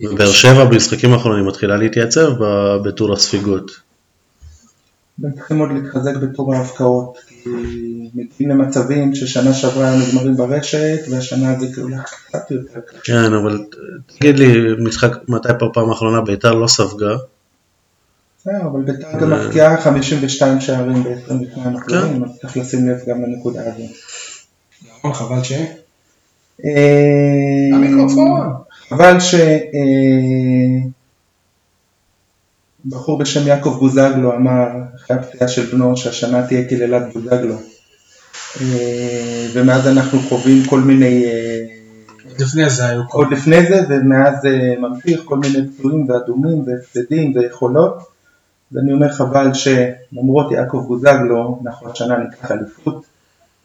ובאר 0.00 0.32
שבע 0.32 0.64
במשחקים 0.64 1.12
האחרונים 1.12 1.46
מתחילה 1.46 1.76
להתייצב 1.76 2.28
בטור 2.84 3.12
הספיגות. 3.12 3.87
הם 5.24 5.32
צריכים 5.32 5.58
עוד 5.58 5.70
להתחזק 5.72 6.16
בתור 6.16 6.54
ההבקעות, 6.54 7.18
כי 7.28 7.50
מגיעים 8.14 8.50
למצבים 8.50 9.14
ששנה 9.14 9.52
שעברה 9.54 9.90
היו 9.90 10.06
נגמרים 10.06 10.36
ברשת, 10.36 10.98
והשנה 11.10 11.60
זה 11.60 11.66
כאילו 11.74 11.88
קצת 12.04 12.50
יותר 12.50 12.80
קשה. 12.80 13.00
כן, 13.04 13.32
אבל 13.34 13.64
תגיד 14.18 14.38
לי, 14.38 14.52
משחק, 14.78 15.28
מתי 15.28 15.48
פה 15.58 15.70
פעם 15.72 15.90
האחרונה 15.90 16.20
בית"ר 16.20 16.54
לא 16.54 16.66
ספגה? 16.66 17.16
בסדר, 18.38 18.66
אבל 18.66 18.82
בית"ר 18.82 19.20
גם 19.20 19.30
מפקיעה 19.30 19.80
52 19.80 20.60
שערים 20.60 21.02
ב-22 21.02 21.54
כן. 21.54 21.72
מחזורים, 21.72 22.24
אז 22.24 22.30
צריך 22.40 22.56
לשים 22.56 22.88
לב 22.88 22.98
גם 23.08 23.22
לנקודה 23.22 23.60
הזו. 23.60 23.82
ירון, 24.86 25.12
חבל 25.12 25.42
ש... 25.42 25.52
אה, 26.64 27.76
המיקרופון. 27.76 28.40
חבל 28.88 29.20
ש... 29.20 29.34
בחור 32.88 33.18
בשם 33.18 33.46
יעקב 33.46 33.76
בוזגלו 33.80 34.36
אמר 34.36 34.66
אחרי 34.96 35.16
הפציעה 35.16 35.48
של 35.48 35.66
בנו 35.66 35.96
שהשנה 35.96 36.46
תהיה 36.46 36.68
קללת 36.68 37.02
בוזגלו. 37.14 37.54
אה, 38.60 39.46
ומאז 39.52 39.86
אנחנו 39.86 40.18
חווים 40.20 40.64
כל 40.64 40.80
מיני, 40.80 41.24
אה, 41.24 41.64
לפני 42.38 42.70
זה 42.70 42.86
היו 42.86 43.02
כל... 43.08 43.18
עוד 43.18 43.32
לפני 43.32 43.66
זה 43.66 43.80
ומאז 43.88 44.46
אה, 44.46 44.74
ממשיך 44.80 45.20
כל 45.24 45.38
מיני 45.38 45.68
פצועים 45.68 46.06
ואדומים 46.10 46.64
והפסדים 46.66 47.32
ויכולות 47.36 48.18
אז 48.72 48.78
אני 48.78 48.92
אומר 48.92 49.12
חבל 49.12 49.50
שלמרות 49.54 50.52
יעקב 50.52 50.84
בוזגלו, 50.88 51.60
אנחנו 51.64 51.90
השנה 51.90 52.16
ניקח 52.18 52.50
אליפות, 52.50 53.04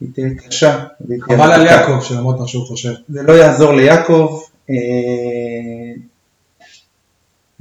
היא 0.02 0.10
תהיה 0.14 0.30
קשה. 0.48 0.86
חבל 1.22 1.52
על. 1.52 1.66
יעקב, 1.66 2.02
שלמרות 2.02 2.40
מה 2.40 2.48
שהוא 2.48 2.66
חושב. 2.66 2.94
זה 3.10 3.24
לא 3.24 3.34
יעזור 3.34 3.74
ליעקב, 3.74 4.40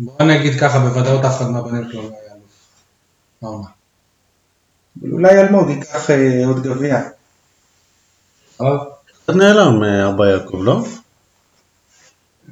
בוא 0.05 0.23
נגיד 0.27 0.61
ככה, 0.61 0.79
בוודאות 0.79 1.25
אף 1.25 1.37
אחד 1.37 1.51
מהבנים 1.51 1.85
שלו 1.93 2.03
לא 2.03 2.09
היה 2.09 2.33
אלוף. 2.35 2.73
העונה. 3.43 3.67
אבל 5.01 5.13
אולי 5.13 5.41
אלמוג 5.41 5.71
ייקח 5.71 6.11
אה, 6.11 6.47
עוד 6.47 6.63
גביע. 6.63 7.01
קצת 8.57 9.35
נעלם 9.37 9.83
אה, 9.85 10.09
אבא 10.11 10.27
יעקב, 10.27 10.59
לא? 10.63 10.85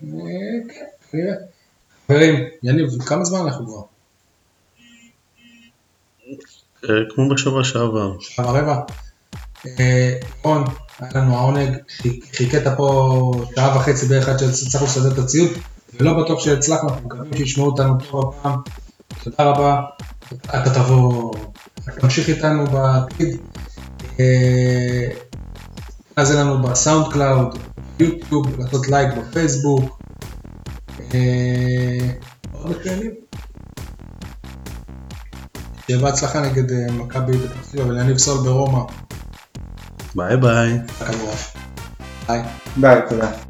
אה, 0.05 0.11
כן. 1.13 1.35
חברים, 2.09 2.35
יניב, 2.63 3.03
כמה 3.07 3.25
זמן 3.25 3.39
אנחנו 3.41 3.67
כבר? 3.67 3.83
אה, 6.85 6.95
כמו 7.15 7.29
בשבוע 7.35 7.65
שעבר. 7.65 8.21
שעה 8.21 8.47
ורבע. 8.51 8.81
אה, 9.81 10.19
רון, 10.43 10.65
היה 10.99 11.11
לנו 11.15 11.37
העונג, 11.37 11.77
חיכ- 11.89 12.37
חיכית 12.37 12.63
פה 12.77 13.33
שעה 13.55 13.77
וחצי 13.77 14.07
בערך 14.07 14.29
עד 14.29 14.39
שהצלחנו 14.39 14.87
לסדר 14.87 15.13
את 15.13 15.19
הציוד, 15.19 15.51
ולא 16.01 16.23
בטוח 16.23 16.41
שהצלחנו, 16.41 16.89
אנחנו 16.89 17.07
מקווים 17.07 17.37
שישמעו 17.37 17.67
אותנו 17.67 17.95
טוב 18.11 18.29
הפעם. 18.29 18.61
תודה 19.23 19.45
רבה, 19.45 19.81
אתה 20.45 20.75
תבוא, 20.75 21.35
אתה 21.75 22.01
תמשיך 22.01 22.29
איתנו 22.29 22.67
בעתיד. 22.67 23.37
אה, 24.21 25.09
אז 26.17 26.31
לנו 26.37 26.63
ב 26.63 27.13
SoundCloud, 27.13 27.59
יוטיוב, 27.99 28.61
לעשות 28.61 28.89
לייק 28.89 29.15
בפייסבוק. 29.15 30.03
אה, 31.15 32.11
עוד. 32.53 32.77
שיהיה 35.87 36.03
בהצלחה 36.03 36.41
נגד 36.41 36.73
אה, 36.73 36.93
מכבי 36.93 37.39
פתח 37.39 37.67
תקווה 37.69 37.87
וליניב 37.87 38.19
סול 38.19 38.45
ברומא. 38.45 38.83
ביי. 40.15 40.37
ביי. 40.37 40.79
ביי, 42.77 43.01
תודה. 43.09 43.50